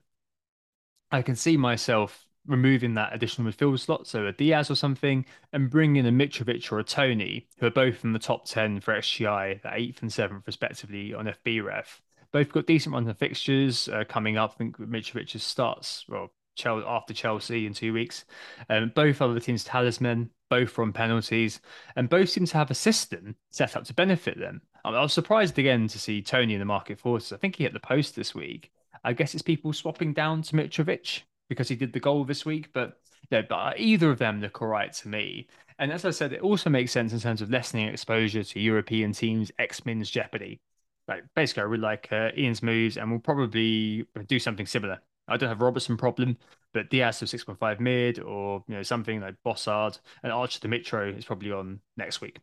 I 1.12 1.22
can 1.22 1.36
see 1.36 1.56
myself 1.56 2.28
removing 2.46 2.96
that 2.96 3.14
additional 3.14 3.50
midfield 3.50 3.80
slot, 3.80 4.08
so 4.08 4.26
a 4.26 4.34
Diaz 4.34 4.70
or 4.70 4.76
something, 4.76 5.26
and 5.54 5.70
bringing 5.70 6.06
in 6.06 6.06
a 6.06 6.12
Mitrovic 6.12 6.72
or 6.72 6.80
a 6.80 6.84
Toney, 6.84 7.48
who 7.60 7.68
are 7.68 7.72
both 7.72 8.04
in 8.04 8.12
the 8.14 8.20
top 8.20 8.46
10 8.46 8.82
for 8.82 8.94
XGI, 8.94 9.62
the 9.62 9.74
eighth 9.74 10.02
and 10.02 10.12
seventh, 10.12 10.44
respectively, 10.48 11.14
on 11.14 11.26
FBref. 11.28 12.00
Both 12.32 12.52
got 12.52 12.68
decent 12.68 12.94
runs 12.94 13.08
of 13.08 13.18
fixtures 13.18 13.88
uh, 13.90 14.04
coming 14.08 14.38
up. 14.38 14.52
I 14.56 14.58
think 14.58 14.78
Mitrovic 14.78 15.40
starts, 15.40 16.06
well, 16.08 16.32
after 16.66 17.14
Chelsea 17.14 17.66
in 17.66 17.74
two 17.74 17.94
weeks. 17.94 18.26
Um, 18.70 18.92
both 18.96 19.22
other 19.22 19.40
teams' 19.40 19.64
talisman, 19.64 20.30
both 20.50 20.70
from 20.70 20.94
penalties, 20.94 21.62
and 21.96 22.10
both 22.10 22.30
seem 22.30 22.46
to 22.46 22.58
have 22.58 22.72
a 22.72 22.76
system 22.76 23.36
set 23.50 23.76
up 23.76 23.86
to 23.86 23.94
benefit 23.94 24.40
them. 24.40 24.62
I, 24.84 24.92
was 25.02 25.14
surprised 25.14 25.60
again 25.60 25.88
to 25.88 26.00
see 26.00 26.22
Toney 26.22 26.54
in 26.54 26.60
the 26.60 26.66
market 26.66 27.00
forces. 27.00 27.34
I 27.34 27.38
think 27.38 27.56
he 27.56 27.64
hit 27.64 27.74
the 27.74 27.80
post 27.80 28.16
this 28.16 28.34
week. 28.34 28.72
I 29.04 29.14
guess 29.14 29.34
it's 29.34 29.44
people 29.44 29.74
swapping 29.74 30.14
down 30.14 30.42
to 30.44 30.56
Mitrovic 30.56 31.22
because 31.48 31.68
he 31.68 31.76
did 31.76 31.94
the 31.94 32.00
goal 32.00 32.26
this 32.26 32.46
week, 32.46 32.70
but 32.74 33.00
but 33.30 33.80
either 33.80 34.10
of 34.10 34.18
them 34.18 34.42
look 34.42 34.62
all 34.62 34.68
right 34.68 34.92
to 34.94 35.08
me. 35.08 35.48
And 35.78 35.92
as 35.92 36.04
I 36.04 36.10
said, 36.10 36.34
it 36.34 36.42
also 36.42 36.70
makes 36.70 36.92
sense 36.92 37.14
in 37.14 37.20
terms 37.20 37.42
of 37.42 37.50
lessening 37.50 37.88
exposure 37.88 38.44
to 38.44 38.60
European 38.60 39.14
teams' 39.14 39.52
X-Men's 39.60 40.10
jeopardy. 40.10 40.60
Like 41.08 41.24
basically, 41.36 41.62
I 41.62 41.66
really 41.66 41.82
like 41.82 42.08
uh, 42.12 42.30
Ian's 42.38 42.62
moves, 42.64 42.98
and 42.98 43.10
we'll 43.10 43.20
probably 43.20 44.06
do 44.28 44.40
something 44.40 44.66
similar. 44.66 45.00
I 45.30 45.38
don't 45.38 45.50
have 45.50 45.62
Robertson 45.62 45.98
problem, 45.98 46.38
but 46.74 46.90
Diaz 46.90 47.22
of 47.22 47.28
6.5 47.28 47.80
mid 47.80 48.20
or 48.20 48.64
you 48.68 48.76
know 48.76 48.84
something 48.84 49.22
like 49.22 49.36
Bossard 49.46 50.00
and 50.24 50.32
Archer 50.32 50.60
Dimitro 50.60 51.18
is 51.18 51.26
probably 51.26 51.52
on 51.52 51.80
next 51.98 52.22
week. 52.22 52.40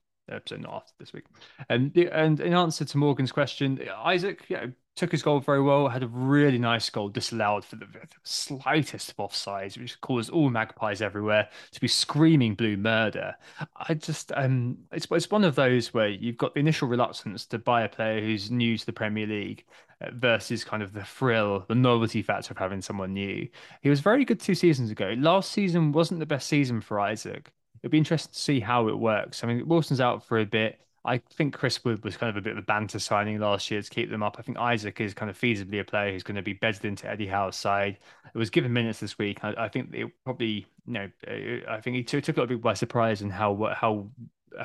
So 0.46 0.56
not 0.56 0.74
after 0.74 0.92
this 0.98 1.12
week. 1.12 1.24
And 1.68 1.96
and 1.96 2.40
in 2.40 2.52
answer 2.52 2.84
to 2.84 2.98
Morgan's 2.98 3.30
question, 3.30 3.80
Isak 4.12 4.44
you 4.48 4.56
know, 4.56 4.72
took 4.96 5.12
his 5.12 5.22
goal 5.22 5.38
very 5.38 5.62
well, 5.62 5.88
had 5.88 6.02
a 6.02 6.08
really 6.08 6.58
nice 6.58 6.90
goal 6.90 7.08
disallowed 7.08 7.64
for 7.64 7.76
the, 7.76 7.86
slightest 8.24 9.10
of 9.10 9.16
offsides, 9.18 9.78
which 9.78 10.00
caused 10.00 10.30
all 10.30 10.50
magpies 10.50 11.02
everywhere 11.02 11.48
to 11.70 11.80
be 11.80 11.86
screaming 11.86 12.54
blue 12.54 12.76
murder. 12.76 13.34
I 13.76 13.94
just, 13.94 14.32
um, 14.34 14.78
it's, 14.90 15.06
it's 15.10 15.30
one 15.30 15.44
of 15.44 15.54
those 15.54 15.94
where 15.94 16.08
you've 16.08 16.38
got 16.38 16.54
the 16.54 16.60
initial 16.60 16.88
reluctance 16.88 17.46
to 17.46 17.58
buy 17.58 17.82
a 17.82 17.88
player 17.88 18.20
who's 18.20 18.50
new 18.50 18.76
to 18.78 18.86
the 18.86 18.92
Premier 18.92 19.26
League 19.26 19.64
versus 20.12 20.64
kind 20.64 20.82
of 20.82 20.92
the 20.92 21.04
thrill, 21.04 21.64
the 21.68 21.74
novelty 21.74 22.22
factor 22.22 22.52
of 22.52 22.58
having 22.58 22.82
someone 22.82 23.12
new. 23.12 23.48
He 23.80 23.88
was 23.88 24.00
very 24.00 24.24
good 24.24 24.40
two 24.40 24.54
seasons 24.54 24.90
ago. 24.90 25.14
Last 25.16 25.52
season 25.52 25.92
wasn't 25.92 26.20
the 26.20 26.26
best 26.26 26.48
season 26.48 26.80
for 26.80 26.98
Isak. 27.10 27.50
It'd 27.82 27.90
be 27.90 27.98
interesting 27.98 28.32
to 28.32 28.38
see 28.38 28.60
how 28.60 28.88
it 28.88 28.98
works. 28.98 29.42
I 29.42 29.46
mean, 29.46 29.66
Wilson's 29.66 30.00
out 30.00 30.24
for 30.24 30.38
a 30.38 30.46
bit. 30.46 30.80
I 31.04 31.18
think 31.18 31.54
Chris 31.54 31.84
Wood 31.84 32.02
was 32.02 32.16
kind 32.16 32.30
of 32.30 32.36
a 32.36 32.40
bit 32.40 32.52
of 32.52 32.58
a 32.58 32.62
banter 32.62 32.98
signing 32.98 33.38
last 33.38 33.70
year 33.70 33.80
to 33.80 33.90
keep 33.90 34.10
them 34.10 34.24
up. 34.24 34.36
I 34.38 34.42
think 34.42 34.58
Isak 34.60 35.00
is 35.00 35.14
kind 35.14 35.30
of 35.30 35.38
feasibly 35.38 35.80
a 35.80 35.84
player 35.84 36.12
who's 36.12 36.24
going 36.24 36.34
to 36.34 36.42
be 36.42 36.54
bedded 36.54 36.84
into 36.84 37.08
Eddie 37.08 37.28
Howe's 37.28 37.54
side. 37.54 37.98
It 38.34 38.36
was 38.36 38.50
given 38.50 38.72
minutes 38.72 38.98
this 38.98 39.16
week. 39.16 39.38
I, 39.44 39.54
I 39.56 39.68
think 39.68 39.94
it 39.94 40.10
probably, 40.24 40.66
you 40.84 40.92
know, 40.92 41.08
uh, 41.28 41.70
I 41.70 41.80
think 41.80 41.94
he 41.94 42.02
took, 42.02 42.24
took 42.24 42.36
a 42.36 42.40
lot 42.40 42.44
of 42.44 42.48
people 42.48 42.62
by 42.62 42.74
surprise 42.74 43.22
and 43.22 43.32
how 43.32 43.72
how 43.76 44.10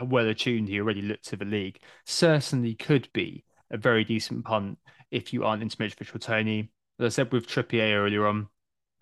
well 0.04 0.28
attuned 0.28 0.68
he 0.68 0.80
already 0.80 1.04
looked 1.04 1.28
to 1.28 1.36
the 1.36 1.46
league. 1.46 1.80
Certainly 2.06 2.74
could 2.76 3.08
be 3.14 3.44
a 3.70 3.78
very 3.78 4.04
decent 4.04 4.44
punt 4.44 4.80
if 5.12 5.34
you 5.34 5.44
aren't 5.44 5.62
into 5.62 5.78
Mitrovic 5.78 6.16
or 6.16 6.20
Toney. 6.20 6.72
As 7.00 7.06
I 7.06 7.10
said 7.10 7.32
with 7.32 7.48
Trippier 7.48 7.96
earlier 7.96 8.28
on, 8.28 8.48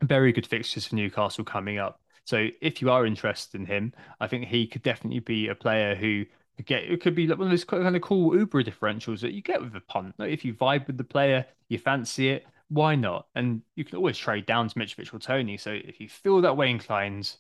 very 0.02 0.32
good 0.32 0.48
fixtures 0.48 0.88
for 0.88 0.96
Newcastle 0.96 1.44
coming 1.44 1.78
up. 1.78 2.02
So 2.26 2.48
if 2.62 2.82
you 2.82 2.92
are 2.92 3.06
interested 3.06 3.60
in 3.60 3.66
him, 3.66 3.94
I 4.20 4.28
think 4.28 4.46
he 4.46 4.68
could 4.68 4.84
definitely 4.84 5.20
be 5.20 5.48
a 5.48 5.56
player 5.56 5.96
who 5.96 6.26
could 6.58 6.66
get 6.66 6.84
it 6.84 7.02
could 7.02 7.16
be 7.16 7.28
one 7.28 7.42
of 7.42 7.50
those 7.50 7.64
kind 7.64 7.96
of 7.96 8.02
cool 8.02 8.38
Uber 8.38 8.64
differentials 8.64 9.22
that 9.22 9.34
you 9.34 9.42
get 9.42 9.62
with 9.62 9.76
a 9.76 9.82
punt. 9.82 10.16
Like 10.18 10.32
if 10.32 10.46
you 10.46 10.54
vibe 10.54 10.88
with 10.88 10.98
the 10.98 11.04
player, 11.04 11.46
you 11.70 11.78
fancy 11.78 12.30
it, 12.30 12.46
why 12.70 12.96
not? 12.96 13.28
And 13.36 13.62
you 13.76 13.84
can 13.84 13.98
always 13.98 14.18
trade 14.18 14.46
down 14.46 14.68
to 14.68 14.76
Mitrovic 14.76 15.14
or 15.14 15.20
Toney. 15.20 15.58
So 15.58 15.72
if 15.72 16.00
you 16.00 16.08
feel 16.08 16.42
that 16.42 16.56
way 16.56 16.70
inclined, 16.70 17.36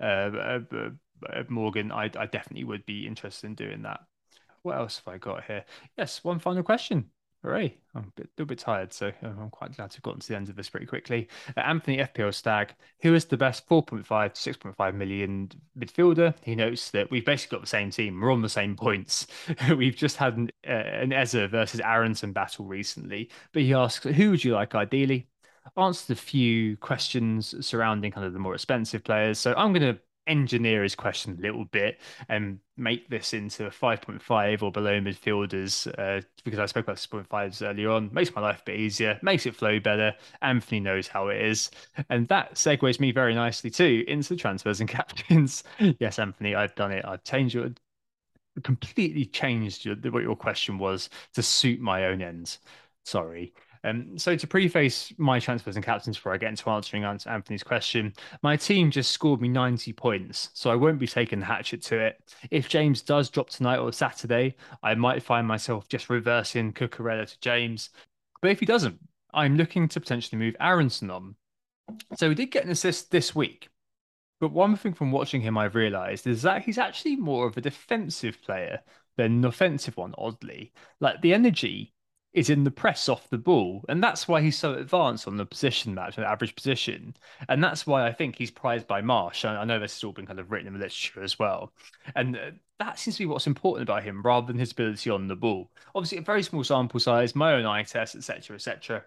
uh, 0.00 0.04
uh, 0.04 0.60
uh, 0.72 1.42
Morgan, 1.48 1.90
I, 1.90 2.04
I 2.04 2.26
definitely 2.26 2.64
would 2.64 2.84
be 2.84 3.06
interested 3.06 3.46
in 3.46 3.54
doing 3.54 3.82
that. 3.82 4.00
What 4.62 4.76
else 4.76 5.00
have 5.04 5.14
I 5.14 5.18
got 5.18 5.44
here? 5.44 5.64
Yes, 5.96 6.22
one 6.22 6.38
final 6.38 6.62
question. 6.62 7.10
Hooray. 7.44 7.76
I'm 7.94 8.04
a, 8.04 8.10
bit, 8.16 8.26
a 8.26 8.30
little 8.38 8.46
bit 8.46 8.58
tired, 8.58 8.92
so 8.92 9.12
I'm 9.22 9.50
quite 9.50 9.76
glad 9.76 9.90
to 9.90 9.96
have 9.98 10.02
gotten 10.02 10.20
to 10.20 10.28
the 10.28 10.36
end 10.36 10.48
of 10.48 10.56
this 10.56 10.70
pretty 10.70 10.86
quickly. 10.86 11.28
Uh, 11.54 11.60
Anthony 11.60 11.98
FPL 11.98 12.32
Stag, 12.32 12.74
who 13.02 13.14
is 13.14 13.26
the 13.26 13.36
best 13.36 13.68
4.5 13.68 14.32
to 14.32 14.54
6.5 14.54 14.94
million 14.94 15.50
midfielder? 15.78 16.34
He 16.42 16.54
notes 16.54 16.90
that 16.92 17.10
we've 17.10 17.24
basically 17.24 17.56
got 17.56 17.60
the 17.60 17.68
same 17.68 17.90
team. 17.90 18.18
We're 18.18 18.32
on 18.32 18.40
the 18.40 18.48
same 18.48 18.74
points. 18.76 19.26
we've 19.76 19.94
just 19.94 20.16
had 20.16 20.38
an, 20.38 20.50
uh, 20.66 20.70
an 20.70 21.12
Eze 21.12 21.34
versus 21.50 21.80
Aaronson 21.80 22.32
battle 22.32 22.64
recently, 22.64 23.30
but 23.52 23.60
he 23.62 23.74
asks, 23.74 24.06
who 24.06 24.30
would 24.30 24.42
you 24.42 24.54
like 24.54 24.74
ideally? 24.74 25.28
Answered 25.76 26.16
a 26.16 26.20
few 26.20 26.78
questions 26.78 27.54
surrounding 27.64 28.10
kind 28.10 28.26
of 28.26 28.32
the 28.32 28.38
more 28.38 28.54
expensive 28.54 29.04
players. 29.04 29.38
So 29.38 29.54
I'm 29.54 29.72
going 29.72 29.94
to 29.94 30.00
engineer 30.26 30.82
his 30.82 30.94
question 30.94 31.36
a 31.38 31.42
little 31.42 31.64
bit 31.66 32.00
and 32.28 32.58
make 32.76 33.08
this 33.08 33.34
into 33.34 33.66
a 33.66 33.70
5.5 33.70 34.62
or 34.62 34.72
below 34.72 35.00
midfielders 35.00 35.86
uh, 35.98 36.22
because 36.44 36.58
I 36.58 36.66
spoke 36.66 36.84
about 36.84 36.98
6.5s 36.98 37.62
earlier 37.62 37.90
on. 37.90 38.10
Makes 38.12 38.34
my 38.34 38.40
life 38.42 38.60
a 38.60 38.64
bit 38.64 38.80
easier, 38.80 39.18
makes 39.22 39.46
it 39.46 39.54
flow 39.54 39.78
better. 39.80 40.14
Anthony 40.42 40.80
knows 40.80 41.08
how 41.08 41.28
it 41.28 41.40
is. 41.40 41.70
And 42.10 42.28
that 42.28 42.54
segues 42.54 43.00
me 43.00 43.12
very 43.12 43.34
nicely 43.34 43.70
too 43.70 44.04
into 44.08 44.30
the 44.30 44.36
transfers 44.36 44.80
and 44.80 44.88
captains. 44.90 45.64
yes, 45.98 46.18
Anthony, 46.18 46.54
I've 46.54 46.74
done 46.74 46.92
it. 46.92 47.04
I've 47.04 47.24
changed 47.24 47.54
your 47.54 47.70
completely 48.62 49.24
changed 49.26 49.84
your, 49.84 49.96
what 49.96 50.22
your 50.22 50.36
question 50.36 50.78
was 50.78 51.10
to 51.34 51.42
suit 51.42 51.80
my 51.80 52.06
own 52.06 52.22
ends. 52.22 52.58
Sorry. 53.04 53.52
Um, 53.84 54.18
so 54.18 54.34
to 54.34 54.46
preface 54.46 55.12
my 55.18 55.38
transfers 55.38 55.76
and 55.76 55.84
captains 55.84 56.16
before 56.16 56.32
I 56.32 56.38
get 56.38 56.48
into 56.48 56.70
answering 56.70 57.04
Anthony's 57.04 57.62
question, 57.62 58.14
my 58.42 58.56
team 58.56 58.90
just 58.90 59.12
scored 59.12 59.42
me 59.42 59.48
90 59.48 59.92
points, 59.92 60.48
so 60.54 60.70
I 60.70 60.74
won't 60.74 60.98
be 60.98 61.06
taking 61.06 61.38
the 61.38 61.46
hatchet 61.46 61.82
to 61.82 61.98
it. 61.98 62.34
If 62.50 62.68
James 62.68 63.02
does 63.02 63.28
drop 63.28 63.50
tonight 63.50 63.78
or 63.78 63.92
Saturday, 63.92 64.56
I 64.82 64.94
might 64.94 65.22
find 65.22 65.46
myself 65.46 65.86
just 65.88 66.08
reversing 66.08 66.72
Cucurella 66.72 67.30
to 67.30 67.40
James. 67.40 67.90
But 68.40 68.50
if 68.50 68.60
he 68.60 68.66
doesn't, 68.66 68.98
I'm 69.34 69.56
looking 69.56 69.88
to 69.88 70.00
potentially 70.00 70.38
move 70.38 70.56
Aaronson 70.60 71.10
on. 71.10 71.36
So 72.16 72.30
he 72.30 72.34
did 72.34 72.50
get 72.50 72.64
an 72.64 72.70
assist 72.70 73.10
this 73.10 73.34
week. 73.34 73.68
But 74.40 74.52
one 74.52 74.76
thing 74.76 74.94
from 74.94 75.12
watching 75.12 75.40
him 75.40 75.56
I've 75.56 75.74
realised 75.74 76.26
is 76.26 76.42
that 76.42 76.62
he's 76.62 76.78
actually 76.78 77.16
more 77.16 77.46
of 77.46 77.56
a 77.56 77.60
defensive 77.60 78.42
player 78.42 78.80
than 79.16 79.32
an 79.32 79.44
offensive 79.44 79.96
one, 79.96 80.14
oddly. 80.18 80.72
Like 81.00 81.20
the 81.20 81.34
energy 81.34 81.93
is 82.34 82.50
in 82.50 82.64
the 82.64 82.70
press 82.70 83.08
off 83.08 83.30
the 83.30 83.38
ball. 83.38 83.84
And 83.88 84.02
that's 84.02 84.26
why 84.26 84.42
he's 84.42 84.58
so 84.58 84.74
advanced 84.74 85.26
on 85.26 85.36
the 85.36 85.46
position 85.46 85.94
match, 85.94 86.18
an 86.18 86.24
average 86.24 86.54
position. 86.54 87.14
And 87.48 87.62
that's 87.62 87.86
why 87.86 88.06
I 88.06 88.12
think 88.12 88.36
he's 88.36 88.50
prized 88.50 88.88
by 88.88 89.00
Marsch. 89.00 89.48
I, 89.48 89.64
know 89.64 89.78
this 89.78 89.94
has 89.94 90.04
all 90.04 90.12
been 90.12 90.26
kind 90.26 90.40
of 90.40 90.50
written 90.50 90.66
in 90.66 90.72
the 90.74 90.80
literature 90.80 91.22
as 91.22 91.38
well. 91.38 91.72
And 92.16 92.36
uh, 92.36 92.50
that 92.80 92.98
seems 92.98 93.16
to 93.16 93.22
be 93.22 93.26
what's 93.26 93.46
important 93.46 93.88
about 93.88 94.02
him 94.02 94.20
rather 94.22 94.48
than 94.48 94.58
his 94.58 94.72
ability 94.72 95.10
on 95.10 95.28
the 95.28 95.36
ball. 95.36 95.70
Obviously, 95.94 96.18
a 96.18 96.22
very 96.22 96.42
small 96.42 96.64
sample 96.64 96.98
size, 96.98 97.36
my 97.36 97.54
own 97.54 97.66
eye 97.66 97.84
test, 97.84 98.16
etc., 98.16 98.56
etc. 98.56 99.04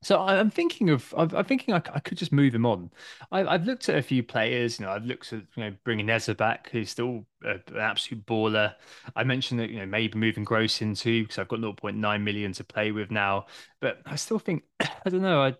So 0.00 0.20
I'm 0.20 0.50
thinking 0.50 0.90
of, 0.90 1.12
I'm 1.16 1.44
thinking 1.44 1.74
I, 1.74 1.80
could 1.80 2.18
just 2.18 2.32
move 2.32 2.54
him 2.54 2.64
on. 2.64 2.90
I've 3.32 3.64
looked 3.66 3.88
at 3.88 3.96
a 3.96 4.02
few 4.02 4.22
players, 4.22 4.78
you 4.78 4.86
know, 4.86 4.92
I've 4.92 5.04
looked 5.04 5.32
at, 5.32 5.42
you 5.56 5.64
know, 5.64 5.74
bringing 5.82 6.08
Eze 6.08 6.28
back, 6.34 6.70
who's 6.70 6.90
still 6.90 7.26
an 7.42 7.62
absolute 7.76 8.24
baller. 8.24 8.74
I 9.16 9.24
mentioned 9.24 9.58
that, 9.58 9.70
you 9.70 9.78
know, 9.78 9.86
maybe 9.86 10.16
moving 10.16 10.44
Gross 10.44 10.82
into 10.82 11.24
because 11.24 11.38
I've 11.38 11.48
got 11.48 11.58
0.9 11.60 12.22
million 12.22 12.52
to 12.52 12.64
play 12.64 12.92
with 12.92 13.10
now, 13.10 13.46
but 13.80 14.00
I 14.06 14.14
still 14.14 14.38
think, 14.38 14.62
I 14.80 15.10
don't 15.10 15.22
know, 15.22 15.42
I 15.42 15.48
I 15.48 15.54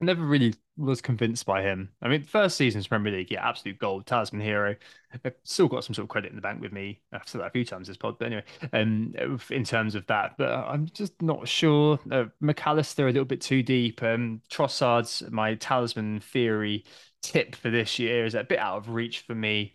never 0.00 0.24
really 0.24 0.54
was 0.76 1.00
convinced 1.00 1.46
by 1.46 1.62
him. 1.62 1.90
I 2.02 2.08
mean, 2.08 2.22
first 2.22 2.56
season's 2.56 2.86
Premier 2.86 3.12
League, 3.12 3.30
yeah, 3.30 3.46
absolute 3.46 3.78
gold, 3.78 4.06
talisman 4.06 4.42
hero. 4.42 4.74
I've 5.12 5.34
still 5.44 5.68
got 5.68 5.84
some 5.84 5.94
sort 5.94 6.04
of 6.04 6.08
credit 6.08 6.30
in 6.30 6.36
the 6.36 6.42
bank 6.42 6.60
with 6.60 6.72
me. 6.72 7.00
I've 7.12 7.28
said 7.28 7.40
that 7.40 7.46
a 7.46 7.50
few 7.50 7.64
times 7.64 7.86
this 7.86 7.96
pod, 7.96 8.18
but 8.18 8.26
anyway, 8.26 8.44
um, 8.72 9.14
in 9.50 9.64
terms 9.64 9.94
of 9.94 10.06
that, 10.08 10.34
but 10.36 10.50
I'm 10.50 10.86
just 10.86 11.20
not 11.22 11.46
sure. 11.48 11.98
Uh, 12.10 12.24
Mac 12.40 12.66
Allister 12.66 13.06
a 13.06 13.12
little 13.12 13.24
bit 13.24 13.40
too 13.40 13.62
deep. 13.62 14.02
Um, 14.02 14.42
Trossard's 14.50 15.22
my 15.30 15.54
talisman 15.54 16.20
theory 16.20 16.84
tip 17.22 17.54
for 17.54 17.70
this 17.70 17.98
year 17.98 18.24
is 18.24 18.34
a 18.34 18.44
bit 18.44 18.58
out 18.58 18.78
of 18.78 18.90
reach 18.90 19.20
for 19.20 19.34
me. 19.34 19.74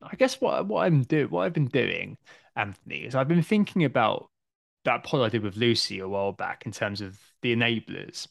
I 0.00 0.14
guess 0.16 0.40
what 0.40 0.66
what 0.66 0.84
I'm 0.84 1.02
doing, 1.02 1.30
what 1.30 1.42
I've 1.42 1.52
been 1.52 1.66
doing, 1.66 2.16
Anthony, 2.56 3.00
is 3.04 3.14
I've 3.14 3.28
been 3.28 3.42
thinking 3.42 3.84
about 3.84 4.30
that 4.84 5.04
pod 5.04 5.20
I 5.22 5.28
did 5.28 5.42
with 5.42 5.56
Lucy 5.56 5.98
a 5.98 6.08
while 6.08 6.32
back 6.32 6.64
in 6.66 6.72
terms 6.72 7.00
of 7.00 7.18
the 7.42 7.54
enablers 7.54 8.26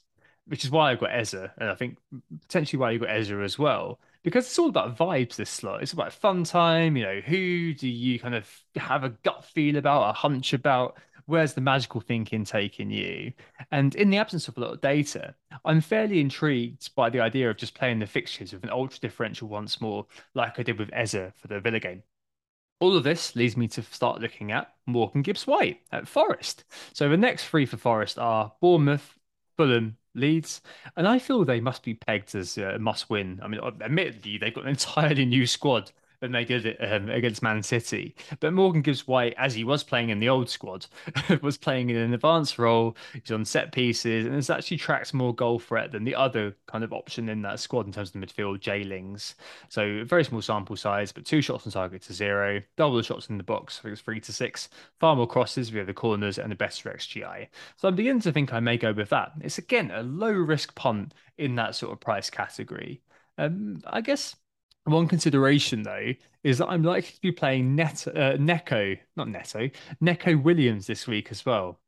which 0.51 0.65
is 0.65 0.69
why 0.69 0.91
I've 0.91 0.99
got 0.99 1.13
Eze, 1.13 1.33
and 1.33 1.69
I 1.69 1.75
think 1.75 1.97
potentially 2.41 2.77
why 2.77 2.91
you 2.91 2.99
got 2.99 3.09
Eze 3.09 3.31
as 3.31 3.57
well, 3.57 4.01
because 4.21 4.45
it's 4.45 4.59
all 4.59 4.67
about 4.67 4.97
vibes. 4.97 5.37
This 5.37 5.49
slot, 5.49 5.81
it's 5.81 5.93
about 5.93 6.11
fun 6.11 6.43
time. 6.43 6.97
You 6.97 7.05
know, 7.05 7.21
who 7.21 7.73
do 7.73 7.87
you 7.87 8.19
kind 8.19 8.35
of 8.35 8.49
have 8.75 9.05
a 9.05 9.11
gut 9.23 9.45
feel 9.45 9.77
about, 9.77 10.09
a 10.09 10.11
hunch 10.11 10.51
about? 10.51 10.97
Where's 11.25 11.53
the 11.53 11.61
magical 11.61 12.01
thinking 12.01 12.43
taking 12.43 12.91
you? 12.91 13.31
And 13.71 13.95
in 13.95 14.09
the 14.09 14.17
absence 14.17 14.49
of 14.49 14.57
a 14.57 14.59
lot 14.59 14.73
of 14.73 14.81
data, 14.81 15.35
I'm 15.63 15.79
fairly 15.79 16.19
intrigued 16.19 16.93
by 16.95 17.09
the 17.09 17.21
idea 17.21 17.49
of 17.49 17.55
just 17.55 17.73
playing 17.73 17.99
the 17.99 18.05
fixtures 18.05 18.51
with 18.51 18.65
an 18.65 18.71
ultra 18.71 18.99
differential 18.99 19.47
once 19.47 19.79
more, 19.79 20.05
like 20.35 20.59
I 20.59 20.63
did 20.63 20.77
with 20.77 20.89
Eze 20.91 21.31
for 21.33 21.47
the 21.47 21.61
Villa 21.61 21.79
game. 21.79 22.03
All 22.81 22.97
of 22.97 23.05
this 23.05 23.37
leads 23.37 23.55
me 23.55 23.69
to 23.69 23.83
start 23.83 24.19
looking 24.19 24.51
at 24.51 24.73
Morgan 24.85 25.21
Gibbs 25.21 25.47
White 25.47 25.79
at 25.93 26.09
Forest. 26.09 26.65
So 26.91 27.07
the 27.07 27.15
next 27.15 27.45
three 27.45 27.65
for 27.65 27.77
Forest 27.77 28.19
are 28.19 28.51
Bournemouth, 28.59 29.17
Fulham, 29.55 29.95
Leeds, 30.13 30.61
and 30.95 31.07
I 31.07 31.19
feel 31.19 31.45
they 31.45 31.61
must 31.61 31.83
be 31.83 31.93
pegged 31.93 32.35
as 32.35 32.57
a 32.57 32.77
must 32.79 33.09
win. 33.09 33.39
I 33.41 33.47
mean, 33.47 33.61
admittedly, 33.81 34.37
they've 34.37 34.53
got 34.53 34.65
an 34.65 34.69
entirely 34.71 35.25
new 35.25 35.47
squad 35.47 35.91
than 36.21 36.31
they 36.31 36.45
did 36.45 36.77
um, 36.79 37.09
against 37.09 37.41
Man 37.41 37.61
City. 37.63 38.15
But 38.39 38.53
Morgan 38.53 38.81
Gibbs 38.83 39.07
White, 39.07 39.33
as 39.37 39.55
he 39.55 39.63
was 39.63 39.83
playing 39.83 40.09
in 40.09 40.19
the 40.19 40.29
old 40.29 40.49
squad, 40.49 40.85
was 41.41 41.57
playing 41.57 41.89
in 41.89 41.97
an 41.97 42.13
advanced 42.13 42.59
role. 42.59 42.95
He's 43.13 43.31
on 43.31 43.43
set 43.43 43.71
pieces 43.71 44.25
and 44.25 44.35
has 44.35 44.49
actually 44.49 44.77
tracked 44.77 45.13
more 45.13 45.35
goal 45.35 45.59
threat 45.59 45.91
than 45.91 46.03
the 46.03 46.15
other 46.15 46.55
kind 46.67 46.83
of 46.83 46.93
option 46.93 47.27
in 47.27 47.41
that 47.41 47.59
squad 47.59 47.87
in 47.87 47.91
terms 47.91 48.13
of 48.13 48.21
the 48.21 48.25
midfield, 48.25 48.59
Jaylings. 48.59 49.33
So 49.69 50.03
very 50.05 50.23
small 50.23 50.41
sample 50.41 50.75
size, 50.75 51.11
but 51.11 51.25
two 51.25 51.41
shots 51.41 51.65
on 51.65 51.73
target 51.73 52.03
to 52.03 52.13
zero, 52.13 52.61
double 52.77 52.97
the 52.97 53.03
shots 53.03 53.27
in 53.27 53.37
the 53.37 53.43
box, 53.43 53.79
I 53.79 53.81
think 53.83 53.93
it's 53.93 54.01
three 54.01 54.21
to 54.21 54.31
six, 54.31 54.69
far 54.99 55.15
more 55.15 55.27
crosses 55.27 55.69
via 55.69 55.85
the 55.85 55.93
corners 55.93 56.37
and 56.37 56.53
a 56.53 56.55
better 56.55 56.91
XGI. 56.91 57.47
So 57.77 57.87
I'm 57.87 57.95
beginning 57.95 58.21
to 58.21 58.31
think 58.31 58.53
I 58.53 58.59
may 58.59 58.77
go 58.77 58.93
with 58.93 59.09
that. 59.09 59.31
It's 59.41 59.57
again 59.57 59.89
a 59.89 60.03
low 60.03 60.31
risk 60.31 60.75
punt 60.75 61.15
in 61.39 61.55
that 61.55 61.75
sort 61.75 61.91
of 61.91 61.99
price 61.99 62.29
category. 62.29 63.01
Um, 63.39 63.81
I 63.87 64.01
guess 64.01 64.35
one 64.85 65.07
consideration 65.07 65.83
though 65.83 66.13
is 66.43 66.57
that 66.57 66.67
I'm 66.67 66.83
likely 66.83 67.11
to 67.11 67.21
be 67.21 67.31
playing 67.31 67.75
Net 67.75 68.07
uh, 68.07 68.35
Neco, 68.39 68.95
not 69.15 69.27
Neto, 69.27 69.69
Neco 69.99 70.37
Williams 70.37 70.87
this 70.87 71.07
week 71.07 71.29
as 71.31 71.45
well. 71.45 71.79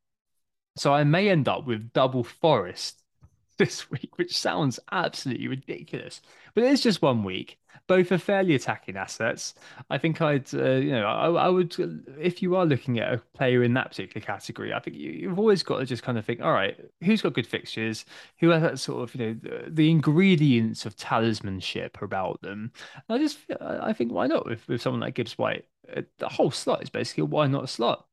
So 0.76 0.94
I 0.94 1.04
may 1.04 1.30
end 1.30 1.48
up 1.48 1.66
with 1.66 1.94
double 1.94 2.24
Forest 2.24 3.04
this 3.58 3.89
week, 3.89 4.18
which 4.18 4.38
sounds 4.38 4.80
absolutely 4.91 5.48
ridiculous. 5.48 6.22
But 6.56 6.66
it's 6.66 6.82
just 6.82 7.01
one 7.01 7.24
week. 7.24 7.58
Both 7.88 8.14
are 8.14 8.18
fairly 8.18 8.56
attacking 8.56 8.95
assets. 8.95 9.56
I 9.89 9.97
think 9.97 10.22
I'd, 10.22 10.54
uh, 10.54 10.76
you 10.76 10.91
know, 10.91 11.06
I, 11.06 11.30
I, 11.30 11.49
would, 11.49 11.76
if 12.18 12.41
you 12.41 12.56
are 12.56 12.66
looking 12.66 12.99
at 12.99 13.14
a 13.14 13.18
player 13.34 13.62
in 13.62 13.74
that 13.74 13.89
particular 13.89 14.26
category, 14.26 14.74
I 14.74 14.80
think 14.80 14.95
you, 14.95 15.28
have 15.28 15.38
always 15.38 15.64
got 15.64 15.80
to 15.80 15.86
just 15.86 16.01
kind 16.01 16.18
of 16.18 16.24
think, 16.24 16.39
all 16.39 16.54
right, 16.54 16.80
who's 17.04 17.22
got 17.22 17.34
good 17.34 17.47
fixtures? 17.47 18.06
Who 18.39 18.49
has 18.49 18.62
that 18.62 18.80
sort 18.80 19.04
of, 19.04 19.16
you 19.16 19.26
know, 19.26 19.34
the, 19.34 19.70
the 19.70 19.91
ingredients 19.91 20.86
of 20.86 20.95
talismanship 20.95 22.01
about 22.01 22.41
them? 22.41 22.72
I 23.10 23.18
just, 23.18 23.39
I 23.60 23.91
think, 23.91 24.14
why 24.14 24.28
not 24.28 24.45
with, 24.45 24.66
with 24.70 24.82
someone 24.82 25.01
like 25.01 25.16
Gibbs 25.16 25.38
White? 25.38 25.66
Uh, 25.93 26.04
the 26.20 26.30
whole 26.30 26.51
slot 26.51 26.84
is 26.84 26.89
basically 26.89 27.24
why 27.24 27.47
not 27.47 27.66
a 27.66 27.68
slot? 27.68 28.06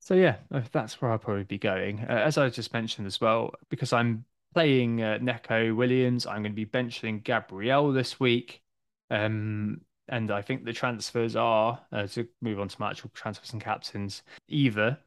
So 0.00 0.14
yeah, 0.14 0.36
that's 0.72 1.00
where 1.00 1.12
I'll 1.12 1.18
probably 1.18 1.44
be 1.44 1.58
going. 1.58 2.00
Uh, 2.00 2.14
as 2.14 2.36
I 2.36 2.48
just 2.48 2.72
mentioned 2.72 3.06
as 3.06 3.20
well, 3.20 3.52
because 3.68 3.92
I'm 3.92 4.24
playing 4.54 5.02
uh, 5.02 5.18
Neco 5.20 5.74
Williams. 5.74 6.26
I'm 6.26 6.42
going 6.42 6.52
to 6.52 6.56
be 6.56 6.66
benching 6.66 7.22
Gabriel 7.22 7.92
this 7.92 8.18
week. 8.20 8.62
Um, 9.10 9.82
and 10.08 10.30
I 10.30 10.42
think 10.42 10.64
the 10.64 10.72
transfers 10.72 11.36
are 11.36 11.80
uh, 11.92 12.06
to 12.08 12.28
move 12.40 12.60
on 12.60 12.68
to 12.68 12.76
my 12.80 12.90
actual 12.90 13.10
transfers 13.14 13.52
and 13.52 13.62
captains 13.62 14.22
either 14.48 14.98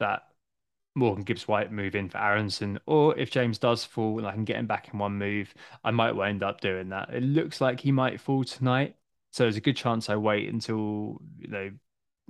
that 0.00 0.22
Morgan 0.94 1.24
Gibbs 1.24 1.46
White 1.46 1.72
move 1.72 1.94
in 1.94 2.08
for 2.08 2.18
Aaronson, 2.18 2.78
or 2.86 3.16
if 3.16 3.30
James 3.30 3.58
does 3.58 3.84
fall 3.84 4.18
and 4.18 4.26
I 4.26 4.32
can 4.32 4.44
get 4.44 4.56
him 4.56 4.66
back 4.66 4.88
in 4.92 4.98
one 4.98 5.16
move, 5.18 5.54
I 5.84 5.90
might 5.90 6.12
well 6.12 6.28
end 6.28 6.42
up 6.42 6.60
doing 6.60 6.88
that. 6.90 7.10
It 7.12 7.22
looks 7.22 7.60
like 7.60 7.80
he 7.80 7.92
might 7.92 8.20
fall 8.20 8.44
tonight. 8.44 8.96
So 9.30 9.44
there's 9.44 9.56
a 9.56 9.60
good 9.60 9.76
chance 9.76 10.08
I 10.08 10.16
wait 10.16 10.48
until 10.48 11.20
you 11.38 11.48
know 11.48 11.70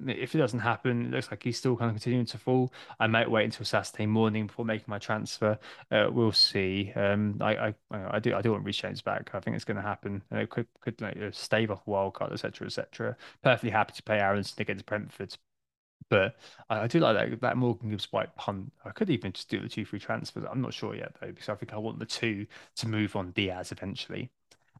if 0.06 0.34
it 0.34 0.38
doesn't 0.38 0.60
happen, 0.60 1.06
it 1.06 1.10
looks 1.10 1.30
like 1.30 1.42
he's 1.42 1.58
still 1.58 1.76
kind 1.76 1.90
of 1.90 1.94
continuing 1.96 2.26
to 2.26 2.38
fall. 2.38 2.72
I 3.00 3.06
might 3.06 3.30
wait 3.30 3.44
until 3.44 3.64
Saturday 3.64 4.06
morning 4.06 4.46
before 4.46 4.64
making 4.64 4.86
my 4.88 4.98
transfer. 4.98 5.58
Uh, 5.90 6.08
we'll 6.10 6.32
see. 6.32 6.92
Um, 6.94 7.38
I, 7.40 7.68
I, 7.68 7.74
I 7.90 8.18
do, 8.18 8.34
I 8.34 8.42
do 8.42 8.52
want 8.52 8.64
Reece 8.64 8.76
James 8.76 9.02
back. 9.02 9.30
I 9.34 9.40
think 9.40 9.56
it's 9.56 9.64
going 9.64 9.76
to 9.76 9.82
happen. 9.82 10.22
Uh, 10.30 10.46
could, 10.48 10.66
could 10.80 11.00
like, 11.00 11.16
stave 11.32 11.70
off 11.70 11.86
a 11.86 11.90
wild 11.90 12.14
card, 12.14 12.32
etc., 12.32 12.66
etc. 12.66 13.16
Perfectly 13.42 13.70
happy 13.70 13.92
to 13.94 14.02
play 14.02 14.20
Aaronson 14.20 14.60
against 14.60 14.86
Brentford, 14.86 15.36
but 16.08 16.36
I, 16.68 16.80
I, 16.80 16.86
do 16.86 17.00
like 17.00 17.16
that 17.16 17.40
that 17.40 17.56
Morgan 17.56 17.90
Gibbs 17.90 18.10
White 18.12 18.34
punt. 18.36 18.72
I 18.84 18.90
could 18.90 19.10
even 19.10 19.32
just 19.32 19.48
do 19.48 19.60
the 19.60 19.68
two 19.68 19.84
free 19.84 19.98
transfers. 19.98 20.44
I'm 20.50 20.60
not 20.60 20.74
sure 20.74 20.94
yet 20.94 21.14
though, 21.20 21.28
because 21.28 21.48
I 21.48 21.54
think 21.54 21.72
I 21.72 21.78
want 21.78 21.98
the 21.98 22.06
two 22.06 22.46
to 22.76 22.88
move 22.88 23.16
on 23.16 23.32
Diaz 23.32 23.72
eventually. 23.72 24.30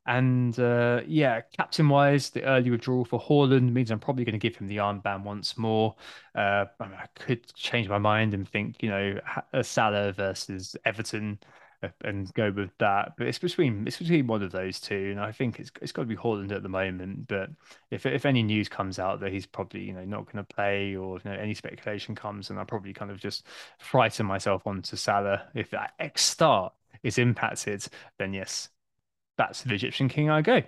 And 0.07 0.59
uh, 0.59 1.03
yeah, 1.07 1.43
captain 1.57 1.89
wise, 1.89 2.31
the 2.31 2.45
early 2.45 2.71
withdrawal 2.71 3.05
for 3.05 3.21
Haaland 3.21 3.73
means 3.73 3.91
I'm 3.91 3.99
probably 3.99 4.25
going 4.25 4.39
to 4.39 4.39
give 4.39 4.57
him 4.57 4.69
the 4.69 4.79
armband 4.79 5.25
once 5.25 5.59
more. 5.59 5.97
Uh, 6.35 6.65
I, 6.81 6.85
mean, 6.87 6.99
I, 6.99 7.07
could 7.15 7.53
change 7.55 7.89
my 7.89 7.99
mind 7.99 8.35
and 8.35 8.49
think, 8.49 8.83
you 8.83 8.91
know, 8.91 9.21
Salah 9.63 10.13
versus 10.13 10.77
Everton 10.85 11.39
uh, 11.83 11.89
and 12.03 12.33
go 12.35 12.51
with 12.51 12.71
that. 12.79 13.13
But 13.17 13.27
it's 13.27 13.39
between 13.39 13.87
it's 13.87 13.99
between 13.99 14.27
one 14.27 14.43
of 14.43 14.53
those 14.53 14.81
two, 14.81 15.11
and 15.13 15.21
I 15.21 15.33
think 15.33 15.61
it's 15.61 15.71
it's 15.81 15.93
got 15.93 16.03
to 16.03 16.09
be 16.09 16.17
Haaland 16.17 16.53
at 16.53 16.63
the 16.63 16.69
moment. 16.69 17.29
But 17.29 17.51
if 17.91 18.07
if 18.07 18.27
any 18.27 18.43
news 18.43 18.69
comes 18.69 18.99
out 18.99 19.21
that 19.21 19.33
he's 19.33 19.47
probably 19.47 19.83
you 19.83 19.93
know 19.93 20.05
not 20.05 20.27
going 20.27 20.45
to 20.45 20.55
play, 20.55 20.97
or 20.97 21.19
you 21.19 21.31
know, 21.31 21.37
any 21.37 21.55
speculation 21.55 22.15
comes, 22.15 22.51
and 22.51 22.59
I 22.59 22.65
probably 22.65 22.93
kind 22.93 23.11
of 23.11 23.19
just 23.19 23.47
frighten 23.79 24.27
myself 24.27 24.67
onto 24.67 24.97
Salah. 24.97 25.49
If 25.55 25.71
that 25.71 25.93
X 25.99 26.25
start 26.25 26.73
is 27.03 27.19
impacted, 27.19 27.87
then 28.19 28.33
yes, 28.33 28.71
that's 29.39 29.63
the 29.63 29.73
Egyptian 29.75 30.09
king 30.09 30.29
I 30.29 30.43
go. 30.43 30.61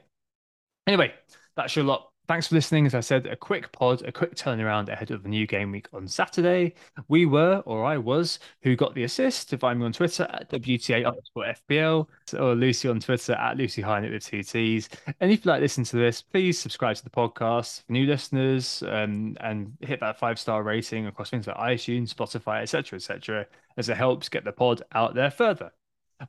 Anyway, 0.87 1.13
that's 1.57 1.77
your 1.77 1.85
lot. 1.85 2.07
Thanks 2.29 2.47
for 2.47 2.55
listening. 2.55 2.87
As 2.87 2.95
I 2.95 3.01
said, 3.01 3.27
a 3.27 3.35
quick 3.35 3.73
pod, 3.73 4.03
a 4.03 4.13
quick 4.13 4.37
turnaround 4.37 4.89
ahead 4.89 5.11
of 5.11 5.25
the 5.25 5.29
new 5.29 5.49
game 5.49 5.73
week 5.73 5.89
on 5.93 6.07
Saturday. 6.07 6.75
We 7.09 7.27
were, 7.27 7.61
or 7.67 7.85
I 7.85 7.99
was, 7.99 8.39
who 8.63 8.77
got 8.77 8.95
the 8.95 9.03
assist. 9.03 9.51
Find 9.59 9.81
me 9.81 9.87
on 9.87 9.93
Twitter 9.93 10.29
at 10.33 10.49
WTA 10.49 11.05
underscore 11.05 11.53
FPL 11.69 12.07
or 12.39 12.55
Lucy 12.55 12.89
on 12.89 13.01
Twitter 13.01 13.33
at 13.33 13.57
Lucy 13.57 13.83
Hynett 13.83 14.13
with 14.13 14.25
two 14.25 14.45
T's. 14.45 14.89
And 15.19 15.33
if 15.33 15.45
you 15.45 15.51
like 15.51 15.61
listening 15.61 15.87
to 15.87 15.97
this, 15.97 16.23
please 16.23 16.57
subscribe 16.57 16.95
to 16.97 17.05
the 17.05 17.11
podcast 17.11 17.85
for 17.85 17.93
new 17.93 18.07
listeners 18.07 18.85
um, 18.87 19.37
and 19.41 19.77
hit 19.81 19.99
that 19.99 20.21
five 20.21 20.39
star 20.39 20.63
rating 20.63 21.09
across 21.09 21.31
things 21.31 21.49
like 21.49 21.57
iTunes, 21.57 22.15
Spotify, 22.15 22.63
etc., 22.63 22.97
etc., 22.99 23.47
as 23.77 23.89
it 23.89 23.97
helps 23.97 24.29
get 24.29 24.45
the 24.45 24.53
pod 24.53 24.83
out 24.93 25.17
there 25.17 25.33
further. 25.33 25.73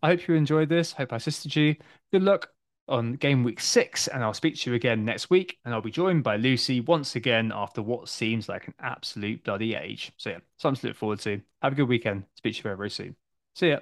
I 0.02 0.08
hope 0.08 0.28
you 0.28 0.36
enjoyed 0.36 0.70
this. 0.70 0.94
Hope 0.94 1.14
I 1.14 1.18
assisted 1.18 1.56
you. 1.56 1.76
Good 2.12 2.24
luck 2.24 2.50
on 2.88 3.14
game 3.14 3.44
week 3.44 3.60
six, 3.60 4.08
and 4.08 4.24
I'll 4.24 4.34
speak 4.34 4.58
to 4.60 4.70
you 4.70 4.76
again 4.76 5.06
next 5.06 5.30
week. 5.30 5.58
And 5.66 5.74
I'll 5.74 5.82
be 5.82 5.92
joined 5.92 6.24
by 6.24 6.38
Lucy 6.38 6.82
once 6.82 7.16
again 7.16 7.52
after 7.54 7.82
what 7.82 8.10
seems 8.10 8.48
like 8.50 8.68
an 8.68 8.74
absolute 8.80 9.44
bloody 9.44 9.76
age. 9.76 10.12
So, 10.18 10.32
yeah, 10.32 10.40
something 10.58 10.82
to 10.82 10.88
look 10.88 10.98
forward 10.98 11.20
to. 11.22 11.42
Have 11.62 11.74
a 11.74 11.76
good 11.76 11.90
weekend. 11.90 12.24
Speak 12.36 12.54
to 12.54 12.58
you 12.60 12.64
very, 12.64 12.78
very 12.78 12.90
soon. 12.90 13.16
See 13.56 13.70
ya. 13.70 13.80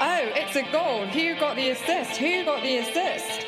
Oh, 0.00 0.30
it's 0.34 0.54
a 0.56 0.62
goal. 0.70 1.06
Who 1.06 1.34
got 1.40 1.56
the 1.56 1.70
assist? 1.70 2.18
Who 2.18 2.44
got 2.44 2.62
the 2.62 2.78
assist? 2.78 3.47